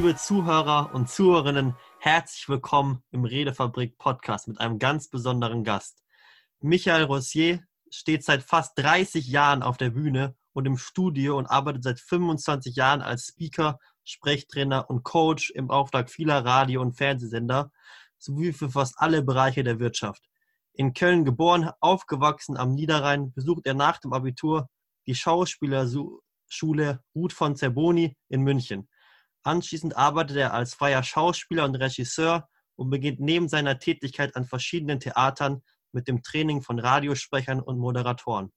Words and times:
Liebe 0.00 0.16
Zuhörer 0.16 0.94
und 0.94 1.10
Zuhörerinnen, 1.10 1.76
herzlich 1.98 2.48
willkommen 2.48 3.02
im 3.10 3.26
Redefabrik 3.26 3.98
Podcast 3.98 4.48
mit 4.48 4.58
einem 4.58 4.78
ganz 4.78 5.10
besonderen 5.10 5.62
Gast. 5.62 6.02
Michael 6.60 7.04
Rossier 7.04 7.62
steht 7.90 8.24
seit 8.24 8.42
fast 8.42 8.78
30 8.78 9.26
Jahren 9.26 9.62
auf 9.62 9.76
der 9.76 9.90
Bühne 9.90 10.34
und 10.54 10.64
im 10.64 10.78
Studio 10.78 11.36
und 11.36 11.48
arbeitet 11.48 11.84
seit 11.84 12.00
25 12.00 12.76
Jahren 12.76 13.02
als 13.02 13.26
Speaker, 13.26 13.78
Sprechtrainer 14.02 14.88
und 14.88 15.02
Coach 15.02 15.50
im 15.50 15.70
Auftrag 15.70 16.08
vieler 16.08 16.46
Radio- 16.46 16.80
und 16.80 16.96
Fernsehsender 16.96 17.70
sowie 18.16 18.54
für 18.54 18.70
fast 18.70 18.94
alle 18.96 19.20
Bereiche 19.22 19.64
der 19.64 19.80
Wirtschaft. 19.80 20.22
In 20.72 20.94
Köln 20.94 21.26
geboren, 21.26 21.72
aufgewachsen 21.80 22.56
am 22.56 22.72
Niederrhein, 22.72 23.34
besucht 23.34 23.66
er 23.66 23.74
nach 23.74 23.98
dem 23.98 24.14
Abitur 24.14 24.70
die 25.06 25.14
Schauspielerschule 25.14 27.02
Ruth 27.14 27.34
von 27.34 27.54
Zerboni 27.54 28.16
in 28.30 28.40
München. 28.40 28.88
Anschließend 29.42 29.96
arbeitet 29.96 30.36
er 30.36 30.54
als 30.54 30.74
freier 30.74 31.02
Schauspieler 31.02 31.64
und 31.64 31.76
Regisseur 31.76 32.48
und 32.76 32.90
beginnt 32.90 33.20
neben 33.20 33.48
seiner 33.48 33.78
Tätigkeit 33.78 34.36
an 34.36 34.44
verschiedenen 34.44 35.00
Theatern 35.00 35.62
mit 35.92 36.08
dem 36.08 36.22
Training 36.22 36.62
von 36.62 36.78
Radiosprechern 36.78 37.60
und 37.60 37.78
Moderatoren. 37.78 38.52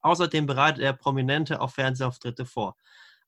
Außerdem 0.00 0.46
bereitet 0.46 0.82
er 0.82 0.92
Prominente 0.92 1.60
auf 1.60 1.74
Fernsehauftritte 1.74 2.46
vor. 2.46 2.76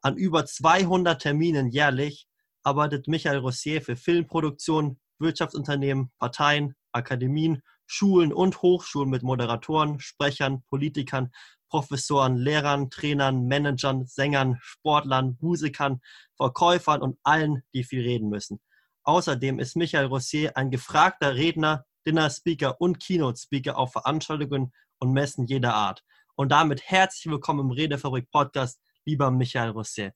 An 0.02 0.16
über 0.16 0.46
200 0.46 1.20
Terminen 1.20 1.68
jährlich 1.68 2.28
arbeitet 2.62 3.08
Michael 3.08 3.38
Rossier 3.38 3.82
für 3.82 3.96
Filmproduktionen, 3.96 5.00
Wirtschaftsunternehmen, 5.18 6.12
Parteien, 6.18 6.74
Akademien, 6.92 7.62
Schulen 7.86 8.32
und 8.32 8.62
Hochschulen 8.62 9.10
mit 9.10 9.22
Moderatoren, 9.22 9.98
Sprechern, 10.00 10.62
Politikern, 10.68 11.32
Professoren, 11.70 12.36
Lehrern, 12.36 12.90
Trainern, 12.90 13.46
Managern, 13.46 14.04
Sängern, 14.04 14.58
Sportlern, 14.60 15.38
Musikern, 15.40 16.00
Verkäufern 16.36 17.00
und 17.00 17.18
allen, 17.22 17.62
die 17.72 17.84
viel 17.84 18.02
reden 18.02 18.28
müssen. 18.28 18.60
Außerdem 19.04 19.58
ist 19.58 19.76
Michael 19.76 20.06
Rossier 20.06 20.56
ein 20.56 20.70
gefragter 20.70 21.36
Redner, 21.36 21.86
Dinner-Speaker 22.06 22.80
und 22.80 23.00
Keynote-Speaker 23.00 23.78
auf 23.78 23.92
Veranstaltungen 23.92 24.72
und 24.98 25.12
Messen 25.12 25.46
jeder 25.46 25.74
Art. 25.74 26.02
Und 26.34 26.50
damit 26.50 26.82
herzlich 26.82 27.30
willkommen 27.30 27.60
im 27.60 27.70
Redefabrik 27.70 28.30
Podcast, 28.30 28.80
lieber 29.04 29.30
Michael 29.30 29.70
Rossier. 29.70 30.12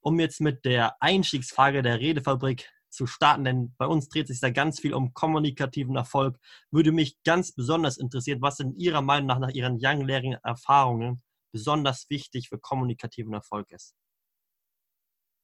Um 0.00 0.18
jetzt 0.20 0.40
mit 0.40 0.64
der 0.64 0.96
Einstiegsfrage 1.00 1.82
der 1.82 2.00
Redefabrik 2.00 2.68
zu 2.96 3.06
starten, 3.06 3.44
denn 3.44 3.74
bei 3.78 3.86
uns 3.86 4.08
dreht 4.08 4.26
sich 4.26 4.40
da 4.40 4.50
ganz 4.50 4.80
viel 4.80 4.94
um 4.94 5.14
kommunikativen 5.14 5.94
Erfolg, 5.94 6.38
würde 6.70 6.90
mich 6.90 7.22
ganz 7.22 7.52
besonders 7.52 7.98
interessieren, 7.98 8.42
was 8.42 8.58
in 8.58 8.74
Ihrer 8.76 9.02
Meinung 9.02 9.28
nach, 9.28 9.38
nach 9.38 9.50
Ihren 9.50 9.78
langjährigen 9.78 10.38
Erfahrungen 10.42 11.22
besonders 11.52 12.10
wichtig 12.10 12.48
für 12.48 12.58
kommunikativen 12.58 13.32
Erfolg 13.32 13.70
ist. 13.70 13.94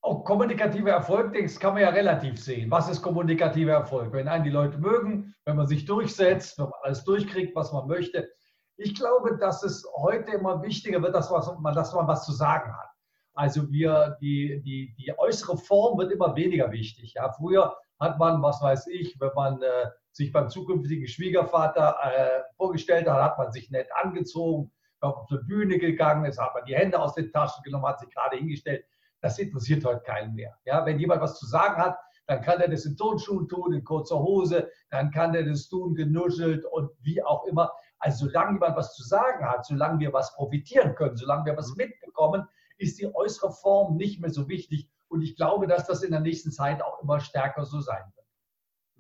Auch 0.05 0.17
oh, 0.17 0.25
kommunikativer 0.25 0.91
Erfolg, 0.91 1.33
das 1.33 1.61
kann 1.61 1.75
man 1.75 1.83
ja 1.83 1.91
relativ 1.91 2.43
sehen. 2.43 2.69
Was 2.73 2.89
ist 2.89 3.03
kommunikativer 3.03 3.73
Erfolg? 3.73 4.13
Wenn 4.13 4.27
einen 4.27 4.43
die 4.43 4.51
Leute 4.51 4.77
mögen, 4.79 5.33
wenn 5.45 5.57
man 5.57 5.69
sich 5.69 5.85
durchsetzt, 5.85 6.59
wenn 6.59 6.65
man 6.65 6.81
alles 6.83 7.05
durchkriegt, 7.05 7.55
was 7.55 7.73
man 7.73 7.87
möchte. 7.87 8.29
Ich 8.77 8.97
glaube, 8.97 9.39
dass 9.39 9.63
es 9.63 9.87
heute 9.97 10.33
immer 10.33 10.61
wichtiger 10.61 11.01
wird, 11.03 11.15
dass 11.15 11.31
man, 11.31 11.75
dass 11.75 11.95
man 11.95 12.09
was 12.09 12.27
zu 12.27 12.33
sagen 12.33 12.73
hat. 12.77 12.92
Also 13.35 13.71
wir, 13.71 14.17
die, 14.21 14.61
die, 14.63 14.95
die 14.99 15.19
äußere 15.19 15.57
Form 15.57 15.99
wird 15.99 16.13
immer 16.13 16.37
weniger 16.37 16.71
wichtig. 16.71 17.15
Ja, 17.15 17.33
früher 17.33 17.77
hat 17.99 18.19
man, 18.19 18.43
was 18.43 18.61
weiß 18.61 18.89
ich, 18.89 19.17
wenn 19.21 19.31
man 19.35 19.63
äh, 19.63 19.87
sich 20.11 20.33
beim 20.33 20.49
zukünftigen 20.49 21.07
Schwiegervater 21.07 21.97
äh, 22.03 22.43
vorgestellt 22.57 23.09
hat, 23.09 23.23
hat 23.23 23.39
man 23.39 23.53
sich 23.53 23.71
nett 23.71 23.89
angezogen, 24.03 24.71
auf 25.01 25.27
die 25.27 25.39
Bühne 25.47 25.79
gegangen 25.79 26.25
ist, 26.27 26.39
hat 26.39 26.55
man 26.55 26.65
die 26.65 26.77
Hände 26.77 26.99
aus 27.01 27.15
den 27.15 27.33
Taschen 27.33 27.63
genommen, 27.65 27.87
hat 27.87 28.01
sich 28.01 28.11
gerade 28.11 28.37
hingestellt. 28.37 28.85
Das 29.21 29.39
interessiert 29.39 29.85
heute 29.85 30.01
keinen 30.01 30.35
mehr. 30.35 30.57
Ja, 30.65 30.85
wenn 30.85 30.99
jemand 30.99 31.23
was 31.23 31.39
zu 31.39 31.47
sagen 31.47 31.77
hat, 31.77 31.97
dann 32.27 32.41
kann 32.41 32.61
er 32.61 32.69
das 32.69 32.85
in 32.85 32.97
Turnschuhen 32.97 33.49
tun, 33.49 33.73
in 33.73 33.85
kurzer 33.85 34.19
Hose, 34.19 34.71
dann 34.91 35.11
kann 35.11 35.35
er 35.35 35.45
das 35.45 35.69
tun, 35.69 35.95
genuschelt 35.95 36.65
und 36.65 36.91
wie 37.03 37.23
auch 37.23 37.45
immer. 37.47 37.71
Also 37.99 38.27
solange 38.27 38.55
jemand 38.55 38.77
was 38.77 38.95
zu 38.95 39.03
sagen 39.03 39.45
hat, 39.45 39.65
solange 39.65 40.01
wir 40.01 40.13
was 40.13 40.35
profitieren 40.35 40.95
können, 40.95 41.17
solange 41.17 41.47
wir 41.47 41.57
was 41.57 41.71
mhm. 41.71 41.79
mitbekommen, 41.79 42.49
ist 42.83 43.01
die 43.01 43.15
äußere 43.15 43.53
Form 43.53 43.97
nicht 43.97 44.21
mehr 44.21 44.31
so 44.31 44.49
wichtig. 44.49 44.89
Und 45.09 45.23
ich 45.23 45.37
glaube, 45.37 45.67
dass 45.67 45.87
das 45.87 46.03
in 46.03 46.11
der 46.11 46.21
nächsten 46.21 46.51
Zeit 46.51 46.83
auch 46.83 47.03
immer 47.03 47.21
stärker 47.21 47.65
so 47.65 47.81
sein 47.81 48.03
wird. 48.15 48.27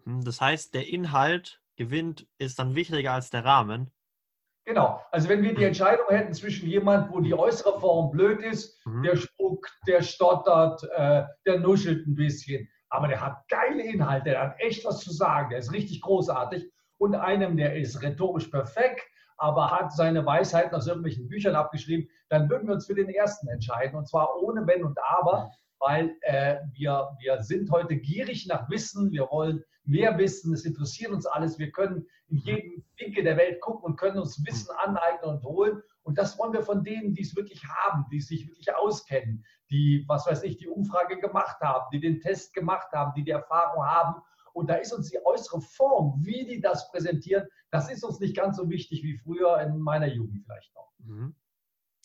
Hm, 0.04 0.24
das 0.24 0.40
heißt, 0.40 0.74
der 0.74 0.88
Inhalt 0.88 1.60
gewinnt, 1.76 2.26
ist 2.38 2.58
dann 2.58 2.74
wichtiger 2.74 3.12
als 3.12 3.30
der 3.30 3.44
Rahmen. 3.44 3.90
Genau. 4.64 5.02
Also 5.10 5.28
wenn 5.28 5.42
wir 5.42 5.50
die 5.54 5.62
hm. 5.62 5.68
Entscheidung 5.68 6.06
hätten 6.08 6.32
zwischen 6.34 6.68
jemand, 6.68 7.12
wo 7.12 7.20
die 7.20 7.34
äußere 7.34 7.80
Form 7.80 8.12
blöd 8.12 8.40
ist, 8.40 8.84
mhm. 8.86 9.02
der 9.02 9.16
spuckt, 9.16 9.72
der 9.88 10.02
stottert, 10.02 10.84
äh, 10.94 11.24
der 11.46 11.58
nuschelt 11.58 12.06
ein 12.06 12.14
bisschen, 12.14 12.68
aber 12.88 13.08
der 13.08 13.20
hat 13.20 13.48
geile 13.48 13.82
Inhalte, 13.82 14.30
der 14.30 14.42
hat 14.42 14.60
echt 14.60 14.84
was 14.84 15.00
zu 15.00 15.12
sagen, 15.12 15.50
der 15.50 15.58
ist 15.58 15.72
richtig 15.72 16.02
großartig 16.02 16.70
und 16.98 17.14
einem, 17.16 17.56
der 17.56 17.74
ist 17.76 18.02
rhetorisch 18.02 18.48
perfekt, 18.48 19.02
aber 19.42 19.72
hat 19.72 19.92
seine 19.92 20.24
Weisheiten 20.24 20.72
aus 20.72 20.86
irgendwelchen 20.86 21.26
Büchern 21.26 21.56
abgeschrieben, 21.56 22.08
dann 22.28 22.48
würden 22.48 22.68
wir 22.68 22.74
uns 22.74 22.86
für 22.86 22.94
den 22.94 23.08
ersten 23.08 23.48
entscheiden. 23.48 23.98
Und 23.98 24.08
zwar 24.08 24.40
ohne 24.40 24.64
Wenn 24.68 24.84
und 24.84 24.96
Aber, 25.02 25.50
weil 25.80 26.14
äh, 26.20 26.58
wir, 26.74 27.10
wir 27.18 27.42
sind 27.42 27.68
heute 27.72 27.96
gierig 27.96 28.46
nach 28.46 28.70
Wissen, 28.70 29.10
wir 29.10 29.28
wollen 29.32 29.64
mehr 29.82 30.16
wissen, 30.16 30.54
es 30.54 30.64
interessiert 30.64 31.10
uns 31.10 31.26
alles, 31.26 31.58
wir 31.58 31.72
können 31.72 32.06
in 32.28 32.38
jedem 32.38 32.84
Winkel 32.96 33.24
der 33.24 33.36
Welt 33.36 33.60
gucken 33.60 33.82
und 33.82 33.96
können 33.98 34.20
uns 34.20 34.46
Wissen 34.46 34.70
aneignen 34.76 35.34
und 35.34 35.42
holen. 35.42 35.82
Und 36.04 36.18
das 36.18 36.38
wollen 36.38 36.52
wir 36.52 36.62
von 36.62 36.84
denen, 36.84 37.12
die 37.12 37.22
es 37.22 37.34
wirklich 37.34 37.64
haben, 37.64 38.06
die 38.12 38.20
sich 38.20 38.46
wirklich 38.46 38.72
auskennen, 38.72 39.44
die, 39.72 40.04
was 40.06 40.24
weiß 40.24 40.44
ich, 40.44 40.56
die 40.56 40.68
Umfrage 40.68 41.18
gemacht 41.18 41.60
haben, 41.60 41.86
die 41.92 41.98
den 41.98 42.20
Test 42.20 42.54
gemacht 42.54 42.92
haben, 42.92 43.12
die 43.16 43.24
die 43.24 43.32
Erfahrung 43.32 43.84
haben 43.84 44.22
und 44.52 44.68
da 44.68 44.74
ist 44.74 44.92
uns 44.92 45.10
die 45.10 45.24
äußere 45.24 45.60
Form, 45.60 46.14
wie 46.24 46.46
die 46.46 46.60
das 46.60 46.90
präsentieren, 46.90 47.46
das 47.70 47.90
ist 47.90 48.04
uns 48.04 48.20
nicht 48.20 48.36
ganz 48.36 48.56
so 48.56 48.68
wichtig 48.68 49.02
wie 49.02 49.16
früher 49.16 49.58
in 49.60 49.78
meiner 49.78 50.06
Jugend 50.06 50.42
vielleicht 50.44 50.74
noch. 50.74 50.92
Mhm. 50.98 51.34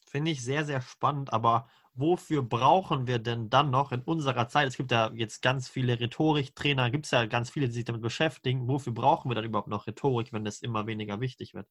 Finde 0.09 0.31
ich 0.31 0.41
sehr, 0.43 0.63
sehr 0.63 0.81
spannend. 0.81 1.33
Aber 1.33 1.67
wofür 1.93 2.41
brauchen 2.41 3.07
wir 3.07 3.19
denn 3.19 3.49
dann 3.49 3.69
noch 3.69 3.91
in 3.91 4.01
unserer 4.01 4.47
Zeit? 4.47 4.67
Es 4.67 4.77
gibt 4.77 4.91
ja 4.91 5.11
jetzt 5.13 5.41
ganz 5.41 5.67
viele 5.67 5.99
Rhetoriktrainer, 5.99 6.89
gibt 6.89 7.05
es 7.05 7.11
ja 7.11 7.25
ganz 7.25 7.49
viele, 7.49 7.67
die 7.67 7.73
sich 7.73 7.85
damit 7.85 8.01
beschäftigen. 8.01 8.67
Wofür 8.69 8.93
brauchen 8.93 9.29
wir 9.29 9.35
dann 9.35 9.43
überhaupt 9.43 9.67
noch 9.67 9.85
Rhetorik, 9.85 10.31
wenn 10.31 10.45
das 10.45 10.61
immer 10.61 10.87
weniger 10.87 11.19
wichtig 11.19 11.53
wird? 11.53 11.67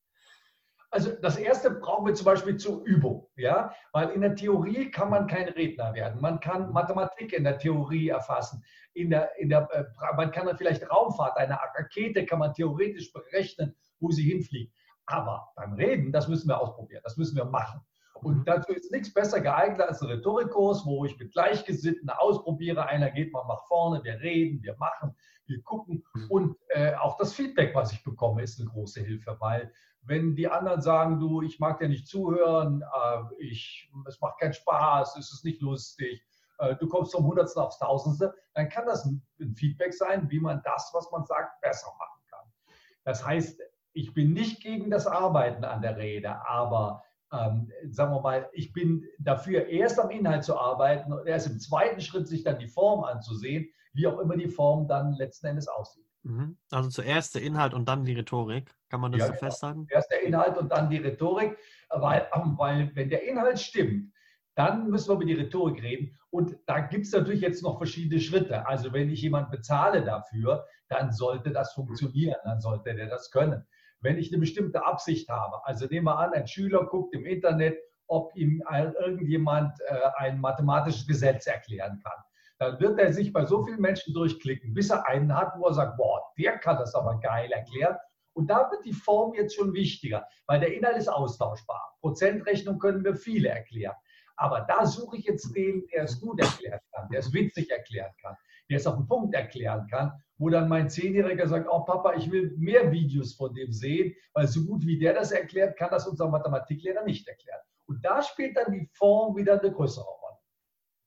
Also 0.90 1.10
das 1.20 1.36
erste 1.36 1.70
brauchen 1.70 2.06
wir 2.06 2.14
zum 2.14 2.24
Beispiel 2.24 2.56
zur 2.56 2.84
Übung, 2.84 3.28
ja, 3.36 3.74
weil 3.92 4.10
in 4.10 4.20
der 4.20 4.34
Theorie 4.34 4.90
kann 4.90 5.10
man 5.10 5.26
kein 5.26 5.48
Redner 5.48 5.92
werden. 5.94 6.20
Man 6.20 6.40
kann 6.40 6.72
Mathematik 6.72 7.32
in 7.32 7.44
der 7.44 7.58
Theorie 7.58 8.08
erfassen. 8.08 8.62
In 8.94 9.10
der, 9.10 9.36
in 9.38 9.48
der, 9.48 9.68
äh, 9.72 9.84
man 10.16 10.30
kann 10.30 10.46
dann 10.46 10.56
vielleicht 10.56 10.88
Raumfahrt, 10.88 11.36
eine 11.36 11.58
Rakete 11.76 12.24
kann 12.24 12.38
man 12.38 12.54
theoretisch 12.54 13.12
berechnen, 13.12 13.74
wo 14.00 14.10
sie 14.10 14.22
hinfliegt. 14.22 14.72
Aber 15.06 15.52
beim 15.56 15.74
Reden, 15.74 16.12
das 16.12 16.28
müssen 16.28 16.48
wir 16.48 16.60
ausprobieren, 16.60 17.02
das 17.04 17.16
müssen 17.16 17.36
wir 17.36 17.44
machen. 17.44 17.80
Und 18.22 18.38
mhm. 18.38 18.44
dazu 18.44 18.72
ist 18.72 18.90
nichts 18.90 19.12
besser 19.12 19.40
geeignet 19.40 19.82
als 19.82 20.00
ein 20.00 20.08
Rhetorikkurs, 20.08 20.84
wo 20.86 21.04
ich 21.04 21.18
mit 21.18 21.32
Gleichgesinnten 21.32 22.08
ausprobiere. 22.10 22.86
Einer 22.86 23.10
geht 23.10 23.32
mal 23.32 23.46
nach 23.46 23.66
vorne, 23.66 24.02
wir 24.04 24.20
reden, 24.20 24.62
wir 24.62 24.76
machen, 24.78 25.14
wir 25.46 25.62
gucken. 25.62 26.02
Mhm. 26.14 26.30
Und 26.30 26.56
äh, 26.68 26.94
auch 26.94 27.16
das 27.18 27.34
Feedback, 27.34 27.74
was 27.74 27.92
ich 27.92 28.02
bekomme, 28.02 28.42
ist 28.42 28.58
eine 28.60 28.70
große 28.70 29.00
Hilfe, 29.02 29.36
weil 29.38 29.72
wenn 30.06 30.36
die 30.36 30.48
anderen 30.48 30.80
sagen, 30.80 31.18
du, 31.18 31.42
ich 31.42 31.58
mag 31.58 31.78
dir 31.78 31.88
nicht 31.88 32.06
zuhören, 32.06 32.82
äh, 32.82 33.22
ich, 33.38 33.90
es 34.06 34.20
macht 34.20 34.38
keinen 34.38 34.54
Spaß, 34.54 35.16
es 35.16 35.32
ist 35.32 35.44
nicht 35.44 35.60
lustig, 35.60 36.24
äh, 36.58 36.76
du 36.76 36.88
kommst 36.88 37.12
vom 37.12 37.26
Hundertsten 37.26 37.62
aufs 37.62 37.78
Tausendste, 37.78 38.34
dann 38.54 38.68
kann 38.68 38.86
das 38.86 39.04
ein, 39.04 39.22
Feedback 39.56 39.92
sein, 39.92 40.30
wie 40.30 40.40
man 40.40 40.62
das, 40.64 40.90
was 40.94 41.10
man 41.10 41.24
sagt, 41.24 41.60
besser 41.60 41.88
machen 41.98 42.20
kann. 42.30 42.76
Das 43.04 43.26
heißt, 43.26 43.60
ich 43.92 44.14
bin 44.14 44.32
nicht 44.32 44.62
gegen 44.62 44.90
das 44.90 45.06
Arbeiten 45.06 45.64
an 45.64 45.82
der 45.82 45.96
Rede, 45.96 46.46
aber 46.46 47.02
ähm, 47.32 47.70
sagen 47.90 48.14
wir 48.14 48.20
mal, 48.20 48.48
ich 48.52 48.72
bin 48.72 49.04
dafür, 49.18 49.66
erst 49.66 49.98
am 49.98 50.10
Inhalt 50.10 50.44
zu 50.44 50.56
arbeiten 50.56 51.12
und 51.12 51.26
erst 51.26 51.48
im 51.48 51.58
zweiten 51.58 52.00
Schritt 52.00 52.28
sich 52.28 52.44
dann 52.44 52.58
die 52.58 52.68
Form 52.68 53.02
anzusehen, 53.04 53.68
wie 53.94 54.06
auch 54.06 54.18
immer 54.20 54.36
die 54.36 54.48
Form 54.48 54.86
dann 54.86 55.14
letzten 55.14 55.46
Endes 55.46 55.66
aussieht. 55.66 56.05
Mhm. 56.26 56.58
Also 56.72 56.88
zuerst 56.88 57.36
der 57.36 57.42
Inhalt 57.42 57.72
und 57.72 57.88
dann 57.88 58.04
die 58.04 58.14
Rhetorik. 58.14 58.74
Kann 58.88 59.00
man 59.00 59.12
das 59.12 59.20
ja, 59.20 59.26
so 59.26 59.32
genau. 59.32 59.44
festhalten? 59.44 59.86
Erst 59.90 60.10
der 60.10 60.22
Inhalt 60.22 60.58
und 60.58 60.70
dann 60.70 60.90
die 60.90 60.96
Rhetorik, 60.96 61.56
weil, 61.88 62.28
weil 62.56 62.90
wenn 62.94 63.08
der 63.08 63.22
Inhalt 63.28 63.60
stimmt, 63.60 64.12
dann 64.56 64.90
müssen 64.90 65.08
wir 65.08 65.14
über 65.14 65.24
die 65.24 65.34
Rhetorik 65.34 65.82
reden. 65.82 66.18
Und 66.30 66.56
da 66.66 66.80
gibt 66.80 67.06
es 67.06 67.12
natürlich 67.12 67.42
jetzt 67.42 67.62
noch 67.62 67.78
verschiedene 67.78 68.20
Schritte. 68.20 68.66
Also 68.66 68.92
wenn 68.92 69.10
ich 69.10 69.22
jemanden 69.22 69.50
bezahle 69.50 70.04
dafür, 70.04 70.66
dann 70.88 71.12
sollte 71.12 71.52
das 71.52 71.72
funktionieren, 71.74 72.38
dann 72.44 72.60
sollte 72.60 72.94
der 72.94 73.06
das 73.08 73.30
können. 73.30 73.64
Wenn 74.00 74.18
ich 74.18 74.32
eine 74.32 74.40
bestimmte 74.40 74.84
Absicht 74.84 75.28
habe, 75.28 75.64
also 75.64 75.86
nehmen 75.86 76.06
wir 76.06 76.18
an, 76.18 76.32
ein 76.32 76.48
Schüler 76.48 76.86
guckt 76.86 77.14
im 77.14 77.24
Internet, 77.24 77.78
ob 78.08 78.34
ihm 78.34 78.62
irgendjemand 78.98 79.78
äh, 79.80 79.98
ein 80.16 80.40
mathematisches 80.40 81.06
Gesetz 81.06 81.46
erklären 81.46 82.00
kann 82.02 82.25
dann 82.58 82.80
wird 82.80 82.98
er 82.98 83.12
sich 83.12 83.32
bei 83.32 83.44
so 83.44 83.64
vielen 83.64 83.80
Menschen 83.80 84.14
durchklicken, 84.14 84.72
bis 84.72 84.90
er 84.90 85.06
einen 85.06 85.34
hat, 85.34 85.52
wo 85.58 85.66
er 85.66 85.74
sagt, 85.74 85.96
boah, 85.96 86.22
der 86.38 86.58
kann 86.58 86.78
das 86.78 86.94
aber 86.94 87.18
geil 87.20 87.50
erklären. 87.52 87.96
Und 88.32 88.48
da 88.48 88.70
wird 88.70 88.84
die 88.84 88.92
Form 88.92 89.34
jetzt 89.34 89.54
schon 89.54 89.72
wichtiger, 89.72 90.26
weil 90.46 90.60
der 90.60 90.74
Inhalt 90.74 90.96
ist 90.96 91.08
austauschbar. 91.08 91.96
Prozentrechnung 92.00 92.78
können 92.78 93.04
wir 93.04 93.14
viele 93.14 93.48
erklären. 93.48 93.94
Aber 94.36 94.60
da 94.68 94.84
suche 94.84 95.16
ich 95.16 95.24
jetzt 95.24 95.54
den, 95.56 95.86
der 95.92 96.04
es 96.04 96.20
gut 96.20 96.40
erklären 96.40 96.80
kann, 96.92 97.08
der 97.08 97.20
es 97.20 97.32
witzig 97.32 97.70
erklären 97.70 98.12
kann, 98.20 98.36
der 98.68 98.76
es 98.76 98.86
auf 98.86 98.96
den 98.96 99.06
Punkt 99.06 99.34
erklären 99.34 99.86
kann, 99.88 100.12
wo 100.36 100.50
dann 100.50 100.68
mein 100.68 100.90
Zehnjähriger 100.90 101.48
sagt, 101.48 101.66
oh 101.70 101.84
Papa, 101.84 102.14
ich 102.14 102.30
will 102.30 102.54
mehr 102.58 102.92
Videos 102.92 103.34
von 103.34 103.54
dem 103.54 103.72
sehen, 103.72 104.14
weil 104.34 104.46
so 104.46 104.64
gut 104.66 104.84
wie 104.84 104.98
der 104.98 105.14
das 105.14 105.32
erklärt, 105.32 105.78
kann 105.78 105.90
das 105.90 106.06
unser 106.06 106.28
Mathematiklehrer 106.28 107.04
nicht 107.04 107.26
erklären. 107.26 107.60
Und 107.86 108.04
da 108.04 108.22
spielt 108.22 108.56
dann 108.58 108.72
die 108.72 108.86
Form 108.92 109.36
wieder 109.36 109.58
eine 109.58 109.72
größere 109.72 110.04
Rolle. 110.04 110.36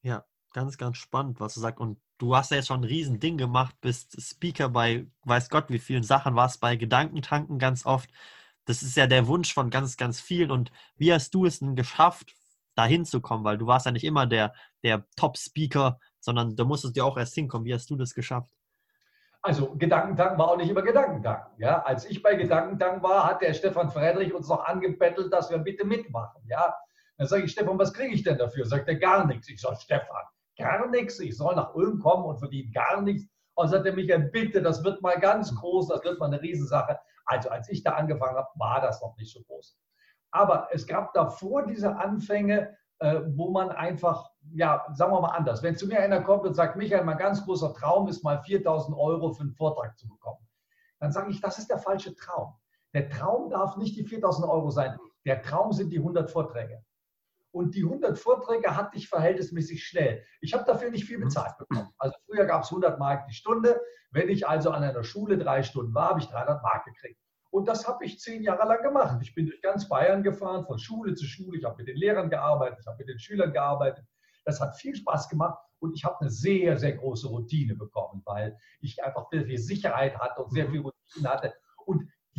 Ja, 0.02 0.24
ganz, 0.52 0.78
ganz 0.78 0.96
spannend, 0.96 1.40
was 1.40 1.54
du 1.54 1.60
sagst. 1.60 1.80
Und 1.80 1.98
du 2.18 2.36
hast 2.36 2.50
ja 2.50 2.58
jetzt 2.58 2.66
schon 2.66 2.80
ein 2.80 2.84
Riesending 2.84 3.38
gemacht, 3.38 3.74
bist 3.80 4.20
Speaker 4.20 4.68
bei 4.68 5.06
weiß 5.24 5.48
Gott 5.50 5.66
wie 5.68 5.78
vielen 5.78 6.02
Sachen, 6.02 6.36
warst 6.36 6.60
bei 6.60 6.76
Gedankentanken 6.76 7.58
ganz 7.58 7.86
oft. 7.86 8.10
Das 8.66 8.82
ist 8.82 8.96
ja 8.96 9.06
der 9.06 9.26
Wunsch 9.26 9.52
von 9.54 9.70
ganz, 9.70 9.96
ganz 9.96 10.20
vielen. 10.20 10.50
Und 10.50 10.70
wie 10.96 11.12
hast 11.12 11.34
du 11.34 11.46
es 11.46 11.60
denn 11.60 11.76
geschafft, 11.76 12.34
da 12.74 12.84
hinzukommen? 12.84 13.44
Weil 13.44 13.58
du 13.58 13.66
warst 13.66 13.86
ja 13.86 13.92
nicht 13.92 14.04
immer 14.04 14.26
der, 14.26 14.54
der 14.82 15.04
Top-Speaker, 15.16 15.98
sondern 16.20 16.56
du 16.56 16.64
musstest 16.64 16.96
ja 16.96 17.04
auch 17.04 17.16
erst 17.16 17.34
hinkommen. 17.34 17.64
Wie 17.66 17.74
hast 17.74 17.88
du 17.90 17.96
das 17.96 18.14
geschafft? 18.14 18.50
Also 19.42 19.74
Gedankentanken 19.76 20.38
war 20.38 20.48
auch 20.48 20.56
nicht 20.56 20.68
immer 20.68 20.82
Gedankentanken. 20.82 21.54
Ja? 21.58 21.82
Als 21.82 22.04
ich 22.04 22.22
bei 22.22 22.34
Gedankentanken 22.34 23.02
war, 23.02 23.26
hat 23.26 23.40
der 23.40 23.54
Stefan 23.54 23.90
Friedrich 23.90 24.34
uns 24.34 24.48
noch 24.48 24.64
angebettelt, 24.64 25.32
dass 25.32 25.50
wir 25.50 25.58
bitte 25.58 25.86
mitmachen. 25.86 26.42
Ja? 26.46 26.74
Dann 27.16 27.26
sage 27.26 27.44
ich, 27.44 27.52
Stefan, 27.52 27.78
was 27.78 27.92
kriege 27.92 28.14
ich 28.14 28.22
denn 28.22 28.36
dafür? 28.36 28.66
Sagt 28.66 28.88
er, 28.88 28.96
gar 28.96 29.26
nichts. 29.26 29.48
Ich 29.48 29.60
sage, 29.60 29.76
Stefan, 29.80 30.24
gar 30.60 30.88
nichts. 30.88 31.18
Ich 31.20 31.36
soll 31.36 31.54
nach 31.56 31.74
Ulm 31.74 31.98
kommen 32.00 32.24
und 32.24 32.38
verdiene 32.38 32.70
gar 32.70 33.00
nichts. 33.02 33.28
Und 33.54 33.68
sagt 33.68 33.86
er, 33.86 33.92
Michael, 33.92 34.30
bitte, 34.30 34.62
das 34.62 34.84
wird 34.84 35.02
mal 35.02 35.18
ganz 35.18 35.54
groß, 35.54 35.88
das 35.88 36.04
wird 36.04 36.18
mal 36.18 36.26
eine 36.26 36.40
Riesensache. 36.40 36.98
Also 37.26 37.50
als 37.50 37.68
ich 37.68 37.82
da 37.82 37.92
angefangen 37.92 38.36
habe, 38.36 38.48
war 38.54 38.80
das 38.80 39.00
noch 39.02 39.16
nicht 39.16 39.32
so 39.32 39.42
groß. 39.42 39.76
Aber 40.30 40.68
es 40.70 40.86
gab 40.86 41.12
davor 41.12 41.66
diese 41.66 41.96
Anfänge, 41.96 42.76
äh, 43.00 43.20
wo 43.34 43.50
man 43.50 43.70
einfach, 43.70 44.30
ja, 44.52 44.86
sagen 44.92 45.12
wir 45.12 45.20
mal 45.20 45.30
anders. 45.30 45.62
Wenn 45.62 45.76
zu 45.76 45.86
mir 45.86 46.00
einer 46.00 46.22
kommt 46.22 46.46
und 46.46 46.54
sagt, 46.54 46.76
Michael, 46.76 47.04
mein 47.04 47.18
ganz 47.18 47.44
großer 47.44 47.74
Traum 47.74 48.08
ist 48.08 48.22
mal 48.22 48.40
4000 48.42 48.96
Euro 48.96 49.32
für 49.32 49.42
einen 49.42 49.52
Vortrag 49.52 49.98
zu 49.98 50.08
bekommen, 50.08 50.46
dann 51.00 51.12
sage 51.12 51.30
ich, 51.30 51.40
das 51.40 51.58
ist 51.58 51.70
der 51.70 51.78
falsche 51.78 52.14
Traum. 52.14 52.54
Der 52.92 53.08
Traum 53.08 53.50
darf 53.50 53.76
nicht 53.76 53.96
die 53.96 54.04
4000 54.04 54.48
Euro 54.48 54.70
sein. 54.70 54.98
Der 55.24 55.42
Traum 55.42 55.72
sind 55.72 55.90
die 55.90 55.98
100 55.98 56.30
Vorträge. 56.30 56.84
Und 57.52 57.74
die 57.74 57.82
100 57.82 58.18
Vorträge 58.18 58.76
hatte 58.76 58.96
ich 58.96 59.08
verhältnismäßig 59.08 59.84
schnell. 59.84 60.24
Ich 60.40 60.54
habe 60.54 60.64
dafür 60.64 60.90
nicht 60.90 61.04
viel 61.04 61.18
mhm. 61.18 61.24
bezahlt 61.24 61.58
bekommen. 61.58 61.90
Also 61.98 62.16
früher 62.26 62.44
gab 62.44 62.62
es 62.62 62.68
100 62.68 62.98
Mark 62.98 63.26
die 63.26 63.34
Stunde. 63.34 63.80
Wenn 64.12 64.28
ich 64.28 64.46
also 64.46 64.70
an 64.70 64.82
einer 64.82 65.04
Schule 65.04 65.38
drei 65.38 65.62
Stunden 65.62 65.94
war, 65.94 66.10
habe 66.10 66.20
ich 66.20 66.26
300 66.26 66.62
Mark 66.62 66.84
gekriegt. 66.84 67.20
Und 67.50 67.66
das 67.66 67.86
habe 67.86 68.04
ich 68.04 68.20
zehn 68.20 68.42
Jahre 68.42 68.66
lang 68.66 68.82
gemacht. 68.82 69.18
Ich 69.22 69.34
bin 69.34 69.46
durch 69.46 69.60
ganz 69.60 69.88
Bayern 69.88 70.22
gefahren, 70.22 70.64
von 70.64 70.78
Schule 70.78 71.14
zu 71.14 71.26
Schule. 71.26 71.58
Ich 71.58 71.64
habe 71.64 71.76
mit 71.78 71.88
den 71.88 71.96
Lehrern 71.96 72.30
gearbeitet, 72.30 72.78
ich 72.80 72.86
habe 72.86 72.98
mit 72.98 73.08
den 73.08 73.18
Schülern 73.18 73.52
gearbeitet. 73.52 74.04
Das 74.44 74.60
hat 74.60 74.76
viel 74.76 74.94
Spaß 74.94 75.28
gemacht 75.28 75.58
und 75.80 75.94
ich 75.94 76.04
habe 76.04 76.20
eine 76.20 76.30
sehr, 76.30 76.78
sehr 76.78 76.92
große 76.92 77.28
Routine 77.28 77.74
bekommen, 77.74 78.22
weil 78.24 78.56
ich 78.80 79.02
einfach 79.02 79.26
sehr 79.30 79.44
viel 79.44 79.58
Sicherheit 79.58 80.16
hatte 80.18 80.42
und 80.42 80.52
sehr 80.52 80.68
mhm. 80.68 80.72
viel 80.72 80.80
Routine 80.80 81.28
hatte. 81.28 81.54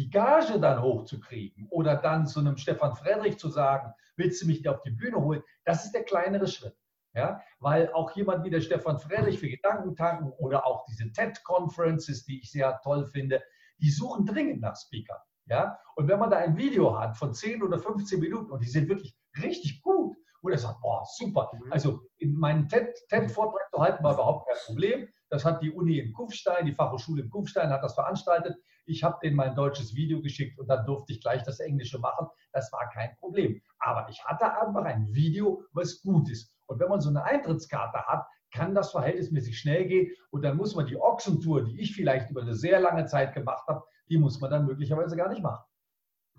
Die 0.01 0.09
Gage 0.09 0.59
dann 0.59 0.81
hochzukriegen 0.81 1.68
oder 1.69 1.95
dann 1.95 2.25
zu 2.25 2.39
einem 2.39 2.57
Stefan 2.57 2.95
Friedrich 2.95 3.38
zu 3.38 3.50
sagen, 3.50 3.94
willst 4.15 4.42
du 4.42 4.48
mich 4.48 4.68
auf 4.68 4.81
die 4.81 4.89
Bühne 4.89 5.18
holen, 5.18 5.44
das 5.63 5.86
ist 5.86 5.92
der 5.94 6.03
kleinere 6.03 6.48
Schritt. 6.48 6.75
Ja, 7.13 7.39
weil 7.59 7.94
auch 7.94 8.15
jemand 8.15 8.44
wie 8.44 8.50
der 8.50 8.62
Stefan 8.62 8.98
Friedrich 8.98 9.38
für 9.38 9.48
Gedankentanken 9.48 10.31
oder 10.39 10.65
auch 10.65 10.86
diese 10.86 11.12
TED-Conferences, 11.12 12.25
die 12.25 12.39
ich 12.39 12.50
sehr 12.50 12.80
toll 12.83 13.06
finde, 13.06 13.44
die 13.77 13.92
suchen 13.92 14.25
dringend 14.25 14.62
nach 14.62 14.75
Speaker. 14.75 15.21
Ja? 15.45 15.77
Und 15.95 16.07
wenn 16.07 16.18
man 16.18 16.31
da 16.31 16.38
ein 16.38 16.57
Video 16.57 16.98
hat 16.98 17.15
von 17.15 17.31
10 17.31 17.62
oder 17.62 17.77
15 17.77 18.19
Minuten 18.19 18.50
und 18.50 18.63
die 18.63 18.69
sind 18.69 18.89
wirklich 18.89 19.15
richtig 19.44 19.83
gut, 19.83 20.18
wo 20.42 20.50
der 20.50 20.57
sagt, 20.57 20.81
boah, 20.81 21.06
super. 21.06 21.51
Mhm. 21.53 21.71
Also 21.71 22.01
in 22.18 22.33
meinen 22.33 22.68
TED-Vortrag 22.68 23.69
zu 23.71 23.80
halten 23.80 24.03
war 24.03 24.15
überhaupt 24.15 24.48
kein 24.48 24.57
Problem. 24.65 25.07
Das 25.30 25.45
hat 25.45 25.62
die 25.62 25.69
Uni 25.69 26.00
in 26.00 26.12
Kufstein, 26.13 26.65
die 26.65 26.74
Fachhochschule 26.74 27.21
in 27.21 27.30
Kufstein 27.30 27.69
hat 27.69 27.83
das 27.83 27.94
veranstaltet. 27.94 28.57
Ich 28.85 29.03
habe 29.03 29.19
denen 29.23 29.35
mein 29.35 29.55
deutsches 29.55 29.95
Video 29.95 30.21
geschickt 30.21 30.59
und 30.59 30.67
dann 30.67 30.85
durfte 30.85 31.13
ich 31.13 31.21
gleich 31.21 31.43
das 31.43 31.59
Englische 31.59 31.99
machen. 31.99 32.27
Das 32.51 32.71
war 32.71 32.89
kein 32.89 33.15
Problem. 33.17 33.61
Aber 33.79 34.09
ich 34.09 34.23
hatte 34.25 34.45
einfach 34.59 34.83
ein 34.83 35.13
Video, 35.13 35.63
was 35.71 36.01
gut 36.01 36.29
ist. 36.29 36.53
Und 36.67 36.79
wenn 36.79 36.89
man 36.89 37.01
so 37.01 37.09
eine 37.09 37.23
Eintrittskarte 37.23 37.99
hat, 38.05 38.25
kann 38.51 38.75
das 38.75 38.91
verhältnismäßig 38.91 39.57
schnell 39.57 39.87
gehen 39.87 40.11
und 40.29 40.41
dann 40.41 40.57
muss 40.57 40.75
man 40.75 40.85
die 40.85 40.97
Ochsentour, 40.97 41.63
die 41.63 41.79
ich 41.79 41.95
vielleicht 41.95 42.29
über 42.29 42.41
eine 42.41 42.53
sehr 42.53 42.79
lange 42.79 43.05
Zeit 43.05 43.33
gemacht 43.33 43.65
habe, 43.67 43.83
die 44.09 44.17
muss 44.17 44.39
man 44.39 44.51
dann 44.51 44.65
möglicherweise 44.65 45.15
gar 45.15 45.29
nicht 45.29 45.41
machen. 45.41 45.63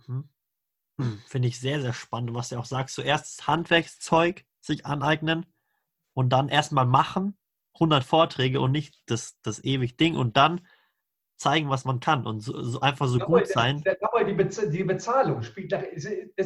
Mhm. 0.06 0.28
Hm, 1.00 1.18
finde 1.26 1.48
ich 1.48 1.58
sehr, 1.58 1.80
sehr 1.80 1.92
spannend, 1.92 2.34
was 2.34 2.50
du 2.50 2.58
auch 2.58 2.64
sagst. 2.64 2.94
Zuerst 2.94 3.38
das 3.38 3.46
Handwerkszeug 3.46 4.44
sich 4.60 4.86
aneignen 4.86 5.46
und 6.14 6.30
dann 6.30 6.48
erstmal 6.48 6.86
machen, 6.86 7.36
100 7.74 8.04
Vorträge 8.04 8.60
und 8.60 8.72
nicht 8.72 9.02
das, 9.06 9.40
das 9.42 9.64
ewig 9.64 9.96
Ding 9.96 10.16
und 10.16 10.36
dann 10.36 10.66
zeigen, 11.42 11.68
was 11.68 11.84
man 11.84 12.00
kann 12.00 12.26
und 12.26 12.40
so, 12.40 12.62
so 12.62 12.80
einfach 12.80 13.08
so 13.08 13.18
gut 13.18 13.46
sein. 13.48 13.82
Der, 13.82 13.96
die, 14.24 14.70
die 14.70 14.84
Bezahlung 14.84 15.42
spielt, 15.42 15.72
das 15.72 15.82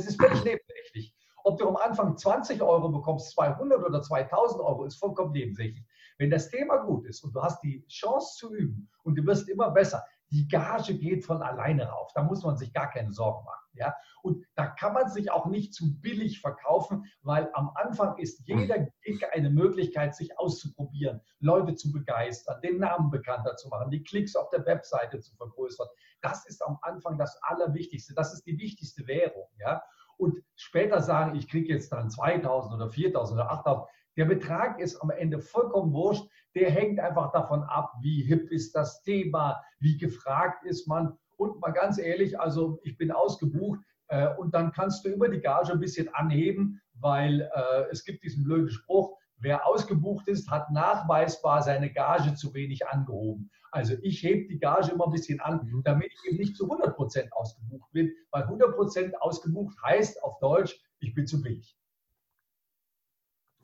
ist 0.06 0.20
völlig 0.20 0.43
nebensächlich. 0.44 1.14
Ob 1.44 1.58
du 1.58 1.69
am 1.69 1.76
Anfang 1.76 2.16
20 2.16 2.60
Euro 2.60 2.88
bekommst, 2.88 3.31
200 3.32 3.84
oder 3.84 4.02
2000 4.02 4.60
Euro, 4.60 4.84
ist 4.84 4.96
vollkommen 4.96 5.32
nebensächlich. 5.32 5.84
Wenn 6.19 6.31
das 6.31 6.48
Thema 6.48 6.78
gut 6.78 7.06
ist 7.06 7.22
und 7.22 7.37
du 7.37 7.43
hast 7.43 7.62
die 7.62 7.87
Chance 7.87 8.37
zu 8.38 8.54
üben 8.54 8.88
und 9.04 9.16
du 9.16 9.25
wirst 9.26 9.48
immer 9.48 9.70
besser, 9.70 10.02
die 10.31 10.49
Gage 10.49 10.99
geht 10.99 11.25
von 11.25 11.43
alleine 11.43 11.88
rauf. 11.88 12.11
Da 12.14 12.23
muss 12.23 12.43
man 12.43 12.56
sich 12.56 12.73
gar 12.73 12.90
keine 12.90 13.12
Sorgen 13.12 13.44
machen. 13.44 13.69
Ja? 13.75 13.94
Und 14.23 14.44
da 14.55 14.67
kann 14.67 14.93
man 14.93 15.08
sich 15.08 15.31
auch 15.31 15.46
nicht 15.46 15.75
zu 15.75 16.00
billig 16.00 16.40
verkaufen, 16.40 17.05
weil 17.23 17.50
am 17.55 17.70
Anfang 17.75 18.19
ist 18.19 18.40
jeder 18.46 18.87
Gig 19.02 19.25
eine 19.32 19.50
Möglichkeit, 19.50 20.14
sich 20.14 20.38
auszuprobieren, 20.38 21.20
Leute 21.38 21.75
zu 21.75 21.93
begeistern, 21.93 22.61
den 22.62 22.78
Namen 22.78 23.11
bekannter 23.11 23.56
zu 23.56 23.69
machen, 23.69 23.90
die 23.90 24.02
Klicks 24.02 24.34
auf 24.34 24.49
der 24.50 24.67
Webseite 24.67 25.20
zu 25.20 25.34
vergrößern. 25.37 25.87
Das 26.23 26.46
ist 26.46 26.64
am 26.64 26.79
Anfang 26.82 27.19
das 27.19 27.38
Allerwichtigste. 27.43 28.14
Das 28.14 28.32
ist 28.32 28.46
die 28.46 28.58
wichtigste 28.58 29.06
Währung. 29.06 29.46
Ja? 29.58 29.82
und 30.19 30.43
später 30.55 31.00
sagen, 31.00 31.37
ich 31.37 31.49
kriege 31.49 31.72
jetzt 31.72 31.93
dann 31.93 32.11
2000 32.11 32.75
oder 32.75 32.90
4000 32.90 33.40
oder 33.40 33.50
8000. 33.50 33.88
Der 34.17 34.25
Betrag 34.25 34.81
ist 34.81 35.00
am 35.02 35.11
Ende 35.11 35.40
vollkommen 35.40 35.93
wurscht. 35.93 36.26
Der 36.56 36.70
hängt 36.70 36.99
einfach 36.99 37.32
davon 37.32 37.62
ab, 37.64 37.93
wie 38.00 38.23
hip 38.23 38.50
ist 38.50 38.75
das 38.75 39.03
Thema, 39.03 39.62
wie 39.79 39.99
gefragt 39.99 40.64
ist 40.64 40.88
man. 40.88 41.17
Und 41.37 41.61
mal 41.61 41.73
ganz 41.73 41.99
ehrlich, 41.99 42.41
also 42.41 42.81
ich 42.82 42.97
bin 42.97 43.13
ausgebucht 43.13 43.79
äh, 44.08 44.34
und 44.36 44.55
dann 44.55 44.72
kannst 44.72 45.05
du 45.05 45.10
über 45.10 45.29
die 45.29 45.41
Gage 45.41 45.72
ein 45.72 45.81
bisschen 45.81 46.13
anheben, 46.15 46.81
weil 46.94 47.43
äh, 47.43 47.84
es 47.91 48.05
gibt 48.05 48.25
diesen 48.25 48.43
blöden 48.43 48.70
Spruch, 48.70 49.19
wer 49.36 49.67
ausgebucht 49.67 50.29
ist, 50.29 50.51
hat 50.51 50.70
nachweisbar 50.70 51.63
seine 51.63 51.93
Gage 51.93 52.34
zu 52.34 52.55
wenig 52.55 52.89
angehoben. 52.89 53.51
Also 53.70 53.94
ich 54.01 54.22
hebe 54.22 54.48
die 54.48 54.58
Gage 54.58 54.93
immer 54.93 55.05
ein 55.05 55.13
bisschen 55.13 55.41
an, 55.41 55.60
mhm. 55.63 55.82
damit 55.84 56.10
ich 56.10 56.31
eben 56.31 56.39
nicht 56.39 56.56
zu 56.56 56.65
100 56.65 56.96
Prozent 56.96 57.32
ausgebucht 57.34 57.93
bin, 57.93 58.10
weil 58.31 58.44
100 58.44 58.75
Prozent 58.75 59.20
ausgebucht 59.20 59.77
heißt 59.84 60.22
auf 60.25 60.39
Deutsch, 60.39 60.81
ich 61.01 61.15
bin 61.15 61.27
zu 61.27 61.43
billig. 61.43 61.77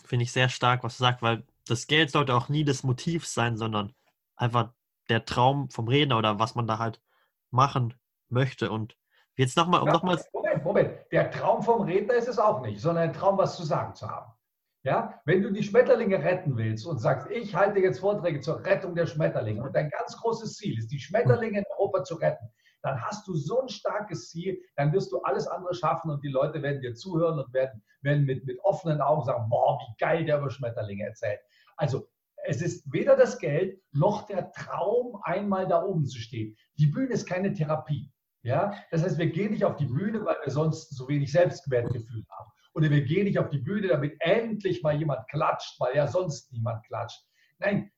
Finde 0.04 0.24
ich 0.24 0.32
sehr 0.32 0.50
stark, 0.50 0.84
was 0.84 0.98
du 0.98 1.04
sagst, 1.04 1.22
weil 1.22 1.44
das 1.66 1.86
Geld 1.86 2.10
sollte 2.10 2.34
auch 2.34 2.48
nie 2.48 2.64
das 2.64 2.82
Motiv 2.82 3.26
sein, 3.26 3.56
sondern 3.56 3.94
einfach 4.36 4.72
der 5.08 5.24
Traum 5.24 5.70
vom 5.70 5.88
Redner 5.88 6.18
oder 6.18 6.38
was 6.38 6.54
man 6.54 6.66
da 6.66 6.78
halt 6.78 7.00
machen 7.50 7.94
möchte. 8.28 8.70
Und 8.70 8.96
jetzt 9.36 9.56
nochmal, 9.56 9.80
um 9.82 9.88
ja, 9.88 9.92
nochmal. 9.92 10.20
Moment, 10.32 10.64
Moment. 10.64 10.92
Der 11.12 11.30
Traum 11.30 11.62
vom 11.62 11.82
Redner 11.82 12.14
ist 12.14 12.28
es 12.28 12.38
auch 12.38 12.62
nicht, 12.62 12.80
sondern 12.80 13.04
ein 13.04 13.12
Traum, 13.12 13.38
was 13.38 13.56
zu 13.56 13.64
sagen 13.64 13.94
zu 13.94 14.08
haben. 14.08 14.32
Ja, 14.84 15.20
wenn 15.26 15.42
du 15.42 15.52
die 15.52 15.62
Schmetterlinge 15.62 16.18
retten 16.18 16.56
willst 16.56 16.86
und 16.86 16.98
sagst, 16.98 17.30
ich 17.30 17.54
halte 17.54 17.78
jetzt 17.78 18.00
Vorträge 18.00 18.40
zur 18.40 18.64
Rettung 18.64 18.96
der 18.96 19.06
Schmetterlinge 19.06 19.62
und 19.62 19.76
dein 19.76 19.90
ganz 19.90 20.16
großes 20.16 20.56
Ziel 20.56 20.76
ist, 20.76 20.90
die 20.90 20.98
Schmetterlinge 20.98 21.60
in 21.60 21.64
Europa 21.78 22.02
zu 22.02 22.16
retten, 22.16 22.50
dann 22.82 23.00
hast 23.00 23.26
du 23.26 23.34
so 23.34 23.62
ein 23.62 23.68
starkes 23.68 24.30
Ziel, 24.30 24.60
dann 24.76 24.92
wirst 24.92 25.12
du 25.12 25.20
alles 25.22 25.46
andere 25.46 25.74
schaffen 25.74 26.10
und 26.10 26.22
die 26.22 26.28
Leute 26.28 26.62
werden 26.62 26.80
dir 26.80 26.94
zuhören 26.94 27.38
und 27.38 27.52
werden, 27.52 27.82
werden 28.02 28.24
mit, 28.24 28.44
mit 28.44 28.58
offenen 28.64 29.00
Augen 29.00 29.24
sagen, 29.24 29.48
boah, 29.48 29.78
wie 29.78 29.96
geil 29.98 30.24
der 30.24 30.38
über 30.38 30.50
Schmetterlinge 30.50 31.04
erzählt. 31.04 31.40
Also 31.76 32.08
es 32.44 32.60
ist 32.60 32.92
weder 32.92 33.16
das 33.16 33.38
Geld 33.38 33.80
noch 33.92 34.26
der 34.26 34.50
Traum, 34.50 35.20
einmal 35.22 35.68
da 35.68 35.82
oben 35.82 36.06
zu 36.06 36.18
stehen. 36.18 36.56
Die 36.78 36.86
Bühne 36.86 37.14
ist 37.14 37.26
keine 37.26 37.52
Therapie. 37.52 38.10
Ja? 38.42 38.74
Das 38.90 39.04
heißt, 39.04 39.18
wir 39.18 39.30
gehen 39.30 39.52
nicht 39.52 39.64
auf 39.64 39.76
die 39.76 39.86
Bühne, 39.86 40.24
weil 40.24 40.36
wir 40.44 40.52
sonst 40.52 40.96
so 40.96 41.08
wenig 41.08 41.30
Selbstwertgefühl 41.30 42.24
haben 42.28 42.50
oder 42.74 42.90
wir 42.90 43.02
gehen 43.02 43.24
nicht 43.24 43.38
auf 43.38 43.50
die 43.50 43.58
Bühne, 43.58 43.88
damit 43.88 44.16
endlich 44.20 44.82
mal 44.82 44.96
jemand 44.96 45.28
klatscht, 45.28 45.78
weil 45.80 45.94
ja 45.94 46.06
sonst 46.06 46.52
niemand 46.52 46.84
klatscht. 46.86 47.20
Nein, 47.58 47.90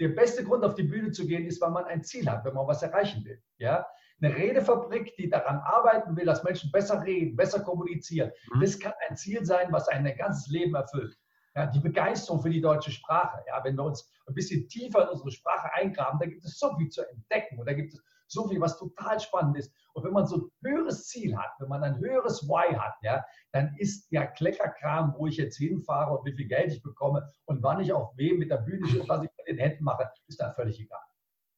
der 0.00 0.08
beste 0.08 0.44
Grund, 0.44 0.64
auf 0.64 0.74
die 0.74 0.82
Bühne 0.82 1.12
zu 1.12 1.26
gehen, 1.26 1.46
ist, 1.46 1.60
weil 1.60 1.70
man 1.70 1.84
ein 1.84 2.02
Ziel 2.02 2.28
hat, 2.28 2.44
wenn 2.44 2.54
man 2.54 2.66
was 2.66 2.82
erreichen 2.82 3.24
will. 3.24 3.42
Ja? 3.58 3.86
Eine 4.22 4.36
Redefabrik, 4.36 5.16
die 5.16 5.28
daran 5.28 5.58
arbeiten 5.58 6.16
will, 6.16 6.26
dass 6.26 6.44
Menschen 6.44 6.70
besser 6.70 7.02
reden, 7.02 7.34
besser 7.34 7.60
kommunizieren, 7.60 8.30
mhm. 8.54 8.60
das 8.60 8.78
kann 8.78 8.92
ein 9.08 9.16
Ziel 9.16 9.44
sein, 9.44 9.72
was 9.72 9.88
ein 9.88 10.04
ganzes 10.16 10.46
Leben 10.48 10.74
erfüllt. 10.74 11.16
Ja, 11.54 11.66
die 11.66 11.80
Begeisterung 11.80 12.40
für 12.40 12.48
die 12.48 12.60
deutsche 12.60 12.90
Sprache. 12.90 13.42
Ja, 13.48 13.62
wenn 13.62 13.76
wir 13.76 13.84
uns 13.84 14.10
ein 14.26 14.34
bisschen 14.34 14.68
tiefer 14.68 15.02
in 15.02 15.08
unsere 15.08 15.30
Sprache 15.30 15.70
eingraben, 15.74 16.18
da 16.18 16.26
gibt 16.26 16.44
es 16.44 16.58
so 16.58 16.74
viel 16.76 16.88
zu 16.88 17.02
entdecken 17.10 17.58
und 17.58 17.66
da 17.66 17.74
gibt 17.74 17.92
es 17.92 18.02
so 18.28 18.48
viel, 18.48 18.60
was 18.60 18.78
total 18.78 19.20
spannend 19.20 19.58
ist. 19.58 19.74
Und 19.92 20.04
wenn 20.04 20.12
man 20.12 20.26
so 20.26 20.36
ein 20.36 20.50
höheres 20.62 21.08
Ziel 21.08 21.36
hat, 21.36 21.50
wenn 21.58 21.68
man 21.68 21.82
ein 21.82 21.98
höheres 21.98 22.48
Why 22.48 22.74
hat, 22.74 22.94
ja, 23.02 23.22
dann 23.52 23.74
ist 23.76 24.10
der 24.10 24.28
Kleckerkram, 24.28 25.14
wo 25.18 25.26
ich 25.26 25.36
jetzt 25.36 25.58
hinfahre 25.58 26.16
und 26.16 26.24
wie 26.24 26.34
viel 26.34 26.48
Geld 26.48 26.72
ich 26.72 26.82
bekomme 26.82 27.28
und 27.44 27.62
wann 27.62 27.80
ich 27.80 27.92
auf 27.92 28.16
wem 28.16 28.38
mit 28.38 28.50
der 28.50 28.58
Bühne 28.58 28.86
stehe, 28.88 29.06
was 29.08 29.22
ich 29.22 29.30
mit 29.36 29.48
den 29.48 29.58
Händen 29.58 29.84
mache, 29.84 30.10
ist 30.28 30.40
da 30.40 30.52
völlig 30.52 30.80
egal. 30.80 31.00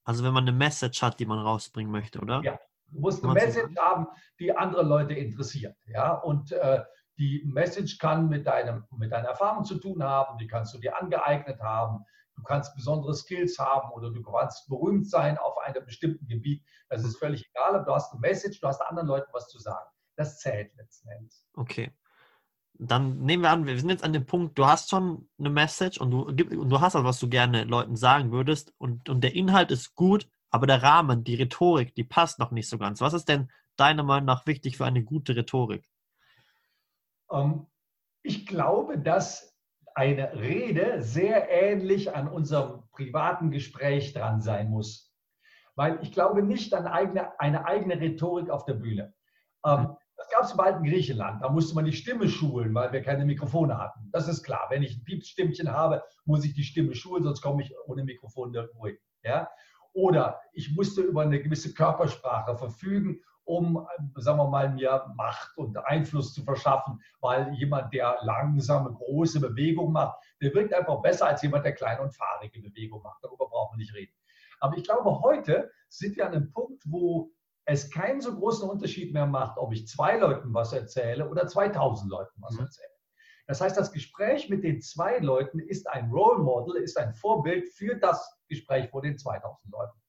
Also 0.05 0.25
wenn 0.25 0.33
man 0.33 0.45
eine 0.45 0.57
Message 0.57 1.03
hat, 1.03 1.19
die 1.19 1.27
man 1.27 1.39
rausbringen 1.39 1.91
möchte, 1.91 2.21
oder? 2.21 2.43
Ja, 2.43 2.59
du 2.89 3.01
musst 3.01 3.25
eine 3.25 3.33
Message 3.33 3.75
haben, 3.77 4.07
die 4.39 4.57
andere 4.57 4.83
Leute 4.83 5.15
interessiert. 5.15 5.77
Ja, 5.87 6.13
und 6.13 6.53
äh, 6.53 6.83
die 7.19 7.43
Message 7.47 7.99
kann 7.99 8.29
mit, 8.29 8.47
deinem, 8.47 8.85
mit 8.97 9.13
deiner 9.13 9.29
Erfahrung 9.29 9.65
zu 9.65 9.79
tun 9.79 10.03
haben, 10.03 10.37
die 10.39 10.47
kannst 10.47 10.75
du 10.75 10.79
dir 10.79 11.01
angeeignet 11.01 11.61
haben, 11.61 12.05
du 12.37 12.43
kannst 12.43 12.75
besondere 12.75 13.15
Skills 13.15 13.59
haben 13.59 13.91
oder 13.93 14.11
du 14.11 14.23
kannst 14.23 14.69
berühmt 14.69 15.09
sein 15.09 15.39
auf 15.39 15.57
einem 15.59 15.85
bestimmten 15.85 16.27
Gebiet. 16.27 16.65
Das 16.89 17.05
ist 17.05 17.17
völlig 17.17 17.49
egal, 17.51 17.77
aber 17.77 17.85
du 17.85 17.95
hast 17.95 18.13
eine 18.13 18.21
Message, 18.21 18.61
du 18.61 18.67
hast 18.67 18.81
anderen 18.83 19.09
Leuten 19.09 19.31
was 19.33 19.49
zu 19.49 19.59
sagen. 19.59 19.89
Das 20.17 20.39
zählt 20.39 20.75
letzten 20.77 21.09
Endes. 21.09 21.47
Okay. 21.55 21.93
Dann 22.77 23.21
nehmen 23.21 23.45
wir 23.45 23.51
an, 23.51 23.67
wir 23.67 23.79
sind 23.79 23.91
jetzt 23.91 24.03
an 24.03 24.13
dem 24.13 24.27
Punkt, 24.27 24.59
du 24.59 24.67
hast 24.67 24.91
schon 24.91 25.29
eine 25.39 25.51
Message 25.51 25.99
und 25.99 26.11
du, 26.11 26.23
und 26.23 26.69
du 26.69 26.81
hast 26.81 26.97
also, 26.97 27.07
was 27.07 27.21
du 27.21 27.29
gerne 27.29 27.65
Leuten 27.65 27.97
sagen 27.97 28.33
würdest 28.33 28.75
und, 28.79 29.09
und 29.09 29.23
der 29.23 29.35
Inhalt 29.35 29.71
ist 29.71 29.95
gut, 29.95 30.29
aber 30.51 30.67
der 30.67 30.83
Rahmen, 30.83 31.25
die 31.25 31.37
Rhetorik, 31.37 31.95
die 31.95 32.05
passt 32.05 32.39
noch 32.39 32.51
nicht 32.51 32.69
so 32.69 32.79
ganz. 32.79 33.01
Was 33.01 33.15
ist 33.15 33.29
denn 33.29 33.51
deiner 33.77 34.03
Meinung 34.03 34.27
nach 34.27 34.47
wichtig 34.47 34.77
für 34.77 34.85
eine 34.85 35.05
gute 35.05 35.37
Rhetorik? 35.37 35.89
Ähm, 37.31 37.67
ich 38.23 38.47
glaube, 38.47 38.99
dass 38.99 39.55
eine 39.95 40.35
Rede 40.35 41.03
sehr 41.03 41.49
ähnlich 41.51 42.15
an 42.15 42.29
unserem 42.29 42.83
privaten 42.91 43.51
Gespräch 43.51 44.13
dran 44.13 44.41
sein 44.41 44.71
muss. 44.71 45.13
Weil 45.77 45.99
ich 46.03 46.13
glaube 46.13 46.43
nicht 46.43 46.75
an 46.75 46.87
eigene, 46.87 47.39
eine 47.41 47.67
eigene 47.67 48.01
Rhetorik 48.01 48.51
auf 48.51 48.65
der 48.65 48.75
Bühne. 48.75 49.15
Ähm, 49.65 49.97
das 50.25 50.31
gab 50.31 50.45
es 50.45 50.53
im 50.53 50.61
alten 50.61 50.85
Griechenland. 50.85 51.43
Da 51.43 51.49
musste 51.49 51.75
man 51.75 51.85
die 51.85 51.93
Stimme 51.93 52.29
schulen, 52.29 52.75
weil 52.75 52.93
wir 52.93 53.03
keine 53.03 53.25
Mikrofone 53.25 53.79
hatten. 53.79 54.09
Das 54.13 54.29
ist 54.29 54.43
klar. 54.43 54.67
Wenn 54.71 54.83
ich 54.83 54.97
ein 54.97 55.05
Piepsstimmchen 55.05 55.71
habe, 55.71 56.03
muss 56.25 56.45
ich 56.45 56.55
die 56.55 56.63
Stimme 56.63 56.95
schulen, 56.95 57.25
sonst 57.25 57.41
komme 57.41 57.63
ich 57.63 57.75
ohne 57.87 58.05
Mikrofon 58.05 58.51
nirgendwo 58.51 58.87
hin. 58.87 58.99
Ja? 59.23 59.49
Oder 59.93 60.41
ich 60.53 60.75
musste 60.75 61.03
über 61.03 61.23
eine 61.23 61.43
gewisse 61.43 61.75
Körpersprache 61.75 62.57
verfügen 62.57 63.21
um, 63.47 63.87
sagen 64.17 64.39
wir 64.39 64.49
mal, 64.49 64.71
mir 64.71 65.05
Macht 65.17 65.55
und 65.59 65.77
Einfluss 65.77 66.33
zu 66.33 66.43
verschaffen, 66.43 66.99
weil 67.21 67.53
jemand, 67.53 67.93
der 67.93 68.17
langsame, 68.23 68.91
große 68.91 69.39
Bewegung 69.39 69.93
macht, 69.93 70.17
der 70.41 70.55
wirkt 70.55 70.73
einfach 70.73 71.03
besser 71.03 71.27
als 71.27 71.43
jemand, 71.43 71.67
der 71.67 71.75
kleine 71.75 72.01
und 72.01 72.17
fahrige 72.17 72.63
Bewegung 72.63 73.03
macht. 73.03 73.23
Darüber 73.23 73.47
brauchen 73.47 73.75
wir 73.75 73.83
nicht 73.83 73.95
reden. 73.95 74.15
Aber 74.61 74.79
ich 74.79 74.85
glaube, 74.85 75.21
heute 75.21 75.71
sind 75.89 76.17
wir 76.17 76.27
an 76.27 76.33
einem 76.33 76.51
Punkt, 76.53 76.83
wo 76.87 77.31
es 77.67 77.91
keinen 77.91 78.21
so 78.21 78.35
großen 78.35 78.69
Unterschied 78.69 79.13
mehr 79.13 79.27
macht, 79.27 79.59
ob 79.59 79.73
ich 79.73 79.89
zwei 79.89 80.19
Leuten 80.19 80.53
was 80.53 80.73
erzähle 80.73 81.29
oder 81.29 81.47
2000 81.47 82.11
Leuten 82.11 82.43
was 82.43 82.55
mhm. 82.55 82.61
erzähle. 82.61 82.89
Das 83.47 83.61
heißt, 83.61 83.77
das 83.77 83.93
Gespräch 83.93 84.49
mit 84.49 84.65
den 84.65 84.81
zwei 84.81 85.19
Leuten 85.19 85.59
ist 85.59 85.89
ein 85.89 86.11
Role 86.11 86.43
Model, 86.43 86.77
ist 86.77 86.99
ein 86.99 87.13
Vorbild 87.13 87.69
für 87.71 87.97
das 87.97 88.39
Gespräch 88.49 88.89
vor 88.91 89.03
den 89.03 89.19
2000 89.19 89.73
Leuten. 89.73 90.01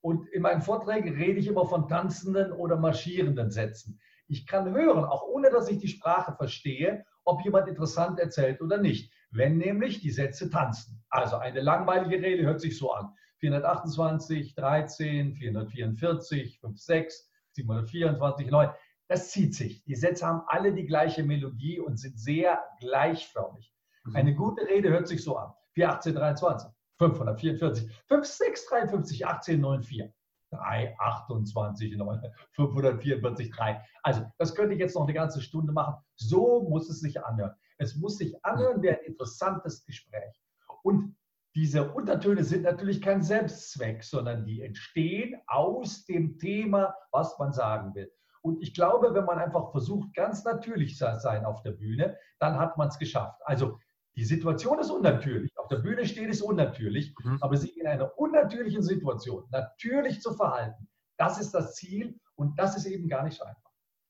Und 0.00 0.28
in 0.28 0.42
meinen 0.42 0.62
Vorträgen 0.62 1.16
rede 1.16 1.40
ich 1.40 1.46
immer 1.46 1.66
von 1.66 1.88
tanzenden 1.88 2.52
oder 2.52 2.76
marschierenden 2.76 3.50
Sätzen. 3.50 3.98
Ich 4.28 4.46
kann 4.46 4.72
hören, 4.72 5.04
auch 5.04 5.22
ohne 5.22 5.50
dass 5.50 5.68
ich 5.68 5.78
die 5.78 5.88
Sprache 5.88 6.34
verstehe, 6.36 7.04
ob 7.24 7.42
jemand 7.44 7.68
interessant 7.68 8.18
erzählt 8.18 8.60
oder 8.60 8.78
nicht. 8.78 9.12
Wenn 9.30 9.56
nämlich 9.56 10.00
die 10.00 10.10
Sätze 10.10 10.50
tanzen. 10.50 11.02
Also 11.08 11.36
eine 11.36 11.60
langweilige 11.60 12.22
Rede 12.24 12.44
hört 12.44 12.60
sich 12.60 12.78
so 12.78 12.92
an. 12.92 13.14
428, 13.44 14.54
13, 14.54 15.34
444, 15.34 16.60
56, 16.60 17.28
724, 17.52 18.50
9. 18.50 18.70
Das 19.08 19.30
zieht 19.30 19.54
sich. 19.54 19.84
Die 19.84 19.94
Sätze 19.94 20.26
haben 20.26 20.42
alle 20.46 20.72
die 20.72 20.86
gleiche 20.86 21.22
Melodie 21.22 21.78
und 21.78 21.98
sind 21.98 22.18
sehr 22.18 22.62
gleichförmig. 22.80 23.74
Mhm. 24.04 24.16
Eine 24.16 24.34
gute 24.34 24.66
Rede 24.66 24.88
hört 24.88 25.08
sich 25.08 25.22
so 25.22 25.36
an. 25.36 25.52
418, 25.74 26.14
23. 26.14 26.70
544, 26.96 27.90
5653, 28.06 29.26
1894. 29.26 30.14
3, 30.50 30.94
28, 30.98 31.96
9, 31.96 32.22
544, 32.52 33.50
3. 33.50 33.84
Also, 34.04 34.22
das 34.38 34.54
könnte 34.54 34.74
ich 34.74 34.80
jetzt 34.80 34.94
noch 34.94 35.02
eine 35.02 35.12
ganze 35.12 35.40
Stunde 35.40 35.72
machen. 35.72 35.96
So 36.14 36.62
muss 36.62 36.88
es 36.88 37.00
sich 37.00 37.22
anhören. 37.24 37.54
Es 37.76 37.96
muss 37.96 38.18
sich 38.18 38.42
anhören 38.44 38.80
wie 38.80 38.90
ein 38.90 39.02
interessantes 39.04 39.84
Gespräch. 39.84 40.40
Und 40.84 41.16
diese 41.54 41.92
Untertöne 41.92 42.42
sind 42.42 42.62
natürlich 42.62 43.00
kein 43.00 43.22
Selbstzweck, 43.22 44.02
sondern 44.02 44.44
die 44.44 44.62
entstehen 44.62 45.40
aus 45.46 46.04
dem 46.04 46.38
Thema, 46.38 46.94
was 47.12 47.38
man 47.38 47.52
sagen 47.52 47.94
will. 47.94 48.10
Und 48.42 48.60
ich 48.60 48.74
glaube, 48.74 49.14
wenn 49.14 49.24
man 49.24 49.38
einfach 49.38 49.70
versucht, 49.70 50.12
ganz 50.14 50.44
natürlich 50.44 50.96
zu 50.96 51.18
sein 51.18 51.44
auf 51.44 51.62
der 51.62 51.72
Bühne, 51.72 52.18
dann 52.40 52.58
hat 52.58 52.76
man 52.76 52.88
es 52.88 52.98
geschafft. 52.98 53.40
Also 53.44 53.78
die 54.16 54.24
Situation 54.24 54.78
ist 54.78 54.90
unnatürlich. 54.90 55.50
Auf 55.56 55.68
der 55.68 55.78
Bühne 55.78 56.04
steht 56.06 56.28
es 56.28 56.42
unnatürlich, 56.42 57.14
mhm. 57.24 57.38
aber 57.40 57.56
sich 57.56 57.78
in 57.78 57.86
einer 57.86 58.18
unnatürlichen 58.18 58.82
Situation 58.82 59.44
natürlich 59.50 60.20
zu 60.20 60.34
verhalten, 60.34 60.88
das 61.16 61.40
ist 61.40 61.52
das 61.54 61.74
Ziel 61.74 62.18
und 62.34 62.58
das 62.58 62.76
ist 62.76 62.86
eben 62.86 63.08
gar 63.08 63.24
nicht 63.24 63.40
einfach. 63.40 63.63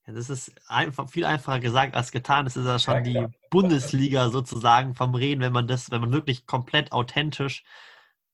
Ja, 0.06 0.12
das 0.12 0.28
ist 0.28 0.52
einfach 0.68 1.08
viel 1.08 1.24
einfacher 1.24 1.60
gesagt 1.60 1.94
als 1.96 2.12
getan. 2.12 2.44
Das 2.44 2.56
ist 2.56 2.66
ja 2.66 2.78
schon 2.78 3.04
ja, 3.04 3.26
die 3.26 3.34
Bundesliga 3.50 4.28
sozusagen 4.28 4.94
vom 4.94 5.14
Reden, 5.14 5.40
wenn 5.40 5.52
man 5.52 5.66
das, 5.66 5.90
wenn 5.90 6.00
man 6.00 6.12
wirklich 6.12 6.46
komplett 6.46 6.92
authentisch 6.92 7.64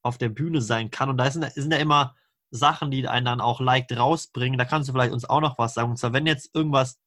auf 0.02 0.18
der 0.18 0.30
Bühne 0.30 0.62
sein 0.62 0.90
kann. 0.90 1.10
Und 1.10 1.18
da 1.18 1.30
sind, 1.30 1.44
sind 1.52 1.72
ja 1.72 1.78
immer 1.78 2.16
Sachen, 2.50 2.90
die 2.90 3.06
einen 3.06 3.26
dann 3.26 3.40
auch 3.40 3.60
leicht 3.60 3.96
rausbringen. 3.96 4.58
Da 4.58 4.64
kannst 4.64 4.88
du 4.88 4.92
vielleicht 4.92 5.12
uns 5.12 5.24
auch 5.24 5.40
noch 5.40 5.58
was 5.58 5.74
sagen. 5.74 5.90
Und 5.90 5.96
zwar, 5.96 6.12
wenn 6.12 6.26
jetzt 6.26 6.54
irgendwas, 6.54 6.98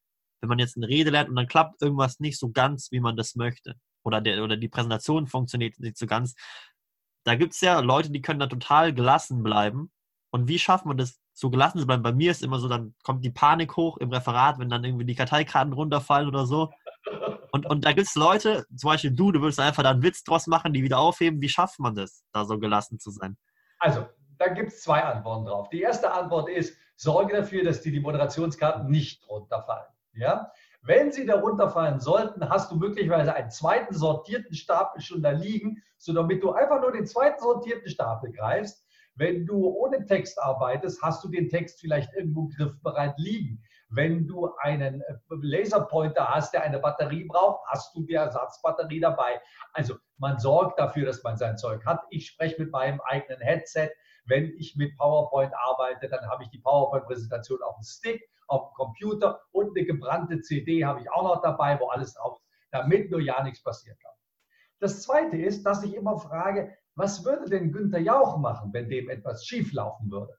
wenn 0.41 0.49
man 0.49 0.59
jetzt 0.59 0.77
eine 0.77 0.87
Rede 0.87 1.09
lernt 1.09 1.29
und 1.29 1.35
dann 1.35 1.47
klappt 1.47 1.81
irgendwas 1.81 2.19
nicht 2.19 2.39
so 2.39 2.51
ganz, 2.51 2.91
wie 2.91 3.01
man 3.01 3.17
das 3.17 3.35
möchte 3.35 3.75
oder, 4.03 4.21
der, 4.21 4.43
oder 4.43 4.55
die 4.55 4.69
Präsentation 4.69 5.27
funktioniert 5.27 5.79
nicht 5.79 5.97
so 5.97 6.07
ganz. 6.07 6.35
Da 7.25 7.35
gibt 7.35 7.53
es 7.53 7.61
ja 7.61 7.79
Leute, 7.79 8.11
die 8.11 8.21
können 8.21 8.39
da 8.39 8.47
total 8.47 8.93
gelassen 8.93 9.43
bleiben. 9.43 9.91
Und 10.31 10.47
wie 10.47 10.59
schafft 10.59 10.85
man 10.85 10.97
das, 10.97 11.19
so 11.33 11.49
gelassen 11.49 11.79
zu 11.79 11.87
bleiben? 11.87 12.03
Bei 12.03 12.13
mir 12.13 12.31
ist 12.31 12.43
immer 12.43 12.59
so, 12.59 12.67
dann 12.67 12.93
kommt 13.03 13.23
die 13.23 13.31
Panik 13.31 13.75
hoch 13.75 13.97
im 13.97 14.11
Referat, 14.11 14.59
wenn 14.59 14.69
dann 14.69 14.83
irgendwie 14.83 15.05
die 15.05 15.15
Karteikarten 15.15 15.73
runterfallen 15.73 16.27
oder 16.27 16.45
so. 16.45 16.69
Und, 17.51 17.65
und 17.67 17.85
da 17.85 17.91
gibt 17.91 18.07
es 18.07 18.15
Leute, 18.15 18.65
zum 18.75 18.89
Beispiel 18.89 19.11
du, 19.11 19.31
du 19.31 19.41
würdest 19.41 19.59
einfach 19.59 19.83
da 19.83 19.91
einen 19.91 20.03
Witz 20.03 20.23
draus 20.23 20.47
machen, 20.47 20.73
die 20.73 20.83
wieder 20.83 20.99
aufheben. 20.99 21.41
Wie 21.41 21.49
schafft 21.49 21.79
man 21.79 21.95
das, 21.95 22.23
da 22.31 22.45
so 22.45 22.57
gelassen 22.57 22.99
zu 22.99 23.11
sein? 23.11 23.37
Also, 23.79 24.07
da 24.37 24.47
gibt 24.47 24.69
es 24.69 24.81
zwei 24.81 25.03
Antworten 25.03 25.45
drauf. 25.45 25.69
Die 25.69 25.81
erste 25.81 26.11
Antwort 26.11 26.49
ist, 26.49 26.75
sorge 26.95 27.35
dafür, 27.35 27.63
dass 27.63 27.81
dir 27.81 27.91
die 27.91 27.99
Moderationskarten 27.99 28.89
nicht 28.89 29.27
runterfallen. 29.27 29.87
Ja? 30.13 30.51
Wenn 30.81 31.11
sie 31.11 31.25
darunter 31.25 31.69
fallen 31.69 31.99
sollten, 31.99 32.49
hast 32.49 32.71
du 32.71 32.75
möglicherweise 32.75 33.33
einen 33.33 33.49
zweiten 33.49 33.93
sortierten 33.93 34.53
Stapel 34.55 35.01
schon 35.01 35.21
da 35.21 35.31
liegen, 35.31 35.81
so 35.97 36.13
damit 36.13 36.43
du 36.43 36.51
einfach 36.51 36.81
nur 36.81 36.91
den 36.91 37.05
zweiten 37.05 37.41
sortierten 37.41 37.89
Stapel 37.89 38.31
greifst. 38.31 38.82
Wenn 39.15 39.45
du 39.45 39.67
ohne 39.67 40.05
Text 40.05 40.41
arbeitest, 40.41 41.01
hast 41.01 41.23
du 41.23 41.29
den 41.29 41.49
Text 41.49 41.79
vielleicht 41.79 42.11
irgendwo 42.13 42.47
griffbereit 42.47 43.13
liegen. 43.17 43.63
Wenn 43.89 44.27
du 44.27 44.49
einen 44.57 45.01
äh, 45.01 45.15
Laserpointer 45.29 46.27
hast, 46.27 46.53
der 46.53 46.63
eine 46.63 46.79
Batterie 46.79 47.25
braucht, 47.25 47.61
hast 47.67 47.95
du 47.95 48.03
die 48.03 48.15
Ersatzbatterie 48.15 48.99
dabei. 48.99 49.39
Also 49.73 49.95
man 50.17 50.39
sorgt 50.39 50.79
dafür, 50.79 51.05
dass 51.05 51.21
man 51.23 51.37
sein 51.37 51.57
Zeug 51.57 51.85
hat. 51.85 52.01
Ich 52.09 52.27
spreche 52.27 52.59
mit 52.59 52.71
meinem 52.71 53.01
eigenen 53.01 53.39
Headset. 53.39 53.91
Wenn 54.25 54.53
ich 54.57 54.75
mit 54.75 54.97
PowerPoint 54.97 55.53
arbeite, 55.55 56.07
dann 56.07 56.27
habe 56.27 56.43
ich 56.43 56.49
die 56.49 56.59
PowerPoint-Präsentation 56.59 57.61
auf 57.61 57.75
dem 57.75 57.83
Stick 57.83 58.27
auf 58.47 58.69
dem 58.69 58.73
Computer 58.73 59.41
und 59.51 59.75
eine 59.75 59.85
gebrannte 59.85 60.39
CD 60.41 60.85
habe 60.85 61.01
ich 61.01 61.11
auch 61.11 61.23
noch 61.23 61.41
dabei, 61.41 61.79
wo 61.79 61.87
alles 61.87 62.13
drauf 62.13 62.37
ist, 62.37 62.45
damit 62.71 63.11
nur 63.11 63.21
ja 63.21 63.43
nichts 63.43 63.63
passiert 63.63 63.99
kann. 64.01 64.11
Das 64.79 65.01
Zweite 65.01 65.37
ist, 65.37 65.63
dass 65.63 65.83
ich 65.83 65.95
immer 65.95 66.17
frage, 66.17 66.75
was 66.95 67.23
würde 67.25 67.49
denn 67.49 67.71
Günther 67.71 67.99
Jauch 67.99 68.37
machen, 68.37 68.71
wenn 68.73 68.89
dem 68.89 69.09
etwas 69.09 69.45
schief 69.45 69.73
laufen 69.73 70.11
würde? 70.11 70.37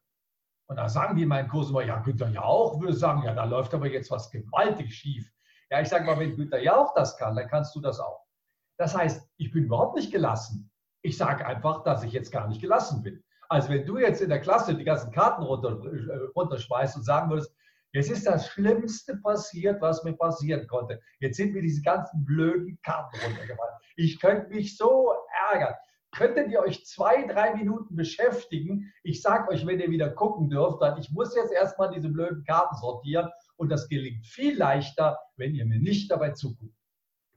Und 0.66 0.76
da 0.76 0.88
sagen 0.88 1.16
die 1.16 1.22
in 1.22 1.28
meinen 1.28 1.48
Kursen 1.48 1.72
immer, 1.72 1.84
ja, 1.84 1.98
Günther 1.98 2.30
Jauch 2.30 2.80
würde 2.80 2.94
sagen, 2.94 3.22
ja, 3.24 3.34
da 3.34 3.44
läuft 3.44 3.74
aber 3.74 3.86
jetzt 3.86 4.10
was 4.10 4.30
gewaltig 4.30 4.94
schief. 4.94 5.30
Ja, 5.70 5.80
ich 5.80 5.88
sage 5.88 6.04
mal, 6.04 6.18
wenn 6.18 6.36
Günther 6.36 6.62
Jauch 6.62 6.94
das 6.94 7.16
kann, 7.16 7.36
dann 7.36 7.48
kannst 7.48 7.74
du 7.74 7.80
das 7.80 8.00
auch. 8.00 8.24
Das 8.78 8.96
heißt, 8.96 9.28
ich 9.36 9.52
bin 9.52 9.64
überhaupt 9.64 9.96
nicht 9.96 10.12
gelassen. 10.12 10.70
Ich 11.02 11.16
sage 11.16 11.46
einfach, 11.46 11.82
dass 11.82 12.02
ich 12.02 12.12
jetzt 12.12 12.32
gar 12.32 12.48
nicht 12.48 12.60
gelassen 12.60 13.02
bin. 13.02 13.22
Also 13.48 13.68
wenn 13.68 13.84
du 13.84 13.98
jetzt 13.98 14.22
in 14.22 14.30
der 14.30 14.40
Klasse 14.40 14.74
die 14.74 14.84
ganzen 14.84 15.12
Karten 15.12 15.42
runter, 15.42 15.78
äh, 15.84 16.30
runterschmeißt 16.34 16.96
und 16.96 17.04
sagen 17.04 17.30
würdest, 17.30 17.54
Jetzt 17.94 18.10
ist 18.10 18.26
das 18.26 18.48
Schlimmste 18.48 19.16
passiert, 19.18 19.80
was 19.80 20.02
mir 20.02 20.14
passieren 20.14 20.66
konnte. 20.66 21.00
Jetzt 21.20 21.36
sind 21.36 21.52
mir 21.52 21.62
diese 21.62 21.80
ganzen 21.80 22.24
blöden 22.24 22.76
Karten 22.82 23.16
runtergefallen. 23.24 23.74
Ich 23.94 24.20
könnte 24.20 24.48
mich 24.48 24.76
so 24.76 25.14
ärgern. 25.52 25.74
Könntet 26.14 26.48
ihr 26.50 26.60
euch 26.60 26.86
zwei, 26.86 27.26
drei 27.26 27.54
Minuten 27.54 27.96
beschäftigen? 27.96 28.92
Ich 29.02 29.20
sage 29.20 29.50
euch, 29.50 29.66
wenn 29.66 29.80
ihr 29.80 29.90
wieder 29.90 30.10
gucken 30.10 30.48
dürft, 30.48 30.80
dann 30.80 30.98
ich 30.98 31.10
muss 31.10 31.34
jetzt 31.34 31.52
erstmal 31.52 31.90
diese 31.90 32.08
blöden 32.08 32.44
Karten 32.44 32.76
sortieren 32.76 33.30
und 33.56 33.68
das 33.68 33.88
gelingt 33.88 34.24
viel 34.24 34.56
leichter, 34.56 35.18
wenn 35.36 35.54
ihr 35.54 35.66
mir 35.66 35.80
nicht 35.80 36.10
dabei 36.10 36.30
zuguckt. 36.30 36.74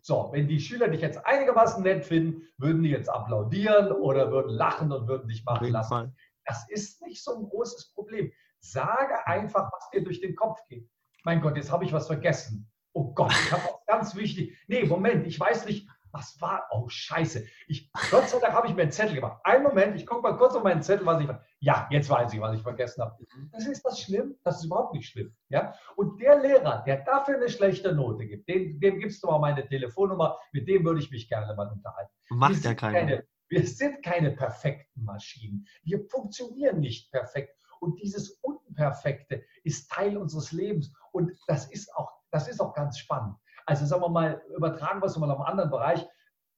So, 0.01 0.29
wenn 0.31 0.47
die 0.47 0.59
Schüler 0.59 0.87
dich 0.87 1.01
jetzt 1.01 1.25
einigermaßen 1.25 1.83
nett 1.83 2.05
finden, 2.05 2.43
würden 2.57 2.83
die 2.83 2.91
jetzt 2.91 3.09
applaudieren 3.09 3.91
oder 3.91 4.31
würden 4.31 4.51
lachen 4.51 4.91
und 4.91 5.07
würden 5.07 5.27
dich 5.27 5.43
machen 5.43 5.69
lassen. 5.69 6.15
Das 6.45 6.69
ist 6.69 7.01
nicht 7.01 7.23
so 7.23 7.35
ein 7.35 7.49
großes 7.49 7.93
Problem. 7.93 8.31
Sage 8.59 9.25
einfach, 9.27 9.69
was 9.71 9.89
dir 9.89 10.03
durch 10.03 10.21
den 10.21 10.35
Kopf 10.35 10.59
geht. 10.69 10.87
Mein 11.23 11.41
Gott, 11.41 11.57
jetzt 11.57 11.71
habe 11.71 11.83
ich 11.83 11.91
was 11.91 12.07
vergessen. 12.07 12.71
Oh 12.93 13.11
Gott, 13.13 13.31
ich 13.31 13.51
habe 13.51 13.63
was 13.63 13.85
ganz 13.85 14.15
wichtig. 14.15 14.57
Nee, 14.67 14.85
Moment, 14.85 15.27
ich 15.27 15.39
weiß 15.39 15.65
nicht, 15.65 15.89
was 16.11 16.39
war? 16.41 16.67
Oh, 16.71 16.87
scheiße. 16.87 17.45
Ich, 17.67 17.91
Gott 18.11 18.29
sei 18.29 18.39
Dank 18.39 18.53
habe 18.53 18.67
ich 18.67 18.75
mir 18.75 18.83
einen 18.83 18.91
Zettel 18.91 19.15
gemacht. 19.15 19.39
Einen 19.43 19.63
Moment, 19.63 19.95
ich 19.95 20.05
gucke 20.05 20.21
mal 20.21 20.37
kurz 20.37 20.55
auf 20.55 20.63
meinen 20.63 20.81
Zettel, 20.81 21.05
was 21.05 21.21
ich. 21.21 21.29
Ja, 21.59 21.87
jetzt 21.91 22.09
weiß 22.09 22.33
ich, 22.33 22.39
was 22.39 22.55
ich 22.55 22.61
vergessen 22.61 23.03
habe. 23.03 23.15
Mhm. 23.35 23.49
Das 23.51 23.65
ist 23.65 23.83
das 23.83 23.99
schlimm? 23.99 24.35
Das 24.43 24.57
ist 24.57 24.65
überhaupt 24.65 24.93
nicht 24.93 25.09
schlimm. 25.09 25.35
Ja? 25.49 25.73
Und 25.95 26.21
der 26.21 26.39
Lehrer, 26.39 26.83
der 26.85 26.97
dafür 27.03 27.35
eine 27.35 27.49
schlechte 27.49 27.93
Note 27.93 28.25
gibt, 28.25 28.47
dem, 28.47 28.79
dem 28.79 28.99
gibst 28.99 29.23
du 29.23 29.27
mal 29.27 29.39
meine 29.39 29.67
Telefonnummer, 29.67 30.37
mit 30.51 30.67
dem 30.67 30.85
würde 30.85 30.99
ich 30.99 31.11
mich 31.11 31.27
gerne 31.29 31.53
mal 31.55 31.71
unterhalten. 31.71 32.11
Macht 32.29 32.63
ja 32.63 32.73
keiner. 32.73 33.23
wir 33.49 33.67
sind 33.67 34.03
keine 34.03 34.31
perfekten 34.31 35.03
Maschinen. 35.03 35.67
Wir 35.83 36.05
funktionieren 36.09 36.79
nicht 36.79 37.11
perfekt. 37.11 37.53
Und 37.79 37.99
dieses 38.01 38.31
Unperfekte 38.41 39.43
ist 39.63 39.91
Teil 39.91 40.17
unseres 40.17 40.51
Lebens. 40.51 40.91
Und 41.11 41.31
das 41.47 41.69
ist 41.71 41.93
auch, 41.95 42.11
das 42.31 42.47
ist 42.47 42.59
auch 42.59 42.73
ganz 42.73 42.97
spannend. 42.97 43.35
Also 43.67 43.85
sagen 43.85 44.01
wir 44.01 44.09
mal, 44.09 44.41
übertragen 44.55 45.01
wir 45.01 45.07
es 45.07 45.17
mal 45.17 45.29
auf 45.29 45.41
einen 45.41 45.49
anderen 45.49 45.69
Bereich. 45.69 46.07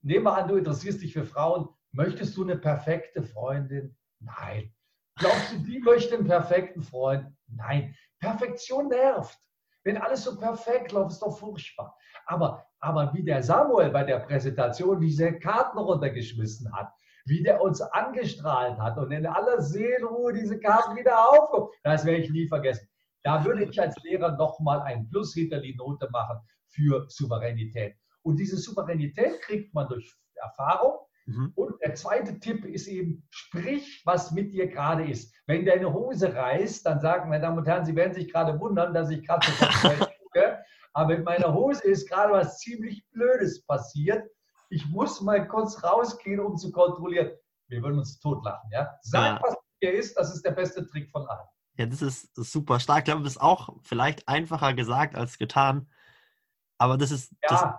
Nehmen 0.02 0.26
wir 0.26 0.38
an, 0.38 0.48
du 0.48 0.58
interessierst 0.58 1.02
dich 1.02 1.12
für 1.12 1.26
Frauen. 1.26 1.68
Möchtest 1.92 2.38
du 2.38 2.44
eine 2.44 2.56
perfekte 2.56 3.24
Freundin? 3.24 3.98
Nein. 4.20 4.72
Glaubst 5.18 5.52
du, 5.52 5.58
die 5.58 5.80
möchte 5.80 6.16
einen 6.16 6.28
perfekten 6.28 6.84
Freund? 6.84 7.26
Nein. 7.48 7.96
Perfektion 8.20 8.90
nervt. 8.90 9.38
Wenn 9.84 9.98
alles 9.98 10.24
so 10.24 10.38
perfekt 10.38 10.92
läuft, 10.92 11.14
ist 11.14 11.22
doch 11.24 11.36
furchtbar. 11.40 11.98
Aber, 12.28 12.64
aber 12.80 13.12
wie 13.16 13.24
der 13.24 13.42
Samuel 13.42 13.90
bei 13.90 14.04
der 14.04 14.20
Präsentation 14.20 15.02
diese 15.02 15.40
Karten 15.40 15.80
runtergeschmissen 15.80 16.72
hat, 16.72 16.94
wie 17.26 17.42
der 17.42 17.60
uns 17.60 17.82
angestrahlt 17.82 18.78
hat 18.78 19.00
und 19.00 19.12
in 19.12 19.26
aller 19.26 19.62
Seelenruhe 19.62 20.34
diese 20.34 20.60
Karten 20.60 20.96
wieder 20.96 21.28
aufkommt, 21.28 21.74
das 21.84 22.06
werde 22.06 22.22
ich 22.22 22.30
nie 22.30 22.48
vergessen. 22.48 22.88
Da 23.24 23.44
würde 23.44 23.64
ich 23.64 23.82
als 23.82 23.96
Lehrer 24.04 24.38
nochmal 24.38 24.82
ein 24.82 25.08
Plus 25.10 25.34
hinter 25.34 25.60
die 25.60 25.76
Note 25.76 26.08
machen 26.12 26.40
für 26.70 27.06
Souveränität. 27.10 27.96
Und 28.24 28.38
diese 28.38 28.58
Souveränität 28.58 29.42
kriegt 29.42 29.74
man 29.74 29.88
durch 29.88 30.14
Erfahrung. 30.36 31.00
Mhm. 31.26 31.52
Und 31.56 31.82
der 31.82 31.96
zweite 31.96 32.40
Tipp 32.40 32.66
ist 32.66 32.88
eben, 32.88 33.28
sprich, 33.30 34.02
was 34.06 34.32
mit 34.32 34.54
dir 34.54 34.68
gerade 34.68 35.10
ist. 35.10 35.34
Wenn 35.46 35.66
deine 35.66 35.94
Hose 35.94 36.34
reißt, 36.34 36.86
dann 36.86 37.00
sagen, 37.00 37.30
meine 37.30 37.44
Damen 37.44 37.60
und 37.60 37.68
Herren, 37.68 37.86
Sie 37.86 37.96
werden 37.96 38.14
sich 38.14 38.32
gerade 38.32 38.60
wundern, 38.60 38.94
dass 38.94 39.10
ich 39.10 39.26
gerade 39.26 39.46
so. 39.48 39.90
Aber 40.94 41.16
mit 41.16 41.24
meiner 41.24 41.54
Hose 41.54 41.84
ist 41.88 42.10
gerade 42.10 42.34
was 42.34 42.58
ziemlich 42.58 43.08
Blödes 43.12 43.64
passiert. 43.66 44.30
Ich 44.70 44.86
muss 44.88 45.22
mal 45.22 45.48
kurz 45.48 45.84
rausgehen, 45.84 46.40
um 46.40 46.58
zu 46.58 46.72
kontrollieren. 46.72 47.32
Wir 47.68 47.82
würden 47.82 48.00
uns 48.00 48.20
totlachen. 48.20 48.70
Ja? 48.72 48.90
Sag, 49.02 49.38
ja. 49.38 49.40
was 49.42 49.52
mit 49.54 49.84
dir 49.84 49.94
ist, 49.98 50.18
das 50.18 50.34
ist 50.34 50.44
der 50.44 50.52
beste 50.52 50.86
Trick 50.88 51.10
von 51.12 51.28
allen. 51.28 51.48
Ja, 51.78 51.86
das 51.86 52.02
ist 52.02 52.36
super 52.36 52.80
stark. 52.80 53.00
Ich 53.00 53.06
glaube, 53.06 53.24
das 53.24 53.34
ist 53.34 53.42
auch 53.42 53.78
vielleicht 53.84 54.28
einfacher 54.28 54.74
gesagt 54.74 55.16
als 55.16 55.38
getan. 55.38 55.88
Aber 56.80 56.98
das 56.98 57.12
ist. 57.12 57.32
Ja, 57.44 57.50
das 57.50 57.74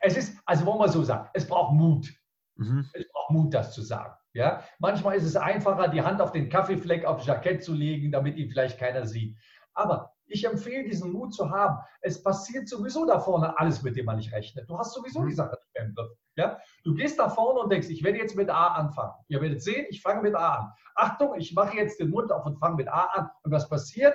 es 0.00 0.16
ist, 0.16 0.38
also 0.46 0.66
wollen 0.66 0.80
wir 0.80 0.88
so 0.88 1.02
sagen, 1.02 1.28
es 1.34 1.46
braucht 1.46 1.74
Mut. 1.74 2.12
Mhm. 2.56 2.88
Es 2.92 3.06
braucht 3.12 3.30
Mut, 3.30 3.54
das 3.54 3.72
zu 3.72 3.82
sagen. 3.82 4.14
Ja? 4.32 4.64
Manchmal 4.78 5.16
ist 5.16 5.24
es 5.24 5.36
einfacher, 5.36 5.88
die 5.88 6.02
Hand 6.02 6.20
auf 6.20 6.32
den 6.32 6.48
Kaffeefleck 6.48 7.04
auf 7.04 7.24
Jackett 7.24 7.62
zu 7.62 7.74
legen, 7.74 8.10
damit 8.10 8.36
ihn 8.36 8.50
vielleicht 8.50 8.78
keiner 8.78 9.06
sieht. 9.06 9.36
Aber 9.74 10.12
ich 10.26 10.44
empfehle, 10.44 10.84
diesen 10.84 11.12
Mut 11.12 11.34
zu 11.34 11.50
haben. 11.50 11.78
Es 12.00 12.22
passiert 12.22 12.68
sowieso 12.68 13.04
da 13.04 13.18
vorne 13.18 13.58
alles, 13.58 13.82
mit 13.82 13.96
dem 13.96 14.06
man 14.06 14.16
nicht 14.16 14.32
rechnet. 14.32 14.68
Du 14.68 14.78
hast 14.78 14.94
sowieso 14.94 15.20
die 15.20 15.32
mhm. 15.32 15.36
Sache 15.36 15.56
nicht 15.56 15.74
mehr 15.74 15.84
im 15.84 15.94
Griff. 15.94 16.10
Ja? 16.36 16.58
Du 16.84 16.94
gehst 16.94 17.18
da 17.18 17.28
vorne 17.28 17.60
und 17.60 17.70
denkst, 17.70 17.88
ich 17.88 18.02
werde 18.02 18.18
jetzt 18.18 18.36
mit 18.36 18.48
A 18.48 18.68
anfangen. 18.74 19.12
Ihr 19.28 19.40
werdet 19.40 19.62
sehen, 19.62 19.86
ich 19.90 20.00
fange 20.00 20.22
mit 20.22 20.34
A 20.34 20.54
an. 20.54 20.72
Achtung, 20.94 21.34
ich 21.36 21.52
mache 21.54 21.76
jetzt 21.76 22.00
den 22.00 22.10
Mund 22.10 22.32
auf 22.32 22.46
und 22.46 22.58
fange 22.58 22.76
mit 22.76 22.88
A 22.88 23.04
an. 23.04 23.30
Und 23.42 23.52
was 23.52 23.68
passiert? 23.68 24.14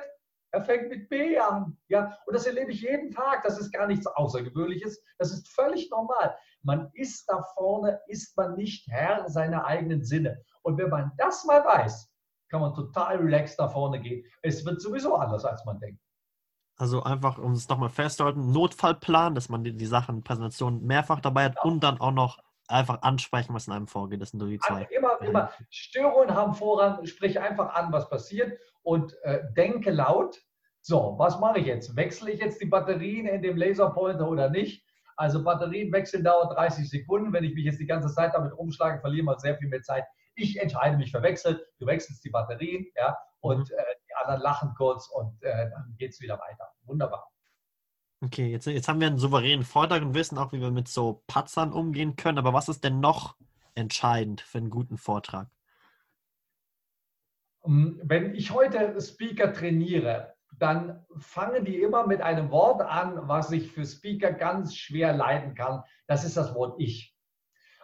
Er 0.56 0.64
fängt 0.64 0.88
mit 0.88 1.10
B 1.10 1.38
an. 1.38 1.78
Ja? 1.90 2.18
Und 2.26 2.34
das 2.34 2.46
erlebe 2.46 2.72
ich 2.72 2.82
jeden 2.82 3.12
Tag. 3.12 3.44
Das 3.44 3.60
ist 3.60 3.74
gar 3.74 3.88
nichts 3.88 4.08
Außergewöhnliches. 4.08 5.04
Das 5.18 5.34
ist 5.34 5.50
völlig 5.50 5.90
normal. 5.90 6.34
Man 6.62 6.90
ist 6.94 7.26
da 7.28 7.44
vorne, 7.56 8.00
ist 8.08 8.38
man 8.38 8.56
nicht 8.56 8.88
Herr 8.88 9.30
seiner 9.30 9.66
eigenen 9.66 10.06
Sinne. 10.06 10.42
Und 10.64 10.78
wenn 10.78 10.90
man 10.90 11.12
das 11.18 11.44
mal 11.44 11.62
weiß, 11.66 12.10
kann 12.50 12.62
man 12.62 12.74
total 12.74 13.18
relaxed 13.18 13.60
da 13.60 13.68
vorne 13.68 14.00
gehen. 14.00 14.24
Es 14.44 14.66
wird 14.66 14.82
sowieso 14.82 15.16
anders, 15.16 15.44
als 15.44 15.66
man 15.66 15.78
denkt. 15.78 16.02
Also 16.78 17.04
einfach, 17.04 17.38
um 17.38 17.52
es 17.52 17.68
nochmal 17.68 17.90
festzuhalten, 17.90 18.52
Notfallplan, 18.52 19.36
dass 19.36 19.50
man 19.50 19.66
die, 19.66 19.76
die 19.76 19.86
Sachen, 19.86 20.24
Präsentation 20.24 20.86
mehrfach 20.86 21.20
dabei 21.20 21.46
hat 21.46 21.56
ja. 21.56 21.64
und 21.64 21.82
dann 21.82 22.00
auch 22.00 22.12
noch 22.12 22.40
einfach 22.68 23.02
ansprechen, 23.02 23.54
was 23.54 23.68
in 23.68 23.74
einem 23.74 23.88
vorgeht. 23.88 24.22
Das 24.22 24.32
sind 24.32 24.40
nur 24.40 24.50
die 24.50 24.60
zwei. 24.60 24.84
Also 24.84 24.96
immer, 24.96 25.22
immer. 25.22 25.52
Störungen 25.70 26.34
haben 26.34 26.54
Vorrang, 26.54 27.06
sprich 27.06 27.40
einfach 27.40 27.74
an, 27.74 27.92
was 27.92 28.10
passiert 28.10 28.60
und 28.84 29.16
äh, 29.24 29.42
denke 29.56 29.92
laut. 29.92 30.42
So, 30.82 31.16
was 31.18 31.40
mache 31.40 31.60
ich 31.60 31.66
jetzt? 31.66 31.96
Wechsle 31.96 32.32
ich 32.32 32.40
jetzt 32.40 32.62
die 32.62 32.68
Batterien 32.68 33.26
in 33.28 33.42
dem 33.42 33.58
Laserpointer 33.58 34.30
oder 34.30 34.50
nicht? 34.50 34.86
Also 35.18 35.44
Batterien 35.44 35.92
wechseln 35.92 36.24
dauert 36.24 36.56
30 36.56 36.90
Sekunden. 36.90 37.34
Wenn 37.34 37.44
ich 37.44 37.56
mich 37.56 37.66
jetzt 37.66 37.80
die 37.80 37.88
ganze 37.88 38.14
Zeit 38.14 38.34
damit 38.34 38.54
umschlage, 38.54 39.00
verlieren 39.00 39.26
wir 39.26 39.40
sehr 39.40 39.58
viel 39.58 39.70
mehr 39.70 39.82
Zeit. 39.82 40.04
Ich 40.36 40.60
entscheide 40.60 40.98
mich 40.98 41.12
für 41.12 41.24
Wechsel. 41.24 41.66
Du 41.80 41.88
wechselst 41.88 42.24
die 42.26 42.30
Batterien, 42.30 42.86
ja, 42.96 43.18
und 43.40 43.70
mhm. 43.70 43.78
äh, 43.78 43.96
die 44.08 44.16
anderen 44.16 44.42
lachen 44.42 44.74
kurz 44.76 45.08
und 45.08 45.42
äh, 45.44 45.70
dann 45.70 45.96
geht 45.98 46.12
es 46.12 46.20
wieder 46.20 46.38
weiter. 46.40 46.68
Wunderbar. 46.84 47.26
Okay, 48.22 48.48
jetzt, 48.48 48.66
jetzt 48.66 48.88
haben 48.88 49.00
wir 49.00 49.08
einen 49.08 49.18
souveränen 49.18 49.66
Vortrag 49.66 50.02
und 50.02 50.14
wissen 50.14 50.38
auch, 50.38 50.52
wie 50.54 50.62
wir 50.62 50.72
mit 50.72 50.88
so 50.88 51.24
Patzern 51.28 51.74
umgehen 51.74 52.16
können. 52.16 52.38
Aber 52.38 52.54
was 52.54 52.70
ist 52.70 52.84
denn 52.84 53.00
noch 53.00 53.36
entscheidend 53.76 54.42
für 54.42 54.60
einen 54.60 54.70
guten 54.70 54.98
Vortrag? 54.98 55.50
Ähm, 57.66 58.00
wenn 58.04 58.34
ich 58.34 58.52
heute 58.52 59.00
Speaker 59.02 59.54
trainiere, 59.54 60.36
dann 60.58 61.06
fangen 61.18 61.66
die 61.66 61.82
immer 61.82 62.08
mit 62.08 62.22
einem 62.22 62.50
Wort 62.52 62.82
an, 62.82 63.28
was 63.28 63.52
ich 63.52 63.72
für 63.72 63.86
Speaker 63.86 64.32
ganz 64.32 64.76
schwer 64.76 65.14
leiden 65.14 65.54
kann. 65.54 65.84
Das 66.08 66.24
ist 66.24 66.38
das 66.38 66.56
Wort 66.56 66.80
Ich. 66.80 67.14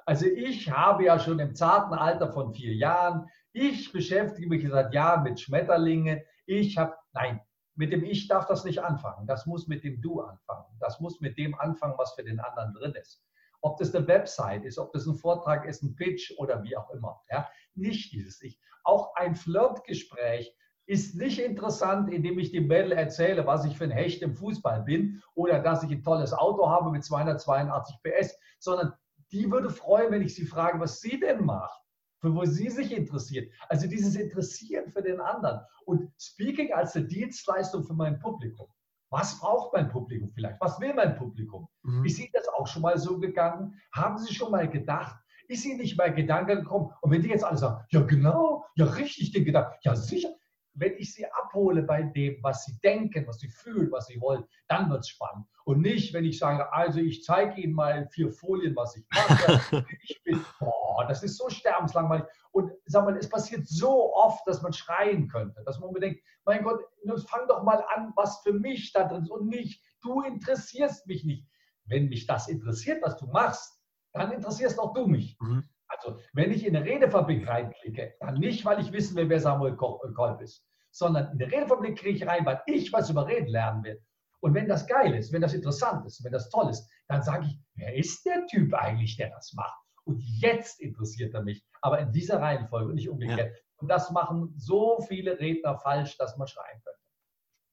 Also 0.05 0.25
ich 0.25 0.71
habe 0.71 1.05
ja 1.05 1.19
schon 1.19 1.39
im 1.39 1.53
zarten 1.53 1.93
Alter 1.93 2.31
von 2.31 2.53
vier 2.53 2.73
Jahren, 2.73 3.27
ich 3.53 3.91
beschäftige 3.91 4.47
mich 4.47 4.67
seit 4.67 4.93
Jahren 4.93 5.23
mit 5.23 5.39
Schmetterlinge. 5.39 6.23
Ich 6.45 6.77
habe, 6.77 6.95
nein, 7.11 7.41
mit 7.75 7.91
dem 7.91 8.03
Ich 8.03 8.27
darf 8.27 8.45
das 8.45 8.63
nicht 8.63 8.83
anfangen. 8.83 9.27
Das 9.27 9.45
muss 9.45 9.67
mit 9.67 9.83
dem 9.83 10.01
Du 10.01 10.21
anfangen. 10.21 10.65
Das 10.79 10.99
muss 10.99 11.21
mit 11.21 11.37
dem 11.37 11.57
anfangen, 11.59 11.95
was 11.97 12.13
für 12.13 12.23
den 12.23 12.39
anderen 12.39 12.73
drin 12.73 12.93
ist. 12.93 13.23
Ob 13.61 13.77
das 13.77 13.93
eine 13.93 14.07
Website 14.07 14.65
ist, 14.65 14.79
ob 14.79 14.91
das 14.91 15.05
ein 15.05 15.15
Vortrag 15.15 15.65
ist, 15.65 15.83
ein 15.83 15.95
Pitch 15.95 16.33
oder 16.37 16.63
wie 16.63 16.75
auch 16.75 16.89
immer. 16.91 17.21
Ja? 17.29 17.47
Nicht 17.75 18.11
dieses 18.11 18.41
Ich. 18.41 18.59
Auch 18.83 19.15
ein 19.15 19.35
Flirtgespräch 19.35 20.55
ist 20.87 21.15
nicht 21.15 21.39
interessant, 21.39 22.11
indem 22.11 22.39
ich 22.39 22.51
dem 22.51 22.67
Mädel 22.67 22.91
erzähle, 22.91 23.45
was 23.45 23.65
ich 23.65 23.77
für 23.77 23.85
ein 23.85 23.91
Hecht 23.91 24.21
im 24.23 24.35
Fußball 24.35 24.81
bin 24.81 25.21
oder 25.35 25.59
dass 25.59 25.83
ich 25.83 25.91
ein 25.91 26.03
tolles 26.03 26.33
Auto 26.33 26.67
habe 26.69 26.91
mit 26.91 27.03
282 27.05 27.97
PS, 28.03 28.37
sondern 28.59 28.93
die 29.31 29.49
würde 29.49 29.69
freuen, 29.69 30.11
wenn 30.11 30.21
ich 30.21 30.35
sie 30.35 30.45
frage, 30.45 30.79
was 30.79 30.99
sie 30.99 31.19
denn 31.19 31.45
macht, 31.45 31.81
für 32.21 32.33
wo 32.33 32.45
sie 32.45 32.69
sich 32.69 32.95
interessiert. 32.95 33.51
Also 33.67 33.87
dieses 33.87 34.15
Interessieren 34.15 34.89
für 34.89 35.01
den 35.01 35.19
anderen 35.19 35.61
und 35.85 36.11
Speaking 36.19 36.71
als 36.71 36.95
eine 36.95 37.05
Dienstleistung 37.05 37.83
für 37.83 37.95
mein 37.95 38.19
Publikum. 38.19 38.67
Was 39.09 39.39
braucht 39.39 39.73
mein 39.73 39.89
Publikum 39.89 40.31
vielleicht? 40.31 40.61
Was 40.61 40.79
will 40.79 40.93
mein 40.93 41.15
Publikum? 41.15 41.67
Mhm. 41.81 42.05
Ist 42.05 42.19
Ihnen 42.19 42.29
das 42.31 42.47
auch 42.47 42.67
schon 42.67 42.83
mal 42.83 42.97
so 42.97 43.19
gegangen? 43.19 43.75
Haben 43.91 44.17
Sie 44.19 44.33
schon 44.33 44.51
mal 44.51 44.69
gedacht, 44.69 45.17
ist 45.47 45.65
Ihnen 45.65 45.79
nicht 45.79 45.97
mal 45.97 46.13
Gedanke 46.13 46.55
gekommen? 46.55 46.93
Und 47.01 47.11
wenn 47.11 47.21
die 47.21 47.27
jetzt 47.27 47.43
alle 47.43 47.57
sagen, 47.57 47.83
ja 47.89 48.01
genau, 48.01 48.63
ja 48.75 48.85
richtig 48.85 49.31
den 49.31 49.43
Gedanken, 49.43 49.75
ja 49.81 49.95
sicher, 49.95 50.29
wenn 50.73 50.95
ich 50.97 51.13
sie 51.13 51.25
abhole 51.25 51.83
bei 51.83 52.03
dem, 52.03 52.41
was 52.41 52.65
sie 52.65 52.79
denken, 52.83 53.27
was 53.27 53.39
sie 53.39 53.49
fühlen, 53.49 53.91
was 53.91 54.07
sie 54.07 54.19
wollen, 54.21 54.43
dann 54.67 54.89
wird 54.89 55.01
es 55.01 55.09
spannend. 55.09 55.45
Und 55.65 55.81
nicht, 55.81 56.13
wenn 56.13 56.25
ich 56.25 56.39
sage, 56.39 56.71
also 56.71 56.99
ich 56.99 57.23
zeige 57.23 57.59
Ihnen 57.61 57.73
mal 57.73 58.07
vier 58.07 58.31
Folien, 58.31 58.75
was 58.75 58.95
ich 58.95 59.05
mache. 59.13 59.85
ich 60.03 60.21
bin, 60.23 60.43
boah, 60.59 61.05
das 61.07 61.23
ist 61.23 61.37
so 61.37 61.49
sterbenslangweilig. 61.49 62.25
Und 62.51 62.71
sag 62.85 63.05
mal, 63.05 63.15
es 63.17 63.29
passiert 63.29 63.67
so 63.67 64.13
oft, 64.13 64.45
dass 64.47 64.61
man 64.61 64.73
schreien 64.73 65.27
könnte, 65.27 65.63
dass 65.65 65.79
man 65.79 65.93
denkt, 65.93 66.21
mein 66.45 66.63
Gott, 66.63 66.81
fang 67.27 67.47
doch 67.47 67.63
mal 67.63 67.83
an, 67.95 68.13
was 68.15 68.41
für 68.41 68.53
mich 68.53 68.91
da 68.93 69.07
drin 69.07 69.23
ist 69.23 69.31
und 69.31 69.47
nicht, 69.47 69.83
du 70.01 70.21
interessierst 70.21 71.07
mich 71.07 71.23
nicht. 71.23 71.47
Wenn 71.85 72.09
mich 72.09 72.25
das 72.25 72.47
interessiert, 72.47 73.01
was 73.01 73.17
du 73.17 73.27
machst, 73.27 73.79
dann 74.13 74.31
interessierst 74.31 74.79
auch 74.79 74.93
du 74.93 75.07
mich. 75.07 75.37
Mhm. 75.39 75.63
Also, 75.91 76.19
wenn 76.33 76.51
ich 76.51 76.65
in 76.65 76.75
eine 76.75 76.85
Redefabrik 76.85 77.47
reinklicke, 77.47 78.13
dann 78.19 78.35
nicht, 78.35 78.63
weil 78.65 78.79
ich 78.79 78.91
wissen 78.91 79.15
will, 79.15 79.29
wer 79.29 79.39
Samuel 79.39 79.73
äh, 79.73 80.13
Kolb 80.13 80.41
ist, 80.41 80.65
sondern 80.91 81.31
in 81.31 81.37
der 81.37 81.51
Redefabrik 81.51 81.97
kriege 81.97 82.17
ich 82.17 82.27
rein, 82.27 82.45
weil 82.45 82.61
ich 82.65 82.91
was 82.93 83.09
über 83.09 83.27
Reden 83.27 83.47
lernen 83.47 83.83
will. 83.83 84.01
Und 84.41 84.53
wenn 84.55 84.67
das 84.67 84.87
geil 84.87 85.13
ist, 85.13 85.31
wenn 85.31 85.41
das 85.41 85.53
interessant 85.53 86.05
ist, 86.05 86.23
wenn 86.23 86.31
das 86.31 86.49
toll 86.49 86.69
ist, 86.69 86.89
dann 87.07 87.21
sage 87.21 87.45
ich, 87.45 87.59
wer 87.75 87.95
ist 87.95 88.25
der 88.25 88.45
Typ 88.47 88.73
eigentlich, 88.73 89.15
der 89.17 89.29
das 89.29 89.53
macht? 89.53 89.79
Und 90.03 90.19
jetzt 90.39 90.79
interessiert 90.79 91.33
er 91.33 91.43
mich, 91.43 91.63
aber 91.81 91.99
in 91.99 92.11
dieser 92.11 92.41
Reihenfolge 92.41 92.89
und 92.89 92.95
nicht 92.95 93.09
umgekehrt. 93.09 93.51
Ja. 93.53 93.61
Und 93.77 93.87
das 93.87 94.11
machen 94.11 94.53
so 94.57 94.99
viele 95.07 95.39
Redner 95.39 95.77
falsch, 95.77 96.17
dass 96.17 96.37
man 96.37 96.47
schreien 96.47 96.81
könnte. 96.83 96.99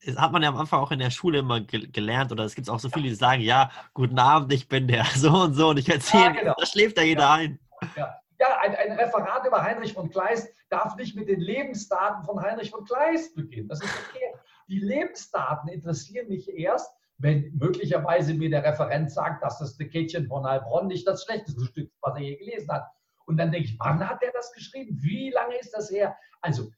Das 0.05 0.17
hat 0.17 0.33
man 0.33 0.43
ja 0.43 0.51
am 0.51 0.57
Anfang 0.57 0.81
auch 0.81 0.93
in 0.93 1.01
der 1.01 1.11
Schule 1.11 1.39
immer 1.39 1.61
gelernt 1.61 2.31
oder 2.31 2.45
es 2.45 2.55
gibt 2.55 2.71
auch 2.71 2.79
so 2.79 2.89
viele, 2.89 3.09
die 3.09 3.15
sagen, 3.15 3.43
ja, 3.43 3.71
guten 3.95 4.19
Abend, 4.19 4.53
ich 4.53 4.69
bin 4.69 4.87
der 4.87 5.05
so 5.17 5.31
und 5.31 5.55
so 5.55 5.71
und 5.71 5.79
ich 5.79 5.89
erzähle, 5.89 6.25
ja, 6.25 6.33
genau. 6.33 6.55
da 6.57 6.67
schläft 6.67 6.99
da 6.99 7.03
jeder 7.03 7.23
ja. 7.23 7.33
ein. 7.33 7.59
Ja. 7.97 8.21
Ja, 8.41 8.61
ein, 8.61 8.77
ein, 8.77 8.93
Referat 8.93 9.45
über 9.47 9.63
Heinrich 9.63 9.95
von 9.95 10.11
Kleist 10.11 10.55
darf 10.69 10.95
nicht 10.95 11.17
mit 11.17 11.29
den 11.29 11.41
Lebensdaten 11.41 12.23
von 12.23 12.41
Heinrich 12.41 12.71
von 12.71 12.85
Kleist 12.85 13.35
beginnen. 13.35 13.67
Das 13.69 13.83
ist 13.83 13.93
okay. 14.09 14.33
Die 14.69 14.79
Lebensdaten 14.79 15.69
interessieren 15.69 16.29
mich 16.29 16.49
erst, 16.49 16.93
wenn 17.17 17.53
möglicherweise 17.59 18.35
mir 18.35 18.49
der 18.49 18.63
Referent 18.63 19.11
sagt, 19.11 19.43
dass 19.43 19.59
das 19.59 19.77
The 19.77 19.89
Kätchen 19.89 20.29
von 20.29 20.47
Heilbronn 20.47 20.87
nicht 20.87 21.07
das 21.07 21.25
schlechteste 21.25 21.65
Stück 21.65 21.91
was 22.01 22.15
er 22.15 22.23
je 22.23 22.37
gelesen 22.37 22.71
hat. 22.71 22.87
Und 23.27 23.39
dann 23.39 23.51
denke 23.51 23.69
ich, 23.69 23.79
wann 23.81 24.09
hat 24.09 24.23
er 24.23 24.31
das 24.33 24.53
geschrieben? 24.53 24.97
Wie 25.03 25.31
lange 25.31 25.57
ist 25.57 25.73
das 25.73 25.91
her? 25.91 26.17
Also, 26.41 26.71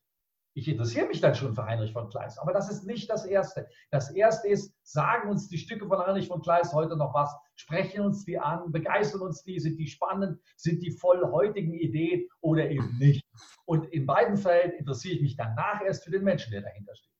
ich 0.54 0.68
interessiere 0.68 1.06
mich 1.06 1.20
dann 1.20 1.34
schon 1.34 1.54
für 1.54 1.64
Heinrich 1.64 1.92
von 1.92 2.08
Kleist, 2.08 2.40
aber 2.40 2.52
das 2.52 2.70
ist 2.70 2.84
nicht 2.84 3.08
das 3.08 3.24
Erste. 3.24 3.68
Das 3.90 4.10
Erste 4.10 4.48
ist, 4.48 4.74
sagen 4.82 5.30
uns 5.30 5.48
die 5.48 5.58
Stücke 5.58 5.86
von 5.86 5.98
Heinrich 5.98 6.28
von 6.28 6.42
Kleist 6.42 6.72
heute 6.72 6.96
noch 6.96 7.14
was, 7.14 7.34
sprechen 7.54 8.04
uns 8.04 8.24
die 8.24 8.38
an, 8.38 8.72
begeistern 8.72 9.20
uns 9.20 9.42
die, 9.42 9.60
sind 9.60 9.78
die 9.78 9.86
spannend, 9.86 10.40
sind 10.56 10.82
die 10.82 10.90
voll 10.90 11.22
heutigen 11.30 11.74
Ideen 11.74 12.26
oder 12.40 12.68
eben 12.68 12.98
nicht. 12.98 13.24
Und 13.64 13.86
in 13.86 14.06
beiden 14.06 14.36
Fällen 14.36 14.72
interessiere 14.72 15.16
ich 15.16 15.22
mich 15.22 15.36
danach 15.36 15.82
erst 15.82 16.04
für 16.04 16.10
den 16.10 16.24
Menschen, 16.24 16.50
der 16.50 16.62
dahinter 16.62 16.94
steht. 16.96 17.10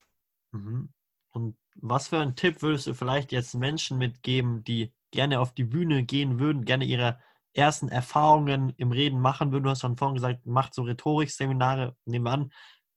Mhm. 0.52 0.88
Und 1.32 1.56
was 1.76 2.08
für 2.08 2.18
einen 2.18 2.34
Tipp 2.34 2.62
würdest 2.62 2.88
du 2.88 2.94
vielleicht 2.94 3.30
jetzt 3.30 3.54
Menschen 3.54 3.98
mitgeben, 3.98 4.64
die 4.64 4.92
gerne 5.12 5.40
auf 5.40 5.54
die 5.54 5.64
Bühne 5.64 6.04
gehen 6.04 6.40
würden, 6.40 6.64
gerne 6.64 6.84
ihre 6.84 7.20
ersten 7.52 7.88
Erfahrungen 7.88 8.72
im 8.76 8.92
Reden 8.92 9.20
machen 9.20 9.52
würden. 9.52 9.64
Du 9.64 9.70
hast 9.70 9.80
schon 9.80 9.96
vorhin 9.96 10.14
gesagt, 10.14 10.46
macht 10.46 10.74
so 10.74 10.82
Rhetorikseminare. 10.82 11.96
Nehmen 12.04 12.24
wir 12.24 12.32
an, 12.32 12.52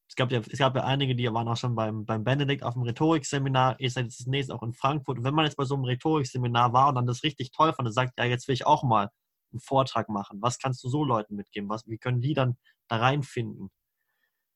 es 0.08 0.16
gab, 0.16 0.32
ja, 0.32 0.40
es 0.40 0.60
gab 0.60 0.76
ja 0.76 0.84
einige, 0.84 1.16
die 1.16 1.32
waren 1.34 1.48
auch 1.48 1.58
schon 1.58 1.76
beim, 1.76 2.06
beim 2.06 2.24
Benedikt 2.24 2.64
auf 2.64 2.74
dem 2.74 2.84
Rhetorikseminar. 2.84 3.80
Ihr 3.80 3.90
seid 3.90 4.06
jetzt 4.06 4.28
nächstes 4.28 4.56
auch 4.56 4.64
in 4.64 4.74
Frankfurt. 4.74 5.18
Und 5.18 5.24
wenn 5.24 5.34
man 5.34 5.46
jetzt 5.46 5.56
bei 5.56 5.66
so 5.66 5.76
einem 5.76 5.86
Rhetorikseminar 5.86 6.74
war 6.74 6.90
und 6.90 6.96
dann 6.96 7.08
das 7.08 7.24
richtig 7.24 7.52
toll 7.52 7.74
fand 7.74 7.88
und 7.88 7.94
sagt, 7.94 8.14
ja, 8.18 8.26
jetzt 8.26 8.48
will 8.48 8.54
ich 8.54 8.66
auch 8.66 8.84
mal 8.84 9.10
einen 9.52 9.60
Vortrag 9.60 10.10
machen, 10.10 10.40
was 10.42 10.60
kannst 10.60 10.84
du 10.84 10.90
so 10.90 11.04
Leuten 11.04 11.36
mitgeben? 11.36 11.70
Was, 11.70 11.88
wie 11.88 11.98
können 11.98 12.22
die 12.22 12.34
dann 12.34 12.58
da 12.88 12.98
reinfinden? 12.98 13.72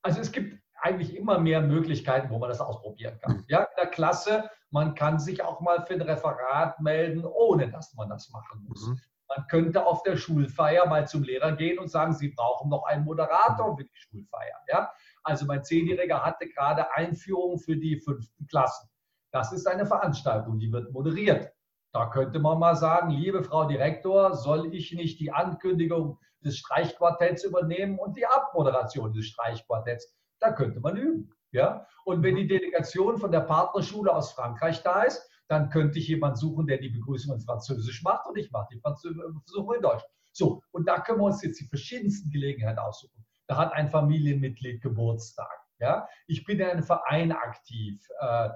Also 0.02 0.22
es 0.22 0.32
gibt 0.32 0.62
eigentlich 0.80 1.16
immer 1.16 1.40
mehr 1.40 1.62
Möglichkeiten, 1.62 2.30
wo 2.30 2.38
man 2.38 2.50
das 2.50 2.62
ausprobieren 2.62 3.20
kann. 3.20 3.44
Ja, 3.48 3.62
in 3.62 3.76
der 3.78 3.88
Klasse, 3.88 4.50
man 4.70 4.96
kann 4.96 5.20
sich 5.20 5.44
auch 5.44 5.60
mal 5.62 5.86
für 5.86 5.94
ein 5.94 6.02
Referat 6.02 6.80
melden, 6.80 7.26
ohne 7.26 7.70
dass 7.70 7.94
man 7.96 8.10
das 8.10 8.30
machen 8.30 8.64
muss. 8.68 8.88
Mhm. 8.88 9.00
Man 9.28 9.48
könnte 9.48 9.86
auf 9.86 10.04
der 10.04 10.16
Schulfeier 10.16 10.86
mal 10.86 11.08
zum 11.08 11.24
Lehrer 11.24 11.52
gehen 11.54 11.80
und 11.80 11.90
sagen, 11.90 12.14
Sie 12.14 12.30
brauchen 12.30 12.70
noch 12.70 12.86
einen 12.86 13.04
Moderator 13.04 13.76
für 13.76 13.84
die 13.84 13.96
Schulfeier. 13.96 14.58
Ja? 14.70 14.92
Also 15.28 15.46
mein 15.46 15.62
Zehnjähriger 15.62 16.24
hatte 16.24 16.48
gerade 16.48 16.96
Einführung 16.96 17.60
für 17.60 17.76
die 17.76 18.00
fünften 18.00 18.48
Klassen. 18.48 18.88
Das 19.34 19.52
ist 19.52 19.68
eine 19.68 19.86
Veranstaltung, 19.86 20.58
die 20.58 20.72
wird 20.72 20.94
moderiert. 20.94 21.52
Da 21.92 22.06
könnte 22.06 22.40
man 22.40 22.60
mal 22.60 22.78
sagen, 22.78 23.10
liebe 23.10 23.44
Frau 23.44 23.66
Direktor, 23.66 24.36
soll 24.36 24.74
ich 24.74 24.94
nicht 24.94 25.20
die 25.20 25.34
Ankündigung 25.34 26.18
des 26.40 26.58
Streichquartetts 26.58 27.44
übernehmen 27.44 28.00
und 28.00 28.16
die 28.16 28.26
Abmoderation 28.26 29.12
des 29.12 29.26
Streichquartetts? 29.26 30.16
Da 30.40 30.54
könnte 30.54 30.80
man 30.80 30.96
üben. 30.96 31.30
Ja? 31.52 31.86
Und 32.06 32.24
wenn 32.24 32.38
die 32.38 32.48
Delegation 32.48 33.18
von 33.18 33.34
der 33.34 33.42
Partnerschule 33.42 34.16
aus 34.16 34.32
Frankreich 34.32 34.82
da 34.82 35.04
ist, 35.04 35.30
dann 35.50 35.70
könnte 35.70 36.00
ich 36.00 36.08
jemanden 36.08 36.38
suchen, 36.38 36.68
der 36.68 36.78
die 36.78 36.90
Begrüßung 36.90 37.36
in 37.36 37.42
Französisch 37.42 38.02
macht 38.02 38.26
und 38.28 38.38
ich 38.38 38.50
mache 38.52 38.70
die 38.72 38.80
Begrüßung 38.80 39.74
in 39.74 39.82
Deutsch. 39.82 40.06
So, 40.32 40.64
und 40.72 40.88
da 40.88 41.02
können 41.02 41.20
wir 41.20 41.26
uns 41.26 41.44
jetzt 41.44 41.60
die 41.60 41.68
verschiedensten 41.68 42.30
Gelegenheiten 42.30 42.80
aussuchen. 42.80 43.17
Da 43.48 43.58
hat 43.58 43.74
ein 43.74 43.90
Familienmitglied 43.90 44.82
Geburtstag. 44.82 45.52
Ja? 45.80 46.08
Ich 46.28 46.44
bin 46.46 46.60
in 46.60 46.66
einem 46.66 46.84
Verein 46.84 47.32
aktiv. 47.32 48.02
Äh, 48.20 48.50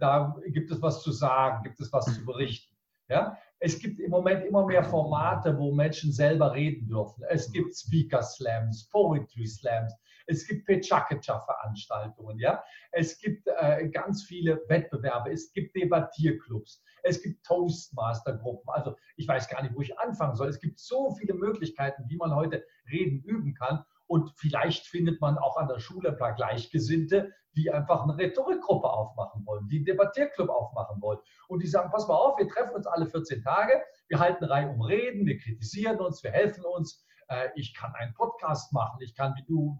da 0.00 0.36
gibt 0.46 0.70
es 0.70 0.82
was 0.82 1.02
zu 1.02 1.12
sagen, 1.12 1.62
gibt 1.62 1.80
es 1.80 1.92
was 1.92 2.06
zu 2.06 2.24
berichten. 2.24 2.76
Ja? 3.08 3.36
Es 3.60 3.78
gibt 3.78 3.98
im 4.00 4.10
Moment 4.10 4.44
immer 4.44 4.64
mehr 4.66 4.84
Formate, 4.84 5.56
wo 5.58 5.72
Menschen 5.72 6.12
selber 6.12 6.52
reden 6.52 6.88
dürfen. 6.88 7.24
Es 7.28 7.50
gibt 7.50 7.76
Speaker 7.76 8.22
Slams, 8.22 8.88
Poetry 8.90 9.46
Slams, 9.46 9.94
es 10.28 10.46
gibt 10.46 10.66
Pechakacha-Veranstaltungen, 10.66 12.38
ja. 12.38 12.62
Es 12.92 13.18
gibt 13.18 13.46
äh, 13.46 13.88
ganz 13.88 14.24
viele 14.24 14.60
Wettbewerbe, 14.68 15.32
es 15.32 15.50
gibt 15.52 15.74
Debattierclubs, 15.74 16.82
es 17.02 17.22
gibt 17.22 17.44
Toastmaster-Gruppen. 17.46 18.68
Also 18.68 18.94
ich 19.16 19.26
weiß 19.26 19.48
gar 19.48 19.62
nicht, 19.62 19.74
wo 19.74 19.80
ich 19.80 19.98
anfangen 19.98 20.36
soll. 20.36 20.48
Es 20.48 20.60
gibt 20.60 20.78
so 20.78 21.12
viele 21.12 21.32
Möglichkeiten, 21.32 22.04
wie 22.08 22.16
man 22.16 22.34
heute 22.34 22.64
reden 22.90 23.22
üben 23.22 23.54
kann. 23.54 23.84
Und 24.08 24.32
vielleicht 24.36 24.86
findet 24.86 25.20
man 25.20 25.38
auch 25.38 25.58
an 25.58 25.68
der 25.68 25.78
Schule 25.78 26.08
ein 26.08 26.16
paar 26.16 26.34
Gleichgesinnte, 26.34 27.32
die 27.54 27.70
einfach 27.70 28.02
eine 28.02 28.16
Rhetorikgruppe 28.16 28.88
aufmachen 28.88 29.44
wollen, 29.46 29.68
die 29.68 29.76
einen 29.76 29.84
Debattierclub 29.84 30.48
aufmachen 30.48 31.00
wollen. 31.02 31.18
Und 31.46 31.62
die 31.62 31.66
sagen, 31.66 31.90
pass 31.90 32.08
mal 32.08 32.14
auf, 32.14 32.38
wir 32.38 32.48
treffen 32.48 32.74
uns 32.74 32.86
alle 32.86 33.06
14 33.06 33.42
Tage, 33.42 33.82
wir 34.08 34.18
halten 34.18 34.44
Reihe 34.44 34.68
um 34.68 34.80
Reden, 34.80 35.26
wir 35.26 35.38
kritisieren 35.38 36.00
uns, 36.00 36.22
wir 36.24 36.30
helfen 36.30 36.64
uns, 36.64 37.04
äh, 37.28 37.48
ich 37.54 37.74
kann 37.74 37.94
einen 37.94 38.14
Podcast 38.14 38.72
machen, 38.72 39.00
ich 39.02 39.14
kann 39.14 39.34
wie 39.36 39.44
du 39.44 39.78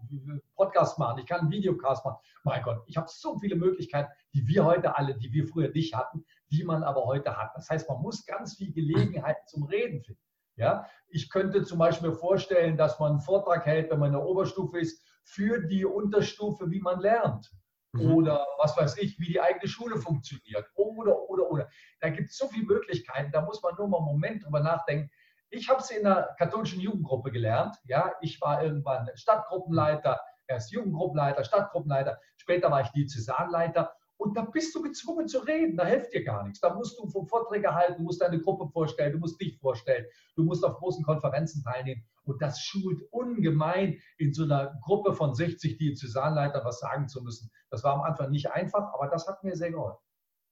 Podcast 0.55 0.99
machen, 0.99 1.19
ich 1.19 1.25
kann 1.25 1.41
einen 1.41 1.51
Videocast 1.51 2.05
machen. 2.05 2.17
Mein 2.43 2.61
Gott, 2.61 2.83
ich 2.85 2.97
habe 2.97 3.07
so 3.09 3.37
viele 3.39 3.55
Möglichkeiten, 3.55 4.11
die 4.33 4.45
wir 4.47 4.63
heute 4.63 4.95
alle, 4.95 5.17
die 5.17 5.31
wir 5.31 5.47
früher 5.47 5.69
nicht 5.69 5.95
hatten, 5.95 6.23
die 6.51 6.63
man 6.63 6.83
aber 6.83 7.05
heute 7.05 7.35
hat. 7.35 7.51
Das 7.55 7.69
heißt, 7.69 7.89
man 7.89 8.01
muss 8.01 8.25
ganz 8.25 8.57
viel 8.57 8.71
Gelegenheiten 8.71 9.47
zum 9.47 9.63
Reden 9.63 10.03
finden. 10.03 10.21
Ja, 10.59 10.85
ich 11.07 11.29
könnte 11.29 11.63
zum 11.63 11.79
Beispiel 11.79 12.11
vorstellen, 12.11 12.77
dass 12.77 12.99
man 12.99 13.13
einen 13.13 13.21
Vortrag 13.21 13.65
hält, 13.65 13.89
wenn 13.89 13.99
man 13.99 14.07
in 14.07 14.19
der 14.19 14.25
Oberstufe 14.25 14.79
ist, 14.79 15.01
für 15.23 15.61
die 15.61 15.85
Unterstufe, 15.85 16.69
wie 16.69 16.81
man 16.81 16.99
lernt. 16.99 17.49
Mhm. 17.93 18.11
Oder 18.11 18.45
was 18.57 18.75
weiß 18.77 18.97
ich, 18.97 19.17
wie 19.19 19.27
die 19.27 19.41
eigene 19.41 19.67
Schule 19.67 19.97
funktioniert. 19.97 20.65
Oder, 20.75 21.17
oder, 21.29 21.49
oder. 21.49 21.69
Da 22.01 22.09
gibt 22.09 22.29
es 22.29 22.37
so 22.37 22.47
viele 22.47 22.65
Möglichkeiten, 22.65 23.31
da 23.31 23.41
muss 23.41 23.63
man 23.63 23.73
nur 23.75 23.87
mal 23.87 23.97
einen 23.97 24.07
Moment 24.07 24.45
drüber 24.45 24.59
nachdenken, 24.59 25.09
ich 25.51 25.67
habe 25.67 25.79
es 25.79 25.89
in 25.89 26.03
der 26.03 26.35
katholischen 26.37 26.79
Jugendgruppe 26.79 27.31
gelernt. 27.31 27.75
Ja, 27.85 28.13
ich 28.21 28.39
war 28.39 28.63
irgendwann 28.63 29.09
Stadtgruppenleiter, 29.15 30.19
erst 30.47 30.71
Jugendgruppenleiter, 30.71 31.43
Stadtgruppenleiter, 31.43 32.19
später 32.37 32.69
war 32.69 32.81
ich 32.81 32.89
Diözesanleiter. 32.89 33.95
Und 34.19 34.35
da 34.35 34.41
bist 34.41 34.75
du 34.75 34.81
gezwungen 34.81 35.29
zu 35.29 35.39
reden, 35.39 35.77
da 35.77 35.85
hilft 35.85 36.13
dir 36.13 36.25
gar 36.25 36.43
nichts. 36.43 36.59
Da 36.59 36.73
musst 36.73 36.99
du 36.99 37.07
vom 37.07 37.25
Vorträge 37.25 37.73
halten, 37.73 37.99
du 37.99 38.03
musst 38.03 38.21
deine 38.21 38.37
Gruppe 38.37 38.67
vorstellen, 38.67 39.13
du 39.13 39.19
musst 39.19 39.39
dich 39.39 39.57
vorstellen, 39.57 40.05
du 40.35 40.43
musst 40.43 40.65
auf 40.65 40.75
großen 40.75 41.05
Konferenzen 41.05 41.63
teilnehmen. 41.63 42.03
Und 42.23 42.41
das 42.41 42.59
schult 42.59 43.01
ungemein, 43.11 43.97
in 44.17 44.33
so 44.33 44.43
einer 44.43 44.77
Gruppe 44.83 45.13
von 45.13 45.33
60 45.33 45.77
Diözesanleitern 45.77 46.65
was 46.65 46.81
sagen 46.81 47.07
zu 47.07 47.23
müssen. 47.23 47.49
Das 47.69 47.85
war 47.85 47.93
am 47.93 48.01
Anfang 48.01 48.29
nicht 48.29 48.51
einfach, 48.51 48.93
aber 48.93 49.07
das 49.07 49.25
hat 49.25 49.41
mir 49.45 49.55
sehr 49.55 49.71
geholfen. 49.71 50.03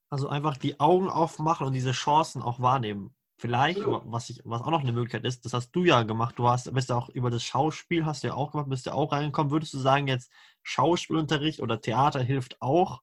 Also 0.09 0.29
einfach 0.29 0.55
die 0.55 0.79
Augen 0.79 1.09
aufmachen 1.09 1.67
und 1.67 1.73
diese 1.73 1.91
Chancen 1.91 2.41
auch 2.41 2.61
wahrnehmen. 2.61 3.13
Vielleicht, 3.39 3.81
was, 3.85 4.29
ich, 4.29 4.41
was 4.45 4.61
auch 4.61 4.71
noch 4.71 4.81
eine 4.81 4.93
Möglichkeit 4.93 5.25
ist, 5.25 5.43
das 5.43 5.53
hast 5.53 5.71
du 5.71 5.83
ja 5.83 6.03
gemacht. 6.03 6.39
Du 6.39 6.47
hast, 6.47 6.73
bist 6.73 6.89
ja 6.89 6.95
auch 6.95 7.09
über 7.09 7.29
das 7.29 7.43
Schauspiel, 7.43 8.05
hast 8.05 8.23
du 8.23 8.27
ja 8.27 8.33
auch 8.33 8.51
gemacht, 8.51 8.69
bist 8.69 8.85
ja 8.85 8.93
auch 8.93 9.11
reingekommen. 9.11 9.51
Würdest 9.51 9.73
du 9.73 9.77
sagen, 9.77 10.07
jetzt 10.07 10.31
Schauspielunterricht 10.63 11.59
oder 11.59 11.81
Theater 11.81 12.21
hilft 12.21 12.61
auch, 12.61 13.01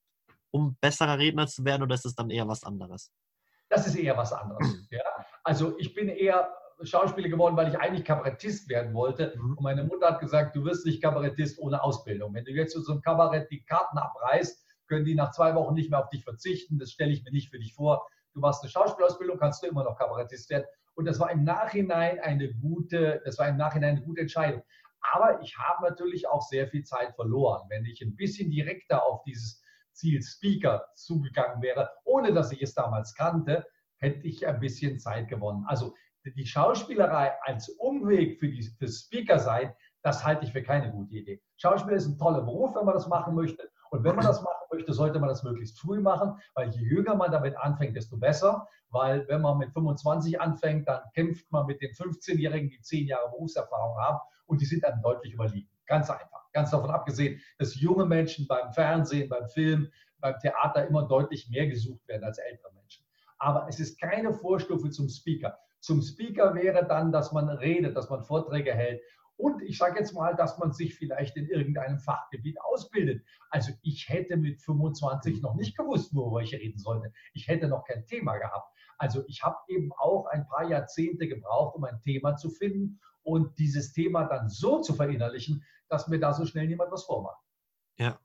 um 0.55 0.77
besserer 0.81 1.19
Redner 1.19 1.47
zu 1.47 1.65
werden, 1.65 1.83
oder 1.83 1.95
ist 1.95 2.07
es 2.07 2.15
dann 2.15 2.31
eher 2.31 2.47
was 2.47 2.63
anderes? 2.63 3.11
Das 3.69 3.87
ist 3.87 3.97
eher 3.97 4.17
was 4.17 4.33
anderes. 4.33 4.87
ja? 4.91 5.03
Also 5.43 5.79
ich 5.79 5.95
bin 5.95 6.09
eher 6.09 6.55
Schauspieler 6.83 7.29
geworden, 7.29 7.57
weil 7.57 7.69
ich 7.69 7.79
eigentlich 7.79 8.05
Kabarettist 8.05 8.69
werden 8.69 8.95
wollte. 8.95 9.35
Mhm. 9.37 9.57
Und 9.57 9.63
meine 9.63 9.85
Mutter 9.85 10.09
hat 10.09 10.21
gesagt, 10.21 10.55
du 10.57 10.65
wirst 10.65 10.87
nicht 10.87 11.03
Kabarettist 11.03 11.59
ohne 11.59 11.83
Ausbildung. 11.83 12.35
Wenn 12.35 12.45
du 12.45 12.53
jetzt 12.53 12.73
zu 12.73 12.81
so 12.83 12.93
einem 12.93 13.03
Kabarett 13.03 13.51
die 13.51 13.65
Karten 13.65 13.99
abreißt, 13.99 14.65
können 14.87 15.05
die 15.05 15.15
nach 15.15 15.33
zwei 15.33 15.55
Wochen 15.55 15.75
nicht 15.75 15.91
mehr 15.91 16.01
auf 16.01 16.11
dich 16.11 16.25
verzichten. 16.25 16.79
Das 16.79 16.91
stelle 16.91 17.13
ich 17.13 17.25
mir 17.25 17.31
nicht 17.33 17.51
für 17.51 17.59
dich 17.59 17.75
vor 17.75 18.07
du 18.35 18.41
machst 18.41 18.63
eine 18.63 18.71
Schauspielausbildung, 18.71 19.39
kannst 19.39 19.63
du 19.63 19.69
immer 19.69 19.85
noch 19.85 19.97
Kabarettist 19.97 20.51
werden. 20.51 20.67
Und 20.95 21.07
das 21.07 21.19
war 21.19 21.31
im 21.31 21.45
Nachhinein 21.45 22.21
eine 22.21 22.53
gute, 22.53 23.23
das 23.25 23.39
war 23.39 23.49
im 23.49 23.57
Nachhinein 23.57 23.97
eine 23.97 24.05
gute 24.05 24.21
Entscheidung. 24.21 24.63
Aber 25.13 25.41
ich 25.43 25.57
habe 25.59 25.89
natürlich 25.89 26.29
auch 26.29 26.43
sehr 26.43 26.69
viel 26.69 26.85
Zeit 26.85 27.15
verloren. 27.15 27.67
Wenn 27.69 27.85
ich 27.85 28.01
ein 28.03 28.17
bisschen 28.17 28.51
direkter 28.51 29.05
auf 29.05 29.23
dieses 29.25 29.63
Ziel 29.95 30.23
Speaker 30.23 30.87
zugegangen 30.95 31.63
wäre, 31.63 31.91
ohne 32.05 32.33
dass 32.33 32.53
ich 32.53 32.63
es 32.63 32.75
damals 32.75 33.15
kannte, 33.15 33.67
hätte 33.99 34.27
ich 34.27 34.47
ein 34.47 34.61
bisschen 34.61 34.99
Zeit 34.99 35.29
gewonnen. 35.29 35.65
Also 35.67 35.95
die 36.25 36.47
Schauspielerei 36.47 37.33
als 37.43 37.69
Umweg 37.69 38.39
für, 38.39 38.49
die, 38.49 38.63
für 38.63 38.89
Speaker 38.89 39.39
sein, 39.39 39.75
das 40.03 40.25
halte 40.25 40.45
ich 40.45 40.53
für 40.53 40.63
keine 40.63 40.91
gute 40.91 41.15
Idee. 41.15 41.43
Schauspieler 41.57 41.97
ist 41.97 42.07
ein 42.07 42.19
toller 42.19 42.43
Beruf, 42.43 42.75
wenn 42.75 42.85
man 42.85 42.95
das 42.95 43.09
machen 43.09 43.35
möchte. 43.35 43.71
Und 43.91 44.05
wenn 44.05 44.17
man 44.17 44.25
das 44.25 44.43
machen 44.43 44.67
möchte, 44.73 44.93
sollte 44.93 45.19
man 45.21 45.29
das 45.29 45.45
möglichst 45.45 45.81
früh 45.81 46.01
machen, 46.01 46.39
weil 46.55 46.71
je 46.71 46.83
jünger 46.83 47.15
man 47.15 47.31
damit 47.31 47.57
anfängt, 47.57 47.97
desto 47.97 48.17
besser. 48.17 48.67
Weil 48.91 49.27
wenn 49.29 49.41
man 49.41 49.59
mit 49.59 49.73
25 49.73 50.41
anfängt, 50.41 50.89
dann 50.89 51.03
kämpft 51.15 51.51
man 51.51 51.67
mit 51.67 51.81
den 51.81 51.93
15-Jährigen, 51.93 52.71
die 52.71 52.81
10 52.81 53.07
Jahre 53.07 53.31
Berufserfahrung 53.31 53.97
haben 53.99 54.19
und 54.47 54.61
die 54.61 54.67
sind 54.67 54.83
dann 54.85 55.01
deutlich 55.03 55.33
überlegen. 55.33 55.69
Ganz 55.87 56.11
einfach. 56.11 56.51
Ganz 56.53 56.71
davon 56.71 56.91
abgesehen, 56.91 57.41
dass 57.59 57.81
junge 57.81 58.07
Menschen 58.07 58.47
beim 58.47 58.73
Fernsehen, 58.73 59.29
beim 59.29 59.49
Film, 59.49 59.91
beim 60.19 60.39
Theater 60.39 60.87
immer 60.87 61.07
deutlich 61.07 61.49
mehr 61.51 61.67
gesucht 61.67 62.07
werden 62.09 62.25
als 62.25 62.39
ältere 62.39 62.73
Menschen. 62.73 63.05
Aber 63.39 63.67
es 63.69 63.81
ist 63.81 64.01
keine 64.01 64.33
Vorstufe 64.33 64.91
zum 64.91 65.09
Speaker. 65.09 65.59
Zum 65.81 66.01
Speaker 66.01 66.55
wäre 66.55 66.87
dann, 66.87 67.13
dass 67.13 67.33
man 67.33 67.49
redet, 67.49 67.97
dass 67.97 68.09
man 68.09 68.23
Vorträge 68.23 68.73
hält 68.73 69.03
Und 69.37 69.63
ich 69.63 69.79
sage 69.79 69.99
jetzt 69.99 70.15
mal, 70.15 70.35
dass 70.37 70.59
man 70.59 70.73
sich 70.73 70.95
vielleicht 70.95 71.37
in 71.37 71.49
irgendeinem 71.49 71.99
Fachgebiet 71.99 72.61
ausbildet. 72.61 73.25
Also 73.51 73.73
ich 73.83 74.09
hätte 74.09 74.37
mit 74.37 74.61
25 74.63 75.43
noch 75.43 75.55
nicht 75.55 75.77
gewusst, 75.77 76.15
worüber 76.15 76.41
ich 76.41 76.55
reden 76.55 76.79
sollte. 76.79 77.13
Ich 77.33 77.49
hätte 77.49 77.69
noch 77.69 77.85
kein 77.85 78.07
Thema 78.07 78.37
gehabt. 78.37 78.71
Also 78.97 79.25
ich 79.27 79.43
habe 79.43 79.57
eben 79.69 79.93
auch 79.99 80.27
ein 80.27 80.47
paar 80.47 80.69
Jahrzehnte 80.69 81.27
gebraucht, 81.27 81.75
um 81.75 81.85
ein 81.85 82.01
Thema 82.01 82.37
zu 82.37 82.49
finden 82.49 83.01
und 83.23 83.59
dieses 83.59 83.93
Thema 83.93 84.25
dann 84.25 84.49
so 84.49 84.81
zu 84.81 84.95
verinnerlichen, 84.95 85.65
dass 85.89 86.09
mir 86.09 86.21
da 86.21 86.33
so 86.33 86.47
schnell 86.47 86.69
niemand 86.69 86.93
was 86.93 87.05
vormacht. 87.05 87.43
Ja, 87.97 88.19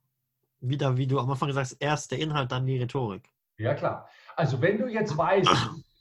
wieder, 0.60 0.98
wie 0.98 1.08
du 1.08 1.20
am 1.20 1.30
Anfang 1.30 1.48
gesagt 1.48 1.72
hast, 1.72 1.82
erst 1.82 2.12
der 2.12 2.20
Inhalt, 2.20 2.52
dann 2.52 2.66
die 2.66 2.78
Rhetorik. 2.78 3.30
Ja, 3.58 3.74
klar. 3.74 4.08
Also 4.36 4.62
wenn 4.62 4.78
du 4.78 4.88
jetzt 4.88 5.18
weißt, 5.18 5.50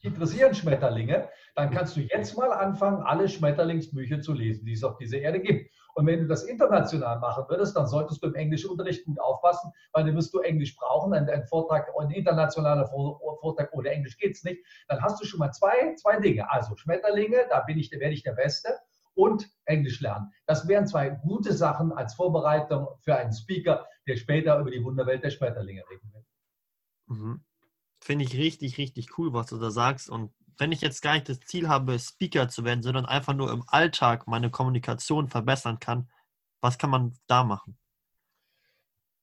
interessieren 0.03 0.55
Schmetterlinge, 0.55 1.29
dann 1.55 1.71
kannst 1.71 1.97
du 1.97 2.01
jetzt 2.01 2.37
mal 2.37 2.53
anfangen, 2.53 3.03
alle 3.03 3.29
Schmetterlingsbücher 3.29 4.21
zu 4.21 4.33
lesen, 4.33 4.65
die 4.65 4.73
es 4.73 4.85
auf 4.85 4.97
dieser 4.97 5.19
Erde 5.19 5.41
gibt. 5.41 5.73
Und 5.95 6.07
wenn 6.07 6.21
du 6.21 6.27
das 6.29 6.45
international 6.45 7.19
machen 7.19 7.45
würdest, 7.49 7.77
dann 7.77 7.89
solltest 7.89 8.23
du 8.23 8.29
im 8.29 8.37
Englischunterricht 8.37 9.05
gut 9.05 9.19
aufpassen, 9.21 9.73
weil 9.93 10.05
dann 10.05 10.15
wirst 10.15 10.33
du 10.33 10.39
Englisch 10.39 10.77
brauchen, 10.77 11.13
ein, 11.13 11.29
ein 11.29 11.45
Vortrag, 11.47 11.89
ein 11.99 12.11
internationaler 12.11 12.87
Vortrag 12.87 13.73
ohne 13.73 13.89
Englisch 13.91 14.17
geht 14.19 14.37
es 14.37 14.45
nicht. 14.45 14.65
Dann 14.87 15.03
hast 15.03 15.21
du 15.21 15.27
schon 15.27 15.41
mal 15.41 15.51
zwei, 15.51 15.95
zwei 15.97 16.21
Dinge. 16.21 16.49
Also 16.51 16.77
Schmetterlinge, 16.77 17.47
da 17.51 17.61
bin 17.61 17.79
ich, 17.79 17.91
werde 17.91 18.15
ich 18.15 18.23
der 18.23 18.35
Beste 18.35 18.79
und 19.15 19.51
Englisch 19.65 20.01
lernen. 20.01 20.33
Das 20.47 20.69
wären 20.69 20.87
zwei 20.87 21.11
gute 21.11 21.53
Sachen 21.53 21.93
als 21.93 22.15
Vorbereitung 22.15 22.87
für 23.01 23.17
einen 23.17 23.33
Speaker, 23.33 23.85
der 24.07 24.17
später 24.17 24.61
über 24.61 24.71
die 24.71 24.85
Wunderwelt 24.85 25.25
der 25.25 25.31
Schmetterlinge 25.31 25.83
reden. 25.91 26.13
Mhm. 27.07 27.45
Finde 28.09 28.25
ich 28.25 28.39
richtig, 28.39 28.79
richtig 28.79 29.19
cool, 29.19 29.35
was 29.35 29.49
du 29.49 29.59
da 29.59 29.71
sagst. 29.71 30.09
Und 30.09 30.33
wenn 30.57 30.73
ich 30.73 30.81
jetzt 30.81 31.03
gar 31.03 31.13
nicht 31.13 31.29
das 31.29 31.41
Ziel 31.41 31.69
habe, 31.69 31.99
Speaker 31.99 32.49
zu 32.49 32.65
werden, 32.65 32.83
sondern 32.83 33.05
einfach 33.05 33.35
nur 33.35 33.53
im 33.53 33.65
Alltag 33.67 34.27
meine 34.27 34.49
Kommunikation 34.49 35.29
verbessern 35.29 35.79
kann, 35.79 36.09
was 36.63 36.79
kann 36.79 36.89
man 36.89 37.19
da 37.27 37.45
machen? 37.45 37.77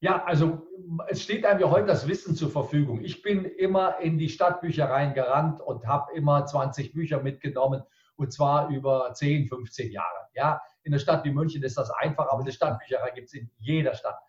Ja, 0.02 0.24
also 0.26 0.68
es 1.08 1.24
steht 1.24 1.48
einem 1.48 1.62
ja 1.62 1.72
heute 1.72 1.88
das 1.88 2.08
Wissen 2.08 2.36
zur 2.36 2.52
Verfügung. 2.52 3.04
Ich 3.04 3.24
bin 3.24 3.46
immer 3.46 3.98
in 4.02 4.20
die 4.20 4.30
Stadtbüchereien 4.30 5.16
gerannt 5.16 5.62
und 5.62 5.88
habe 5.88 6.14
immer 6.14 6.46
20 6.46 6.94
Bücher 6.94 7.24
mitgenommen 7.24 7.82
und 8.18 8.32
zwar 8.34 8.70
über 8.70 9.12
10, 9.16 9.48
15 9.48 9.92
Jahre. 9.94 10.28
Ja, 10.36 10.62
in 10.84 10.94
einer 10.94 11.00
Stadt 11.00 11.26
wie 11.26 11.32
München 11.32 11.64
ist 11.64 11.80
das 11.80 11.90
einfach, 11.90 12.28
aber 12.30 12.42
eine 12.42 12.52
Stadtbücherei 12.52 13.10
gibt 13.16 13.30
es 13.30 13.34
in 13.34 13.50
jeder 13.58 13.96
Stadt. 13.96 14.20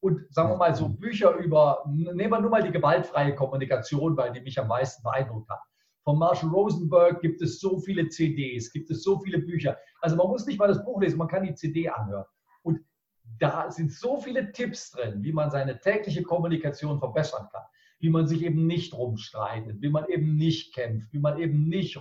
Und 0.00 0.22
sagen 0.32 0.50
wir 0.50 0.56
mal 0.56 0.74
so 0.74 0.88
Bücher 0.88 1.34
über, 1.36 1.84
nehmen 1.86 2.30
wir 2.30 2.40
nur 2.40 2.50
mal 2.50 2.62
die 2.62 2.70
gewaltfreie 2.70 3.34
Kommunikation, 3.34 4.16
weil 4.16 4.32
die 4.32 4.40
mich 4.40 4.58
am 4.58 4.68
meisten 4.68 5.02
beeindruckt 5.02 5.48
hat. 5.48 5.60
Von 6.04 6.18
Marshall 6.18 6.50
Rosenberg 6.50 7.20
gibt 7.20 7.42
es 7.42 7.58
so 7.58 7.80
viele 7.80 8.08
CDs, 8.08 8.70
gibt 8.70 8.90
es 8.90 9.02
so 9.02 9.18
viele 9.18 9.38
Bücher. 9.38 9.76
Also 10.00 10.14
man 10.14 10.28
muss 10.28 10.46
nicht 10.46 10.58
mal 10.58 10.68
das 10.68 10.84
Buch 10.84 11.00
lesen, 11.00 11.18
man 11.18 11.26
kann 11.26 11.42
die 11.42 11.54
CD 11.54 11.88
anhören. 11.88 12.26
Und 12.62 12.80
da 13.38 13.70
sind 13.70 13.92
so 13.92 14.20
viele 14.20 14.52
Tipps 14.52 14.92
drin, 14.92 15.24
wie 15.24 15.32
man 15.32 15.50
seine 15.50 15.80
tägliche 15.80 16.22
Kommunikation 16.22 17.00
verbessern 17.00 17.48
kann, 17.50 17.64
wie 17.98 18.10
man 18.10 18.28
sich 18.28 18.42
eben 18.42 18.68
nicht 18.68 18.94
rumstreitet, 18.94 19.80
wie 19.80 19.88
man 19.88 20.06
eben 20.06 20.36
nicht 20.36 20.74
kämpft, 20.74 21.12
wie 21.12 21.18
man 21.18 21.38
eben 21.38 21.68
nicht, 21.68 22.00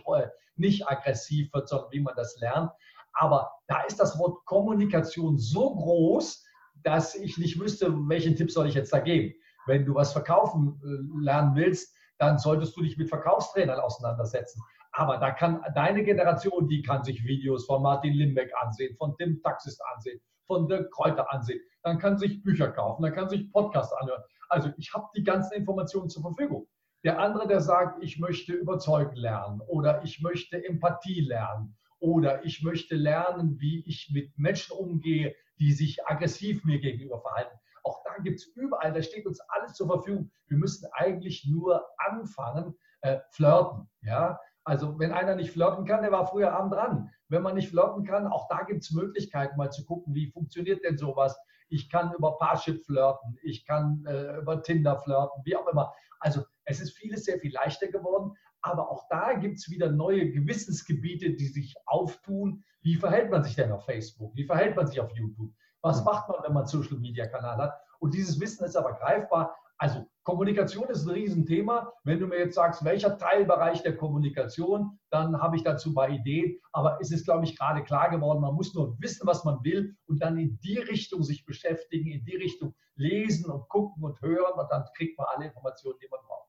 nicht 0.56 0.88
aggressiv 0.88 1.52
wird, 1.52 1.68
sondern 1.68 1.92
wie 1.92 2.02
man 2.02 2.14
das 2.16 2.40
lernt. 2.40 2.72
Aber 3.14 3.50
da 3.68 3.82
ist 3.84 4.00
das 4.00 4.20
Wort 4.20 4.46
Kommunikation 4.46 5.40
so 5.40 5.74
groß, 5.76 6.45
dass 6.86 7.16
ich 7.16 7.38
nicht 7.38 7.60
wüsste, 7.60 7.92
welchen 8.08 8.36
Tipp 8.36 8.52
soll 8.52 8.68
ich 8.68 8.76
jetzt 8.76 8.94
da 8.94 9.00
geben. 9.00 9.34
Wenn 9.66 9.86
du 9.86 9.96
was 9.96 10.14
verkaufen 10.14 10.80
äh, 10.84 11.24
lernen 11.24 11.56
willst, 11.56 11.96
dann 12.20 12.38
solltest 12.38 12.78
du 12.78 12.84
dich 12.84 12.96
mit 12.98 13.10
Verkaufstrainern 13.10 13.80
auseinandersetzen. 13.80 14.62
Aber 14.92 15.18
da 15.18 15.32
kann 15.32 15.62
deine 15.74 16.04
Generation, 16.04 16.70
die 16.70 16.84
kann 16.84 17.04
sich 17.04 17.26
Videos 17.26 17.66
von 17.66 17.82
Martin 17.82 18.14
Limbeck 18.14 18.52
ansehen, 18.62 18.96
von 18.98 19.16
Tim 19.18 19.42
Taxist 19.42 19.82
ansehen, 19.94 20.22
von 20.46 20.68
Dirk 20.68 20.92
Kräuter 20.92 21.34
ansehen. 21.34 21.60
Dann 21.84 21.98
kann 21.98 22.18
sich 22.18 22.42
Bücher 22.44 22.70
kaufen, 22.70 23.04
dann 23.04 23.14
kann 23.14 23.28
sich 23.30 23.52
Podcasts 23.52 23.94
anhören. 23.94 24.22
Also 24.48 24.70
ich 24.78 24.94
habe 24.94 25.08
die 25.18 25.24
ganzen 25.24 25.56
Informationen 25.56 26.10
zur 26.10 26.22
Verfügung. 26.22 26.68
Der 27.04 27.20
andere, 27.20 27.48
der 27.48 27.62
sagt, 27.62 28.02
ich 28.04 28.20
möchte 28.20 28.54
überzeugen 28.54 29.16
lernen 29.16 29.60
oder 29.68 30.04
ich 30.04 30.22
möchte 30.22 30.64
Empathie 30.64 31.22
lernen 31.22 31.76
oder 32.00 32.46
ich 32.46 32.64
möchte 32.64 32.96
lernen, 32.96 33.60
wie 33.60 33.84
ich 33.86 34.12
mit 34.14 34.38
Menschen 34.38 34.78
umgehe, 34.78 35.36
die 35.60 35.74
sich 35.74 36.06
aggressiv 36.08 36.64
mir 36.64 36.80
gegenüber 36.80 37.20
verhalten. 37.20 37.58
Auch 37.84 38.02
da 38.04 38.18
gibt 38.24 38.40
es 38.40 38.48
überall, 38.48 38.94
da 38.94 39.02
steht 39.02 39.28
uns 39.28 39.40
alles 39.42 39.74
zur 39.74 39.88
Verfügung. 39.88 40.32
Wir 40.48 40.58
müssen 40.58 40.88
eigentlich 40.94 41.46
nur 41.46 41.86
anfangen, 41.98 42.76
äh, 43.02 43.20
flirten. 43.30 43.88
Ja? 44.02 44.40
Also 44.64 44.98
wenn 44.98 45.12
einer 45.12 45.36
nicht 45.36 45.52
flirten 45.52 45.86
kann, 45.86 46.02
der 46.02 46.12
war 46.12 46.26
früher 46.26 46.52
Abend 46.52 46.74
dran. 46.74 47.12
Wenn 47.30 47.44
man 47.44 47.54
nicht 47.54 47.70
flirten 47.70 48.04
kann, 48.04 48.28
auch 48.28 48.48
da 48.48 48.64
gibt 48.64 48.82
es 48.82 48.92
Möglichkeiten, 48.92 49.58
mal 49.58 49.72
zu 49.72 49.86
gucken, 49.86 50.16
wie 50.16 50.32
funktioniert 50.32 50.84
denn 50.84 50.98
sowas. 50.98 51.38
Ich 51.70 51.90
kann 51.90 52.14
über 52.14 52.38
Parship 52.38 52.84
flirten, 52.86 53.38
ich 53.44 53.66
kann 53.66 54.04
äh, 54.08 54.38
über 54.38 54.62
Tinder 54.64 54.98
flirten, 54.98 55.44
wie 55.46 55.56
auch 55.56 55.68
immer. 55.68 55.94
Also 56.20 56.44
es 56.64 56.80
ist 56.82 56.98
vieles 56.98 57.26
sehr 57.26 57.40
viel 57.40 57.54
leichter 57.54 57.88
geworden, 57.88 58.36
aber 58.66 58.90
auch 58.90 59.08
da 59.10 59.34
gibt 59.34 59.60
es 59.60 59.70
wieder 59.70 59.92
neue 59.92 60.32
Gewissensgebiete, 60.32 61.36
die 61.36 61.48
sich 61.48 61.76
auftun. 61.86 62.64
Wie 62.82 62.96
verhält 62.96 63.30
man 63.30 63.44
sich 63.44 63.56
denn 63.56 63.72
auf 63.72 63.86
Facebook? 63.86 64.36
Wie 64.36 64.44
verhält 64.44 64.76
man 64.76 64.88
sich 64.88 65.00
auf 65.00 65.12
YouTube? 65.12 65.54
Was 65.82 66.00
hm. 66.00 66.06
macht 66.06 66.28
man, 66.28 66.40
wenn 66.44 66.54
man 66.54 66.64
einen 66.64 66.70
Social-Media-Kanal 66.70 67.58
hat? 67.58 67.80
Und 68.00 68.16
dieses 68.16 68.40
Wissen 68.40 68.66
ist 68.66 68.76
aber 68.76 68.94
greifbar. 68.94 69.56
Also 69.78 70.08
Kommunikation 70.24 70.90
ist 70.90 71.06
ein 71.06 71.12
Riesenthema. 71.12 71.94
Wenn 72.06 72.20
du 72.20 72.26
mir 72.26 72.40
jetzt 72.40 72.56
sagst, 72.56 72.84
welcher 72.84 73.20
Teilbereich 73.20 73.84
der 73.84 73.96
Kommunikation, 73.96 74.98
dann 75.12 75.40
habe 75.40 75.58
ich 75.58 75.64
dazu 75.64 75.92
mal 75.92 76.12
Ideen. 76.12 76.60
Aber 76.72 76.98
es 77.00 77.12
ist, 77.12 77.26
glaube 77.26 77.46
ich, 77.46 77.56
gerade 77.56 77.84
klar 77.84 78.10
geworden, 78.10 78.42
man 78.42 78.56
muss 78.56 78.74
nur 78.74 79.00
wissen, 79.00 79.28
was 79.28 79.44
man 79.44 79.64
will 79.64 79.96
und 80.08 80.24
dann 80.24 80.40
in 80.40 80.58
die 80.62 80.80
Richtung 80.80 81.22
sich 81.22 81.46
beschäftigen, 81.46 82.10
in 82.10 82.26
die 82.26 82.38
Richtung 82.38 82.74
lesen 82.96 83.52
und 83.52 83.70
gucken 83.70 84.04
und 84.04 84.20
hören 84.22 84.60
und 84.60 84.72
dann 84.72 84.86
kriegt 84.96 85.20
man 85.20 85.28
alle 85.36 85.46
Informationen, 85.46 86.00
die 86.02 86.08
man 86.10 86.22
braucht 86.26 86.45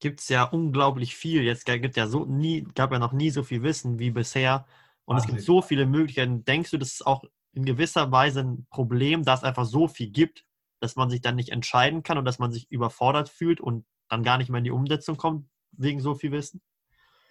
gibt 0.00 0.20
es 0.20 0.28
ja 0.28 0.44
unglaublich 0.44 1.16
viel. 1.16 1.42
Jetzt 1.42 1.64
gibt 1.64 1.96
ja 1.96 2.06
so 2.06 2.24
nie, 2.24 2.64
gab 2.74 2.92
ja 2.92 2.98
noch 2.98 3.12
nie 3.12 3.30
so 3.30 3.42
viel 3.42 3.62
Wissen 3.62 3.98
wie 3.98 4.10
bisher. 4.10 4.66
Und 5.04 5.16
Ach, 5.16 5.20
es 5.20 5.26
gibt 5.26 5.42
so 5.42 5.62
viele 5.62 5.86
Möglichkeiten. 5.86 6.44
Denkst 6.44 6.70
du, 6.70 6.78
das 6.78 6.92
ist 6.92 7.06
auch 7.06 7.24
in 7.52 7.64
gewisser 7.64 8.12
Weise 8.12 8.40
ein 8.40 8.66
Problem, 8.70 9.24
dass 9.24 9.40
es 9.40 9.44
einfach 9.44 9.64
so 9.64 9.88
viel 9.88 10.10
gibt, 10.10 10.44
dass 10.80 10.96
man 10.96 11.10
sich 11.10 11.20
dann 11.20 11.36
nicht 11.36 11.50
entscheiden 11.50 12.02
kann 12.02 12.18
und 12.18 12.24
dass 12.24 12.38
man 12.38 12.52
sich 12.52 12.70
überfordert 12.70 13.28
fühlt 13.28 13.60
und 13.60 13.84
dann 14.08 14.22
gar 14.22 14.38
nicht 14.38 14.50
mehr 14.50 14.58
in 14.58 14.64
die 14.64 14.70
Umsetzung 14.70 15.16
kommt 15.16 15.48
wegen 15.72 16.00
so 16.00 16.14
viel 16.14 16.32
Wissen? 16.32 16.62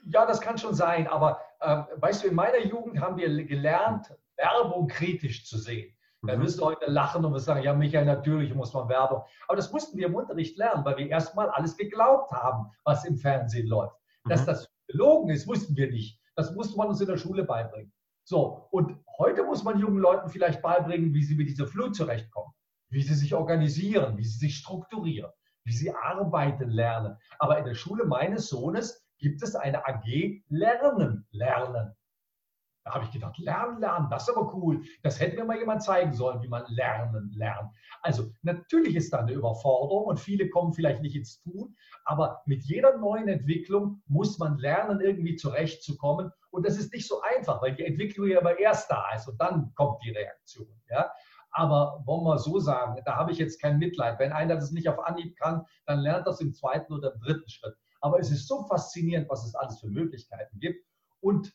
Ja, 0.06 0.25
das 0.25 0.41
kann 0.41 0.58
schon 0.58 0.73
sein. 0.73 1.08
Aber 1.08 1.39
äh, 1.60 1.84
weißt 1.95 2.23
du, 2.23 2.27
in 2.27 2.36
meiner 2.36 2.60
Jugend 2.60 2.99
haben 2.99 3.17
wir 3.17 3.30
gelernt, 3.45 4.13
Werbung 4.36 4.88
kritisch 4.88 5.45
zu 5.45 5.58
sehen. 5.58 5.96
Da 6.27 6.35
mhm. 6.35 6.41
wirst 6.41 6.59
du 6.59 6.65
heute 6.65 6.89
lachen 6.91 7.23
und 7.23 7.39
sagen, 7.39 7.63
ja, 7.63 7.73
Michael, 7.73 8.05
natürlich 8.05 8.53
muss 8.53 8.73
man 8.73 8.89
Werbung. 8.89 9.23
Aber 9.47 9.55
das 9.55 9.71
mussten 9.71 9.97
wir 9.97 10.07
im 10.07 10.15
Unterricht 10.15 10.57
lernen, 10.57 10.83
weil 10.85 10.97
wir 10.97 11.07
erstmal 11.07 11.49
alles 11.49 11.77
geglaubt 11.77 12.31
haben, 12.31 12.71
was 12.83 13.05
im 13.05 13.17
Fernsehen 13.17 13.67
läuft. 13.67 13.95
Mhm. 14.25 14.29
Dass 14.29 14.45
das 14.45 14.69
gelogen 14.87 15.29
ist, 15.29 15.47
wussten 15.47 15.75
wir 15.75 15.89
nicht. 15.89 16.19
Das 16.35 16.53
musste 16.53 16.77
man 16.77 16.87
uns 16.87 17.01
in 17.01 17.07
der 17.07 17.17
Schule 17.17 17.43
beibringen. 17.43 17.91
So, 18.23 18.67
und 18.71 18.97
heute 19.17 19.43
muss 19.43 19.63
man 19.63 19.79
jungen 19.79 19.99
Leuten 19.99 20.29
vielleicht 20.29 20.61
beibringen, 20.61 21.13
wie 21.13 21.23
sie 21.23 21.35
mit 21.35 21.47
dieser 21.47 21.65
Flut 21.65 21.95
zurechtkommen, 21.95 22.51
wie 22.89 23.01
sie 23.01 23.15
sich 23.15 23.33
organisieren, 23.33 24.17
wie 24.17 24.25
sie 24.25 24.37
sich 24.37 24.57
strukturieren, 24.57 25.31
wie 25.63 25.71
sie 25.71 25.93
arbeiten 25.93 26.69
lernen. 26.69 27.17
Aber 27.39 27.57
in 27.57 27.65
der 27.65 27.73
Schule 27.73 28.05
meines 28.05 28.49
Sohnes 28.49 29.07
gibt 29.17 29.41
es 29.43 29.55
eine 29.55 29.87
AG 29.87 30.43
Lernen, 30.49 31.25
Lernen. 31.31 31.95
Da 32.88 32.93
habe 32.93 33.04
ich 33.04 33.12
gedacht, 33.12 33.38
lernen, 33.38 33.82
lernen, 33.82 34.08
das 34.10 34.30
ist 34.30 34.36
aber 34.36 34.54
cool. 34.56 34.82
Das 35.04 35.19
hätte 35.19 35.36
mir 35.36 35.43
mal 35.43 35.58
jemand 35.58 35.84
zeigen 35.84 36.13
sollen, 36.13 36.41
wie 36.41 36.47
man 36.47 36.63
lernen, 36.69 37.34
lernt. 37.36 37.69
Also 38.02 38.32
natürlich 38.43 38.95
ist 38.95 39.12
da 39.12 39.19
eine 39.19 39.34
Überforderung 39.34 40.06
und 40.06 40.21
viele 40.21 40.50
kommen 40.50 40.71
vielleicht 40.71 41.02
nicht 41.02 41.17
ins 41.17 41.41
Tun, 41.41 41.76
aber 42.06 42.41
mit 42.45 42.63
jeder 42.63 42.97
neuen 42.97 43.28
Entwicklung 43.28 44.02
muss 44.08 44.39
man 44.39 44.58
lernen, 44.58 45.02
irgendwie 45.02 45.36
zurechtzukommen. 45.36 46.32
Und 46.50 46.65
das 46.65 46.78
ist 46.78 46.93
nicht 46.93 47.06
so 47.06 47.21
einfach, 47.36 47.62
weil 47.62 47.76
die 47.76 47.84
Entwicklung 47.84 48.30
ja 48.30 48.39
aber 48.39 48.58
erst 48.58 48.89
da 48.89 49.13
ist 49.13 49.28
und 49.28 49.39
dann 49.41 49.73
kommt 49.76 50.02
die 50.06 50.12
Reaktion. 50.12 50.69
Ja? 50.89 51.12
Aber 51.52 52.04
wollen 52.06 52.23
wir 52.23 52.38
so 52.38 52.58
sagen, 52.60 53.02
da 53.04 53.17
habe 53.17 53.34
ich 53.34 53.38
jetzt 53.38 53.62
kein 53.62 53.80
Mitleid. 53.80 54.17
Wenn 54.17 54.32
einer 54.32 54.56
das 54.56 54.71
nicht 54.71 54.88
auf 54.88 55.04
Anhieb 55.06 55.36
kann, 55.36 55.65
dann 55.86 56.00
lernt 56.00 56.26
das 56.26 56.39
im 56.39 56.54
zweiten 56.54 56.93
oder 56.93 57.13
im 57.13 57.19
dritten 57.19 57.50
Schritt. 57.50 57.76
Aber 58.00 58.17
es 58.17 58.32
ist 58.32 58.47
so 58.47 58.63
faszinierend, 58.63 59.30
was 59.30 59.45
es 59.45 59.56
alles 59.56 59.82
für 59.82 59.89
Möglichkeiten 59.89 60.58
gibt. 60.60 60.86
Und 61.19 61.54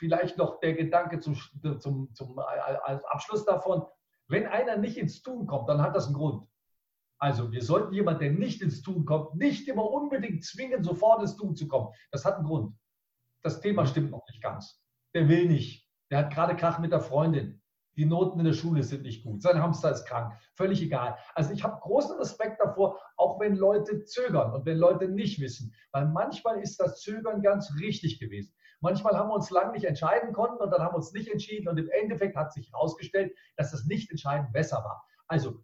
vielleicht 0.00 0.38
noch 0.38 0.58
der 0.60 0.74
Gedanke 0.74 1.20
zum, 1.20 1.36
zum, 1.78 2.12
zum 2.14 2.38
als 2.38 3.04
Abschluss 3.04 3.44
davon, 3.44 3.84
wenn 4.28 4.46
einer 4.46 4.78
nicht 4.78 4.96
ins 4.96 5.22
Tun 5.22 5.46
kommt, 5.46 5.68
dann 5.68 5.82
hat 5.82 5.94
das 5.94 6.06
einen 6.06 6.14
Grund. 6.14 6.48
Also 7.18 7.52
wir 7.52 7.62
sollten 7.62 7.92
jemanden, 7.92 8.20
der 8.20 8.32
nicht 8.32 8.62
ins 8.62 8.80
Tun 8.80 9.04
kommt, 9.04 9.34
nicht 9.34 9.68
immer 9.68 9.88
unbedingt 9.90 10.42
zwingen, 10.42 10.82
sofort 10.82 11.20
ins 11.20 11.36
Tun 11.36 11.54
zu 11.54 11.68
kommen. 11.68 11.92
Das 12.10 12.24
hat 12.24 12.36
einen 12.36 12.46
Grund. 12.46 12.74
Das 13.42 13.60
Thema 13.60 13.86
stimmt 13.86 14.10
noch 14.10 14.26
nicht 14.28 14.42
ganz. 14.42 14.82
Der 15.14 15.28
will 15.28 15.46
nicht. 15.46 15.86
Der 16.10 16.20
hat 16.20 16.32
gerade 16.32 16.56
Krach 16.56 16.78
mit 16.78 16.92
der 16.92 17.00
Freundin. 17.00 17.60
die 17.96 18.06
Noten 18.06 18.38
in 18.38 18.46
der 18.46 18.54
Schule 18.54 18.82
sind 18.82 19.02
nicht 19.02 19.24
gut, 19.24 19.42
sein 19.42 19.60
Hamster 19.60 19.90
ist 19.90 20.06
krank, 20.06 20.32
völlig 20.54 20.80
egal. 20.80 21.18
Also 21.34 21.52
ich 21.52 21.62
habe 21.62 21.80
großen 21.80 22.16
Respekt 22.16 22.58
davor, 22.58 22.98
auch 23.18 23.38
wenn 23.40 23.56
Leute 23.56 24.04
zögern 24.04 24.54
und 24.54 24.64
wenn 24.64 24.78
Leute 24.78 25.08
nicht 25.08 25.40
wissen, 25.40 25.74
weil 25.92 26.06
manchmal 26.06 26.60
ist 26.60 26.80
das 26.80 27.00
Zögern 27.02 27.42
ganz 27.42 27.74
richtig 27.78 28.18
gewesen. 28.18 28.54
Manchmal 28.80 29.16
haben 29.16 29.28
wir 29.28 29.34
uns 29.34 29.50
lange 29.50 29.72
nicht 29.72 29.84
entscheiden 29.84 30.32
konnten 30.32 30.62
und 30.62 30.70
dann 30.70 30.80
haben 30.80 30.92
wir 30.92 30.96
uns 30.96 31.12
nicht 31.12 31.28
entschieden 31.28 31.68
und 31.68 31.78
im 31.78 31.88
Endeffekt 31.90 32.36
hat 32.36 32.52
sich 32.52 32.72
herausgestellt, 32.72 33.34
dass 33.56 33.70
das 33.70 33.84
Nicht-Entscheiden 33.84 34.50
besser 34.52 34.78
war. 34.78 35.04
Also 35.28 35.62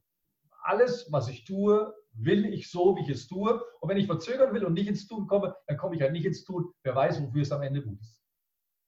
alles, 0.62 1.08
was 1.10 1.28
ich 1.28 1.44
tue, 1.44 1.94
will 2.12 2.46
ich 2.46 2.70
so, 2.70 2.96
wie 2.96 3.02
ich 3.02 3.08
es 3.08 3.26
tue. 3.28 3.62
Und 3.80 3.88
wenn 3.88 3.96
ich 3.96 4.06
verzögern 4.06 4.52
will 4.52 4.64
und 4.64 4.74
nicht 4.74 4.88
ins 4.88 5.06
Tun 5.06 5.26
komme, 5.26 5.54
dann 5.66 5.76
komme 5.76 5.96
ich 5.96 6.02
halt 6.02 6.12
nicht 6.12 6.26
ins 6.26 6.44
Tun. 6.44 6.72
Wer 6.82 6.94
weiß, 6.94 7.22
wofür 7.22 7.42
es 7.42 7.52
am 7.52 7.62
Ende 7.62 7.82
gut 7.82 8.00
ist. 8.00 8.18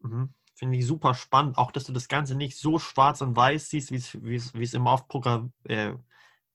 Mhm. 0.01 0.35
Finde 0.55 0.77
ich 0.77 0.87
super 0.87 1.15
spannend, 1.15 1.57
auch 1.57 1.71
dass 1.71 1.85
du 1.85 1.93
das 1.93 2.09
Ganze 2.09 2.35
nicht 2.35 2.59
so 2.59 2.81
schwarz 2.81 3.21
und 3.21 3.37
weiß 3.37 3.71
siehst, 3.71 3.93
wie 3.93 4.35
es 4.35 4.75
immer 4.75 4.93
oft 4.93 5.07
äh, 5.65 5.95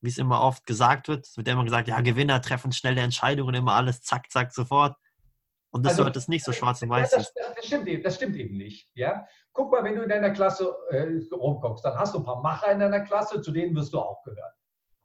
wie 0.02 0.10
es 0.10 0.18
immer 0.18 0.42
oft 0.42 0.66
gesagt 0.66 1.08
wird. 1.08 1.26
Es 1.26 1.38
wird 1.38 1.48
immer 1.48 1.64
gesagt, 1.64 1.88
ja, 1.88 2.02
Gewinner 2.02 2.42
treffen 2.42 2.74
schnelle 2.74 3.00
Entscheidungen, 3.00 3.56
immer 3.56 3.76
alles 3.76 4.02
zack, 4.02 4.30
zack, 4.30 4.54
sofort. 4.54 4.98
Und 5.74 5.84
das 5.84 5.94
also, 5.94 6.04
sollte 6.04 6.20
es 6.20 6.28
nicht 6.28 6.46
so 6.46 6.52
schwarz 6.52 6.84
und 6.84 6.90
weiß 6.90 7.12
ja, 7.12 7.18
das, 7.18 7.34
das, 7.34 7.66
stimmt 7.66 7.88
eben, 7.88 8.04
das 8.04 8.16
stimmt 8.16 8.36
eben 8.36 8.56
nicht. 8.58 8.92
Ja? 8.94 9.26
Guck 9.54 9.72
mal, 9.72 9.84
wenn 9.84 9.96
du 9.96 10.04
in 10.04 10.10
deiner 10.10 10.30
Klasse 10.30 10.72
äh, 10.92 11.20
rumguckst, 11.34 11.84
dann 11.84 11.98
hast 11.98 12.14
du 12.14 12.20
ein 12.20 12.24
paar 12.24 12.42
Macher 12.42 12.72
in 12.72 12.80
deiner 12.80 13.00
Klasse, 13.00 13.42
zu 13.42 13.52
denen 13.52 13.76
wirst 13.76 13.92
du 13.92 14.00
auch 14.00 14.22
gehören. 14.22 14.54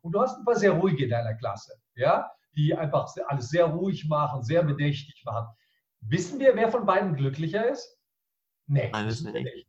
Und 0.02 0.12
du 0.12 0.20
hast 0.20 0.36
ein 0.36 0.44
paar 0.44 0.56
sehr 0.56 0.72
ruhige 0.72 1.04
in 1.04 1.10
deiner 1.10 1.34
Klasse, 1.34 1.72
ja? 1.94 2.30
die 2.54 2.74
einfach 2.74 3.10
alles 3.28 3.48
sehr 3.48 3.64
ruhig 3.64 4.06
machen, 4.08 4.42
sehr 4.42 4.62
bedächtig 4.62 5.22
machen. 5.24 5.48
Wissen 6.00 6.38
wir, 6.38 6.54
wer 6.54 6.70
von 6.70 6.84
beiden 6.84 7.16
glücklicher 7.16 7.66
ist? 7.66 7.98
Nee, 8.66 8.90
Nein, 8.92 9.06
das 9.06 9.22
nicht. 9.22 9.66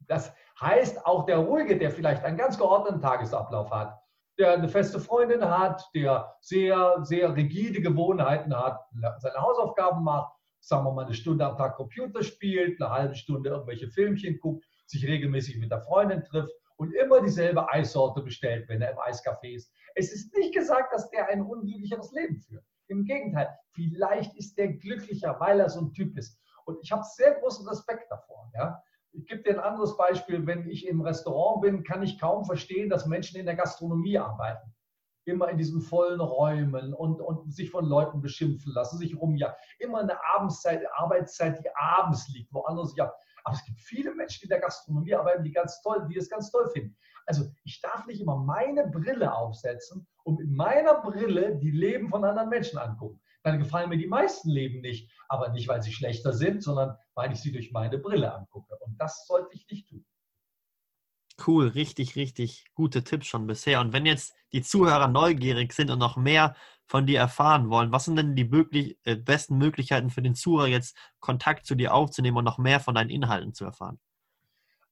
Das 0.00 0.34
heißt, 0.60 1.06
auch 1.06 1.24
der 1.24 1.38
Ruhige, 1.38 1.78
der 1.78 1.90
vielleicht 1.90 2.22
einen 2.22 2.36
ganz 2.36 2.58
geordneten 2.58 3.00
Tagesablauf 3.00 3.70
hat, 3.70 3.98
der 4.38 4.52
eine 4.52 4.68
feste 4.68 5.00
Freundin 5.00 5.44
hat, 5.44 5.88
der 5.94 6.36
sehr, 6.40 6.98
sehr 7.02 7.34
rigide 7.34 7.80
Gewohnheiten 7.80 8.54
hat, 8.54 8.80
seine 9.18 9.36
Hausaufgaben 9.36 10.04
macht, 10.04 10.33
sagen 10.64 10.84
wir 10.84 10.92
mal 10.92 11.04
eine 11.04 11.14
Stunde 11.14 11.44
am 11.44 11.56
Tag 11.56 11.76
Computer 11.76 12.22
spielt, 12.22 12.80
eine 12.80 12.90
halbe 12.90 13.14
Stunde 13.14 13.50
irgendwelche 13.50 13.88
Filmchen 13.88 14.38
guckt, 14.40 14.64
sich 14.86 15.06
regelmäßig 15.06 15.58
mit 15.58 15.70
der 15.70 15.82
Freundin 15.82 16.24
trifft 16.24 16.52
und 16.76 16.92
immer 16.94 17.20
dieselbe 17.20 17.70
Eissorte 17.70 18.22
bestellt, 18.22 18.68
wenn 18.68 18.82
er 18.82 18.92
im 18.92 18.98
Eiscafé 18.98 19.54
ist. 19.54 19.70
Es 19.94 20.12
ist 20.12 20.34
nicht 20.36 20.54
gesagt, 20.54 20.92
dass 20.92 21.10
der 21.10 21.28
ein 21.28 21.42
unglücklicheres 21.42 22.12
Leben 22.12 22.40
führt. 22.40 22.64
Im 22.88 23.04
Gegenteil, 23.04 23.48
vielleicht 23.72 24.34
ist 24.36 24.56
der 24.58 24.72
glücklicher, 24.72 25.36
weil 25.38 25.60
er 25.60 25.68
so 25.68 25.80
ein 25.80 25.92
Typ 25.92 26.16
ist. 26.16 26.38
Und 26.64 26.78
ich 26.82 26.90
habe 26.90 27.02
sehr 27.14 27.34
großen 27.34 27.66
Respekt 27.68 28.10
davor. 28.10 28.50
Ja? 28.54 28.82
Ich 29.12 29.26
gebe 29.26 29.42
dir 29.42 29.52
ein 29.52 29.60
anderes 29.60 29.96
Beispiel. 29.96 30.46
Wenn 30.46 30.68
ich 30.68 30.86
im 30.86 31.00
Restaurant 31.02 31.62
bin, 31.62 31.84
kann 31.84 32.02
ich 32.02 32.18
kaum 32.18 32.44
verstehen, 32.44 32.88
dass 32.88 33.06
Menschen 33.06 33.38
in 33.38 33.46
der 33.46 33.54
Gastronomie 33.54 34.18
arbeiten. 34.18 34.73
Immer 35.24 35.48
in 35.48 35.58
diesen 35.58 35.80
vollen 35.80 36.20
Räumen 36.20 36.94
und, 36.94 37.20
und 37.20 37.52
sich 37.52 37.70
von 37.70 37.86
Leuten 37.86 38.20
beschimpfen 38.20 38.72
lassen, 38.72 38.98
sich 38.98 39.16
rumjagen. 39.16 39.56
Immer 39.78 40.00
eine 40.00 40.18
Abendszeit, 40.34 40.82
Arbeitszeit, 40.94 41.58
die 41.58 41.68
abends 41.74 42.28
liegt, 42.28 42.52
wo 42.52 42.62
andere 42.62 42.86
sich 42.86 43.00
ab. 43.00 43.16
Aber 43.44 43.56
es 43.56 43.64
gibt 43.64 43.80
viele 43.80 44.14
Menschen, 44.14 44.40
die 44.40 44.44
in 44.44 44.50
der 44.50 44.60
Gastronomie 44.60 45.14
arbeiten, 45.14 45.44
die 45.44 45.52
ganz 45.52 45.80
toll, 45.82 46.06
die 46.10 46.16
es 46.16 46.30
ganz 46.30 46.50
toll 46.50 46.68
finden. 46.72 46.96
Also 47.26 47.44
ich 47.64 47.80
darf 47.80 48.06
nicht 48.06 48.20
immer 48.20 48.36
meine 48.36 48.88
Brille 48.88 49.34
aufsetzen 49.34 50.06
und 50.24 50.38
mit 50.38 50.50
meiner 50.50 51.00
Brille 51.02 51.56
die 51.56 51.70
Leben 51.70 52.08
von 52.08 52.24
anderen 52.24 52.48
Menschen 52.48 52.78
angucken 52.78 53.20
dann 53.44 53.58
gefallen 53.58 53.90
mir 53.90 53.98
die 53.98 54.08
meisten 54.08 54.48
Leben 54.48 54.80
nicht. 54.80 55.10
Aber 55.28 55.50
nicht, 55.50 55.68
weil 55.68 55.82
sie 55.82 55.92
schlechter 55.92 56.32
sind, 56.32 56.62
sondern 56.62 56.96
weil 57.14 57.30
ich 57.32 57.40
sie 57.40 57.52
durch 57.52 57.70
meine 57.72 57.98
Brille 57.98 58.34
angucke. 58.34 58.76
Und 58.80 58.98
das 58.98 59.26
sollte 59.26 59.54
ich 59.54 59.68
nicht 59.70 59.88
tun. 59.88 60.04
Cool, 61.44 61.68
richtig, 61.68 62.14
richtig 62.14 62.64
gute 62.74 63.02
Tipps 63.02 63.26
schon 63.26 63.46
bisher. 63.46 63.80
Und 63.80 63.92
wenn 63.92 64.06
jetzt 64.06 64.34
die 64.52 64.62
Zuhörer 64.62 65.08
neugierig 65.08 65.72
sind 65.72 65.90
und 65.90 65.98
noch 65.98 66.16
mehr 66.16 66.54
von 66.86 67.06
dir 67.06 67.18
erfahren 67.18 67.70
wollen, 67.70 67.90
was 67.90 68.04
sind 68.04 68.16
denn 68.16 68.36
die 68.36 68.44
möglich, 68.44 68.98
äh, 69.04 69.16
besten 69.16 69.58
Möglichkeiten 69.58 70.10
für 70.10 70.22
den 70.22 70.34
Zuhörer 70.34 70.68
jetzt 70.68 70.96
Kontakt 71.18 71.66
zu 71.66 71.74
dir 71.74 71.92
aufzunehmen 71.92 72.36
und 72.36 72.44
noch 72.44 72.58
mehr 72.58 72.78
von 72.78 72.94
deinen 72.94 73.10
Inhalten 73.10 73.52
zu 73.52 73.64
erfahren? 73.64 73.98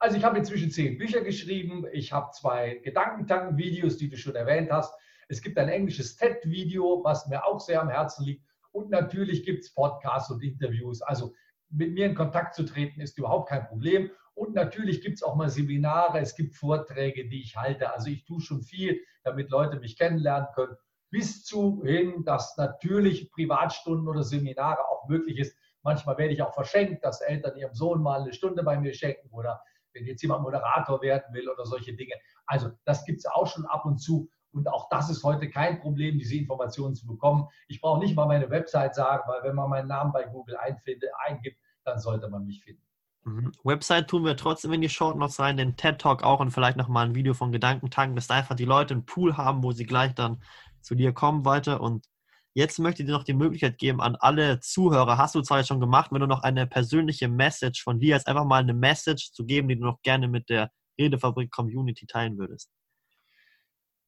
Also 0.00 0.16
ich 0.16 0.24
habe 0.24 0.38
inzwischen 0.38 0.72
zehn 0.72 0.98
Bücher 0.98 1.20
geschrieben. 1.20 1.86
Ich 1.92 2.12
habe 2.12 2.32
zwei 2.32 2.80
Gedankentanken-Videos, 2.82 3.98
die 3.98 4.08
du 4.08 4.16
schon 4.16 4.34
erwähnt 4.34 4.68
hast. 4.72 4.92
Es 5.28 5.40
gibt 5.40 5.56
ein 5.58 5.68
englisches 5.68 6.16
TED-Video, 6.16 7.02
was 7.04 7.28
mir 7.28 7.44
auch 7.46 7.60
sehr 7.60 7.80
am 7.80 7.88
Herzen 7.88 8.24
liegt. 8.24 8.44
Und 8.72 8.90
natürlich 8.90 9.44
gibt 9.44 9.62
es 9.62 9.72
Podcasts 9.72 10.28
und 10.30 10.42
Interviews. 10.42 11.02
Also 11.02 11.34
mit 11.70 11.92
mir 11.92 12.06
in 12.06 12.16
Kontakt 12.16 12.54
zu 12.54 12.64
treten 12.64 13.00
ist 13.00 13.16
überhaupt 13.16 13.48
kein 13.48 13.64
Problem. 13.68 14.10
Und 14.34 14.54
natürlich 14.54 15.02
gibt 15.02 15.16
es 15.16 15.22
auch 15.22 15.34
mal 15.34 15.50
Seminare, 15.50 16.20
es 16.20 16.34
gibt 16.34 16.54
Vorträge, 16.54 17.28
die 17.28 17.42
ich 17.42 17.56
halte. 17.56 17.92
Also 17.92 18.08
ich 18.10 18.24
tue 18.24 18.40
schon 18.40 18.62
viel, 18.62 19.00
damit 19.24 19.50
Leute 19.50 19.78
mich 19.78 19.96
kennenlernen 19.96 20.48
können. 20.54 20.76
Bis 21.10 21.44
zu 21.44 21.82
hin, 21.84 22.24
dass 22.24 22.56
natürlich 22.56 23.30
Privatstunden 23.30 24.08
oder 24.08 24.22
Seminare 24.22 24.88
auch 24.88 25.06
möglich 25.08 25.38
ist. 25.38 25.56
Manchmal 25.82 26.16
werde 26.16 26.32
ich 26.32 26.42
auch 26.42 26.54
verschenkt, 26.54 27.04
dass 27.04 27.20
Eltern 27.20 27.56
ihrem 27.56 27.74
Sohn 27.74 28.02
mal 28.02 28.22
eine 28.22 28.32
Stunde 28.32 28.62
bei 28.62 28.78
mir 28.78 28.94
schenken 28.94 29.28
oder 29.32 29.62
wenn 29.92 30.06
jetzt 30.06 30.22
jemand 30.22 30.42
Moderator 30.42 31.02
werden 31.02 31.34
will 31.34 31.48
oder 31.50 31.66
solche 31.66 31.94
Dinge. 31.94 32.14
Also 32.46 32.70
das 32.84 33.04
gibt 33.04 33.18
es 33.18 33.26
auch 33.26 33.46
schon 33.46 33.66
ab 33.66 33.84
und 33.84 33.98
zu. 33.98 34.30
Und 34.52 34.68
auch 34.68 34.88
das 34.90 35.10
ist 35.10 35.22
heute 35.24 35.50
kein 35.50 35.80
Problem, 35.80 36.18
diese 36.18 36.36
Informationen 36.36 36.94
zu 36.94 37.06
bekommen. 37.06 37.48
Ich 37.68 37.80
brauche 37.80 38.00
nicht 38.00 38.14
mal 38.14 38.26
meine 38.26 38.50
Website 38.50 38.94
sagen, 38.94 39.24
weil 39.26 39.42
wenn 39.42 39.54
man 39.54 39.70
meinen 39.70 39.88
Namen 39.88 40.12
bei 40.12 40.24
Google 40.24 40.56
eingibt, 40.56 41.58
dann 41.84 41.98
sollte 41.98 42.28
man 42.28 42.44
mich 42.44 42.62
finden. 42.62 42.82
Mhm. 43.24 43.52
Website 43.62 44.08
tun 44.08 44.24
wir 44.24 44.36
trotzdem 44.36 44.72
in 44.72 44.80
die 44.80 44.88
Short 44.88 45.16
Notes 45.16 45.38
rein, 45.38 45.56
den 45.56 45.76
TED 45.76 45.98
Talk 46.00 46.22
auch 46.22 46.40
und 46.40 46.50
vielleicht 46.50 46.76
nochmal 46.76 47.06
ein 47.06 47.14
Video 47.14 47.34
von 47.34 47.52
Gedankentanken, 47.52 48.16
dass 48.16 48.30
einfach 48.30 48.56
die 48.56 48.64
Leute 48.64 48.94
einen 48.94 49.06
Pool 49.06 49.36
haben, 49.36 49.62
wo 49.62 49.72
sie 49.72 49.86
gleich 49.86 50.14
dann 50.14 50.42
zu 50.80 50.94
dir 50.94 51.12
kommen 51.12 51.44
weiter. 51.44 51.80
Und 51.80 52.06
jetzt 52.54 52.78
möchte 52.78 53.02
ich 53.02 53.06
dir 53.06 53.12
noch 53.12 53.24
die 53.24 53.34
Möglichkeit 53.34 53.78
geben 53.78 54.00
an 54.00 54.16
alle 54.16 54.58
Zuhörer, 54.60 55.18
hast 55.18 55.34
du 55.34 55.42
zwar 55.42 55.58
jetzt 55.58 55.68
schon 55.68 55.80
gemacht, 55.80 56.10
wenn 56.10 56.20
du 56.20 56.26
noch 56.26 56.42
eine 56.42 56.66
persönliche 56.66 57.28
Message 57.28 57.82
von 57.82 58.00
dir, 58.00 58.16
jetzt 58.16 58.26
einfach 58.26 58.44
mal 58.44 58.60
eine 58.60 58.74
Message 58.74 59.32
zu 59.32 59.44
geben, 59.44 59.68
die 59.68 59.78
du 59.78 59.84
noch 59.84 60.02
gerne 60.02 60.26
mit 60.26 60.48
der 60.48 60.70
Redefabrik 60.98 61.50
Community 61.50 62.06
teilen 62.06 62.36
würdest. 62.38 62.70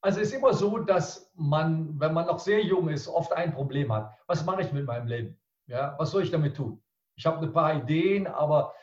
Also 0.02 0.20
es 0.20 0.28
ist 0.28 0.34
immer 0.34 0.52
so, 0.52 0.78
dass 0.78 1.30
man, 1.34 1.98
wenn 1.98 2.12
man 2.12 2.26
noch 2.26 2.38
sehr 2.38 2.62
jung 2.62 2.90
ist, 2.90 3.08
oft 3.08 3.32
ein 3.32 3.54
Problem 3.54 3.90
hat. 3.90 4.12
Was 4.26 4.44
mache 4.44 4.60
ich 4.60 4.72
mit 4.72 4.84
meinem 4.84 5.06
Leben? 5.06 5.40
Ja, 5.66 5.94
was 5.98 6.10
soll 6.10 6.24
ich 6.24 6.30
damit 6.30 6.56
tun? 6.56 6.82
Ich 7.16 7.24
habe 7.24 7.46
ein 7.46 7.52
paar 7.52 7.74
Ideen, 7.74 8.26
aber 8.26 8.74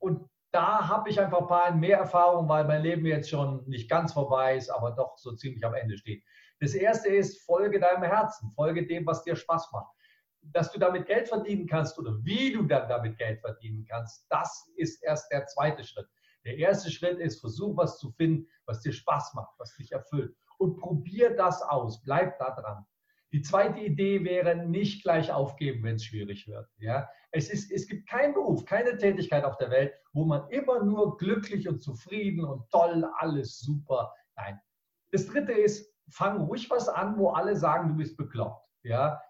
und 0.00 0.28
da 0.52 0.88
habe 0.88 1.10
ich 1.10 1.20
einfach 1.20 1.42
ein 1.42 1.46
paar 1.46 1.74
mehr 1.74 1.98
Erfahrung, 1.98 2.48
weil 2.48 2.64
mein 2.64 2.82
Leben 2.82 3.06
jetzt 3.06 3.30
schon 3.30 3.64
nicht 3.68 3.88
ganz 3.88 4.12
vorbei 4.12 4.56
ist, 4.56 4.68
aber 4.68 4.90
doch 4.90 5.16
so 5.16 5.32
ziemlich 5.36 5.64
am 5.64 5.74
Ende 5.74 5.96
steht. 5.96 6.24
Das 6.58 6.74
erste 6.74 7.08
ist, 7.08 7.40
folge 7.42 7.78
deinem 7.78 8.02
Herzen, 8.02 8.50
folge 8.50 8.86
dem, 8.86 9.06
was 9.06 9.22
dir 9.22 9.36
Spaß 9.36 9.70
macht. 9.72 9.94
Dass 10.42 10.72
du 10.72 10.80
damit 10.80 11.06
Geld 11.06 11.28
verdienen 11.28 11.66
kannst 11.66 11.98
oder 11.98 12.18
wie 12.22 12.52
du 12.52 12.62
dann 12.64 12.88
damit 12.88 13.18
Geld 13.18 13.40
verdienen 13.40 13.86
kannst, 13.88 14.26
das 14.30 14.68
ist 14.76 15.02
erst 15.04 15.30
der 15.30 15.46
zweite 15.46 15.84
Schritt. 15.84 16.08
Der 16.44 16.56
erste 16.56 16.90
Schritt 16.90 17.18
ist, 17.18 17.40
versuch 17.40 17.76
was 17.76 17.98
zu 17.98 18.10
finden, 18.12 18.48
was 18.66 18.80
dir 18.80 18.92
Spaß 18.92 19.34
macht, 19.34 19.54
was 19.58 19.76
dich 19.76 19.92
erfüllt 19.92 20.34
und 20.58 20.76
probier 20.76 21.36
das 21.36 21.62
aus. 21.62 22.02
Bleib 22.02 22.38
da 22.38 22.50
dran. 22.54 22.86
Die 23.32 23.42
zweite 23.42 23.78
Idee 23.80 24.24
wäre, 24.24 24.56
nicht 24.56 25.02
gleich 25.02 25.30
aufgeben, 25.30 25.84
wenn 25.84 25.96
es 25.96 26.04
schwierig 26.04 26.48
wird. 26.48 26.68
Ja? 26.78 27.08
Es, 27.30 27.48
ist, 27.48 27.70
es 27.70 27.86
gibt 27.86 28.08
keinen 28.08 28.34
Beruf, 28.34 28.64
keine 28.64 28.96
Tätigkeit 28.96 29.44
auf 29.44 29.56
der 29.58 29.70
Welt, 29.70 29.92
wo 30.12 30.24
man 30.24 30.48
immer 30.50 30.82
nur 30.82 31.16
glücklich 31.16 31.68
und 31.68 31.80
zufrieden 31.80 32.44
und 32.44 32.68
toll, 32.70 33.08
alles 33.18 33.60
super. 33.60 34.12
Nein. 34.36 34.60
Das 35.12 35.26
dritte 35.26 35.52
ist, 35.52 35.94
fang 36.10 36.40
ruhig 36.40 36.68
was 36.70 36.88
an, 36.88 37.16
wo 37.18 37.30
alle 37.30 37.54
sagen, 37.54 37.90
du 37.90 37.96
bist 37.96 38.16
bekloppt. 38.16 38.66
Ja? 38.82 39.20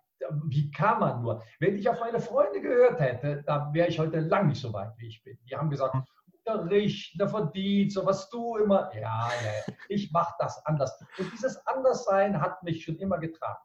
Wie 0.47 0.71
kann 0.71 1.01
man 1.01 1.23
nur? 1.23 1.43
Wenn 1.59 1.77
ich 1.77 1.89
auf 1.89 2.01
meine 2.01 2.21
Freunde 2.21 2.61
gehört 2.61 3.01
hätte, 3.01 3.43
dann 3.47 3.73
wäre 3.75 3.89
ich 3.89 3.99
heute 3.99 4.21
lang 4.21 4.49
nicht 4.49 4.61
so 4.61 4.73
weit, 4.73 4.93
wie 4.97 5.09
ich 5.09 5.23
bin. 5.23 5.39
Die 5.49 5.57
haben 5.57 5.71
gesagt, 5.71 5.95
Unterricht, 6.45 7.19
der 7.21 7.29
Verdienst, 7.29 7.95
so 7.95 8.07
was 8.07 8.29
du 8.31 8.57
immer. 8.57 8.91
Ja, 8.95 9.29
ja 9.29 9.75
ich 9.89 10.11
mache 10.11 10.35
das 10.39 10.65
anders. 10.67 10.99
Und 11.19 11.31
dieses 11.33 11.67
Anderssein 11.67 12.41
hat 12.41 12.63
mich 12.63 12.85
schon 12.85 12.97
immer 12.97 13.19
getragen. 13.19 13.61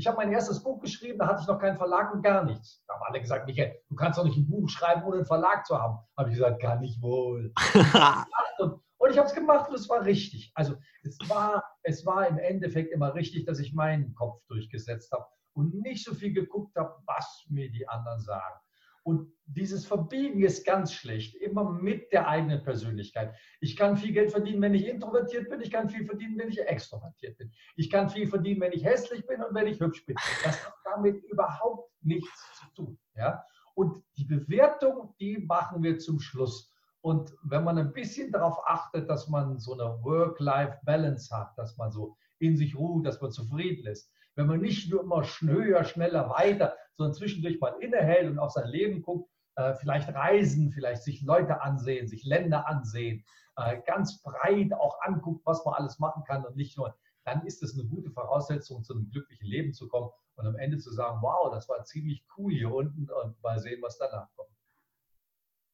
Ich 0.00 0.06
habe 0.06 0.16
mein 0.16 0.32
erstes 0.32 0.62
Buch 0.62 0.80
geschrieben, 0.80 1.18
da 1.18 1.26
hatte 1.26 1.42
ich 1.42 1.46
noch 1.46 1.58
keinen 1.58 1.76
Verlag 1.76 2.14
und 2.14 2.22
gar 2.22 2.42
nichts. 2.42 2.82
Da 2.88 2.94
haben 2.94 3.02
alle 3.06 3.20
gesagt, 3.20 3.44
Michael, 3.44 3.78
du 3.86 3.94
kannst 3.94 4.18
doch 4.18 4.24
nicht 4.24 4.38
ein 4.38 4.48
Buch 4.48 4.66
schreiben, 4.70 5.04
ohne 5.04 5.16
einen 5.16 5.26
Verlag 5.26 5.66
zu 5.66 5.78
haben. 5.78 5.98
Habe 6.16 6.30
ich 6.30 6.36
gesagt, 6.36 6.62
kann 6.62 6.82
ich 6.82 7.02
wohl. 7.02 7.52
und, 8.60 8.80
und 8.96 9.10
ich 9.10 9.18
habe 9.18 9.28
es 9.28 9.34
gemacht 9.34 9.68
und 9.68 9.74
es 9.74 9.90
war 9.90 10.02
richtig. 10.02 10.52
Also 10.54 10.76
es 11.02 11.18
war, 11.28 11.62
es 11.82 12.06
war 12.06 12.26
im 12.26 12.38
Endeffekt 12.38 12.92
immer 12.92 13.14
richtig, 13.14 13.44
dass 13.44 13.58
ich 13.58 13.74
meinen 13.74 14.14
Kopf 14.14 14.40
durchgesetzt 14.48 15.12
habe 15.12 15.26
und 15.52 15.74
nicht 15.74 16.02
so 16.02 16.14
viel 16.14 16.32
geguckt 16.32 16.74
habe, 16.76 16.94
was 17.04 17.44
mir 17.50 17.70
die 17.70 17.86
anderen 17.86 18.20
sagen. 18.20 18.58
Und 19.02 19.32
dieses 19.46 19.86
Verbiegen 19.86 20.42
ist 20.42 20.64
ganz 20.64 20.92
schlecht, 20.92 21.34
immer 21.34 21.70
mit 21.70 22.12
der 22.12 22.28
eigenen 22.28 22.62
Persönlichkeit. 22.62 23.34
Ich 23.60 23.76
kann 23.76 23.96
viel 23.96 24.12
Geld 24.12 24.30
verdienen, 24.30 24.62
wenn 24.62 24.74
ich 24.74 24.86
introvertiert 24.86 25.48
bin. 25.48 25.60
Ich 25.60 25.70
kann 25.70 25.88
viel 25.88 26.04
verdienen, 26.04 26.38
wenn 26.38 26.50
ich 26.50 26.60
extrovertiert 26.60 27.38
bin. 27.38 27.50
Ich 27.76 27.90
kann 27.90 28.08
viel 28.08 28.28
verdienen, 28.28 28.60
wenn 28.60 28.72
ich 28.72 28.84
hässlich 28.84 29.26
bin 29.26 29.42
und 29.42 29.54
wenn 29.54 29.66
ich 29.66 29.80
hübsch 29.80 30.04
bin. 30.06 30.16
Das 30.44 30.64
hat 30.64 30.74
damit 30.84 31.22
überhaupt 31.24 31.90
nichts 32.02 32.60
zu 32.60 32.66
tun. 32.74 32.98
Ja? 33.16 33.44
Und 33.74 34.04
die 34.16 34.24
Bewertung, 34.24 35.14
die 35.18 35.38
machen 35.38 35.82
wir 35.82 35.98
zum 35.98 36.20
Schluss. 36.20 36.72
Und 37.00 37.34
wenn 37.42 37.64
man 37.64 37.78
ein 37.78 37.92
bisschen 37.92 38.30
darauf 38.30 38.58
achtet, 38.66 39.08
dass 39.08 39.28
man 39.28 39.58
so 39.58 39.72
eine 39.72 40.02
Work-Life-Balance 40.04 41.34
hat, 41.34 41.56
dass 41.56 41.76
man 41.76 41.90
so 41.90 42.16
in 42.38 42.56
sich 42.56 42.76
ruht, 42.76 43.06
dass 43.06 43.20
man 43.20 43.30
zufrieden 43.30 43.86
ist, 43.86 44.12
wenn 44.34 44.46
man 44.46 44.60
nicht 44.60 44.90
nur 44.90 45.02
immer 45.02 45.24
schneller, 45.24 45.84
schneller, 45.84 46.30
weiter, 46.30 46.76
sondern 47.00 47.14
zwischendurch 47.14 47.58
mal 47.60 47.74
innehält 47.80 48.30
und 48.30 48.38
auf 48.38 48.52
sein 48.52 48.68
Leben 48.68 49.00
guckt, 49.00 49.30
äh, 49.56 49.72
vielleicht 49.74 50.14
reisen, 50.14 50.70
vielleicht 50.70 51.02
sich 51.02 51.22
Leute 51.22 51.62
ansehen, 51.62 52.06
sich 52.06 52.24
Länder 52.24 52.68
ansehen, 52.68 53.24
äh, 53.56 53.80
ganz 53.86 54.20
breit 54.22 54.74
auch 54.74 55.00
anguckt, 55.00 55.40
was 55.46 55.64
man 55.64 55.74
alles 55.74 55.98
machen 55.98 56.24
kann 56.24 56.44
und 56.44 56.56
nicht 56.56 56.76
nur, 56.76 56.94
dann 57.24 57.46
ist 57.46 57.62
es 57.62 57.72
eine 57.72 57.88
gute 57.88 58.10
Voraussetzung, 58.10 58.84
zu 58.84 58.92
einem 58.92 59.08
glücklichen 59.08 59.46
Leben 59.46 59.72
zu 59.72 59.88
kommen 59.88 60.10
und 60.34 60.46
am 60.46 60.56
Ende 60.56 60.76
zu 60.76 60.92
sagen, 60.92 61.22
wow, 61.22 61.50
das 61.50 61.70
war 61.70 61.82
ziemlich 61.84 62.22
cool 62.36 62.52
hier 62.52 62.70
unten 62.70 63.08
und 63.08 63.42
mal 63.42 63.58
sehen, 63.58 63.80
was 63.80 63.96
danach 63.96 64.28
kommt. 64.36 64.50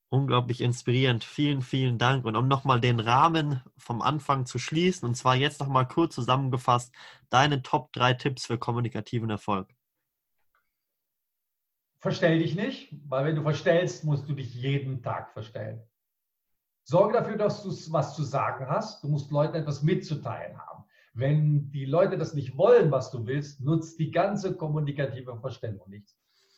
Unglaublich 0.08 0.60
inspirierend. 0.60 1.24
Vielen, 1.24 1.60
vielen 1.60 1.98
Dank. 1.98 2.24
Und 2.24 2.36
um 2.36 2.46
nochmal 2.46 2.80
den 2.80 3.00
Rahmen 3.00 3.62
vom 3.76 4.00
Anfang 4.00 4.46
zu 4.46 4.60
schließen, 4.60 5.08
und 5.08 5.16
zwar 5.16 5.34
jetzt 5.34 5.58
nochmal 5.58 5.88
kurz 5.88 6.14
zusammengefasst, 6.14 6.94
deine 7.30 7.62
Top 7.62 7.92
3 7.94 8.14
Tipps 8.14 8.46
für 8.46 8.58
kommunikativen 8.58 9.30
Erfolg. 9.30 9.75
Verstell 11.98 12.38
dich 12.38 12.54
nicht, 12.54 12.94
weil 13.08 13.24
wenn 13.24 13.36
du 13.36 13.42
verstellst, 13.42 14.04
musst 14.04 14.28
du 14.28 14.34
dich 14.34 14.54
jeden 14.54 15.02
Tag 15.02 15.32
verstellen. 15.32 15.82
Sorge 16.84 17.14
dafür, 17.14 17.36
dass 17.36 17.62
du 17.62 17.70
was 17.92 18.14
zu 18.14 18.22
sagen 18.22 18.68
hast. 18.68 19.02
Du 19.02 19.08
musst 19.08 19.30
Leuten 19.30 19.56
etwas 19.56 19.82
mitzuteilen 19.82 20.56
haben. 20.58 20.84
Wenn 21.14 21.70
die 21.70 21.86
Leute 21.86 22.18
das 22.18 22.34
nicht 22.34 22.56
wollen, 22.56 22.90
was 22.90 23.10
du 23.10 23.26
willst, 23.26 23.60
nutzt 23.60 23.98
die 23.98 24.10
ganze 24.10 24.54
kommunikative 24.54 25.36
Verstellung 25.38 25.88
nichts. 25.88 26.16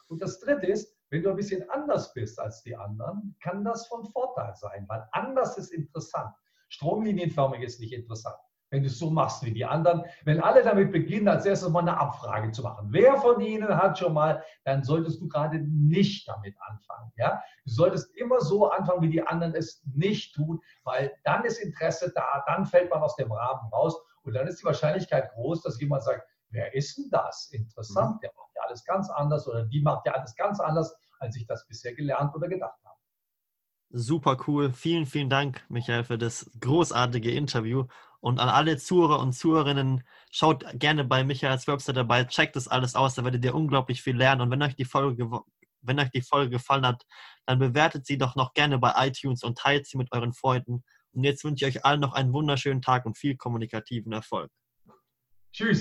Und 0.08 0.20
das 0.20 0.40
Dritte 0.40 0.66
ist, 0.66 0.94
wenn 1.10 1.22
du 1.22 1.30
ein 1.30 1.36
bisschen 1.36 1.68
anders 1.70 2.12
bist 2.12 2.38
als 2.40 2.62
die 2.62 2.76
anderen, 2.76 3.36
kann 3.40 3.64
das 3.64 3.86
von 3.86 4.04
Vorteil 4.06 4.54
sein, 4.56 4.84
weil 4.88 5.06
anders 5.12 5.56
ist 5.56 5.72
interessant. 5.72 6.34
Stromlinienförmig 6.68 7.62
ist 7.62 7.80
nicht 7.80 7.92
interessant 7.92 8.36
wenn 8.70 8.82
du 8.82 8.88
es 8.88 8.98
so 8.98 9.10
machst 9.10 9.44
wie 9.44 9.52
die 9.52 9.64
anderen. 9.64 10.04
Wenn 10.24 10.42
alle 10.42 10.62
damit 10.62 10.92
beginnen, 10.92 11.28
als 11.28 11.46
erstes 11.46 11.68
mal 11.68 11.80
eine 11.80 11.98
Abfrage 11.98 12.50
zu 12.52 12.62
machen. 12.62 12.88
Wer 12.90 13.16
von 13.16 13.40
ihnen 13.40 13.68
hat 13.68 13.98
schon 13.98 14.12
mal, 14.12 14.42
dann 14.64 14.82
solltest 14.82 15.20
du 15.20 15.28
gerade 15.28 15.58
nicht 15.58 16.28
damit 16.28 16.56
anfangen. 16.60 17.12
Ja? 17.16 17.42
Du 17.64 17.70
solltest 17.70 18.14
immer 18.16 18.40
so 18.40 18.70
anfangen, 18.70 19.02
wie 19.02 19.10
die 19.10 19.26
anderen 19.26 19.54
es 19.54 19.82
nicht 19.94 20.34
tun, 20.34 20.60
weil 20.84 21.12
dann 21.24 21.44
ist 21.44 21.58
Interesse 21.58 22.12
da, 22.14 22.44
dann 22.46 22.66
fällt 22.66 22.90
man 22.90 23.02
aus 23.02 23.16
dem 23.16 23.32
Rahmen 23.32 23.72
raus 23.72 23.96
und 24.22 24.34
dann 24.34 24.46
ist 24.46 24.60
die 24.60 24.66
Wahrscheinlichkeit 24.66 25.32
groß, 25.32 25.62
dass 25.62 25.80
jemand 25.80 26.02
sagt, 26.02 26.28
wer 26.50 26.74
ist 26.74 26.98
denn 26.98 27.08
das? 27.10 27.50
Interessant, 27.52 28.16
mhm. 28.16 28.20
der 28.20 28.32
macht 28.36 28.50
ja 28.54 28.62
alles 28.66 28.84
ganz 28.84 29.10
anders 29.10 29.48
oder 29.48 29.64
die 29.64 29.80
macht 29.80 30.06
ja 30.06 30.12
alles 30.12 30.34
ganz 30.36 30.60
anders, 30.60 30.94
als 31.20 31.36
ich 31.36 31.46
das 31.46 31.66
bisher 31.66 31.94
gelernt 31.94 32.34
oder 32.34 32.48
gedacht 32.48 32.78
habe. 32.84 32.87
Super 33.90 34.36
cool. 34.46 34.72
Vielen, 34.72 35.06
vielen 35.06 35.30
Dank, 35.30 35.64
Michael, 35.68 36.04
für 36.04 36.18
das 36.18 36.50
großartige 36.60 37.30
Interview. 37.30 37.86
Und 38.20 38.40
an 38.40 38.48
alle 38.48 38.76
Zuhörer 38.76 39.20
und 39.20 39.32
Zuhörerinnen, 39.32 40.02
schaut 40.30 40.64
gerne 40.74 41.04
bei 41.04 41.24
Michaels 41.24 41.66
Website 41.68 41.96
dabei, 41.96 42.24
checkt 42.24 42.56
das 42.56 42.68
alles 42.68 42.94
aus, 42.94 43.14
da 43.14 43.24
werdet 43.24 43.44
ihr 43.44 43.54
unglaublich 43.54 44.02
viel 44.02 44.16
lernen. 44.16 44.42
Und 44.42 44.50
wenn 44.50 44.62
euch 44.62 44.74
die 44.74 44.84
Folge, 44.84 45.30
wenn 45.80 46.00
euch 46.00 46.10
die 46.10 46.22
Folge 46.22 46.50
gefallen 46.50 46.84
hat, 46.84 47.04
dann 47.46 47.58
bewertet 47.58 48.06
sie 48.06 48.18
doch 48.18 48.34
noch 48.36 48.52
gerne 48.54 48.78
bei 48.78 48.92
iTunes 49.06 49.42
und 49.42 49.56
teilt 49.56 49.86
sie 49.86 49.96
mit 49.96 50.12
euren 50.12 50.32
Freunden. 50.34 50.84
Und 51.12 51.24
jetzt 51.24 51.44
wünsche 51.44 51.66
ich 51.66 51.76
euch 51.76 51.84
allen 51.84 52.00
noch 52.00 52.12
einen 52.12 52.32
wunderschönen 52.32 52.82
Tag 52.82 53.06
und 53.06 53.16
viel 53.16 53.36
kommunikativen 53.36 54.12
Erfolg. 54.12 54.50
Tschüss. 55.52 55.76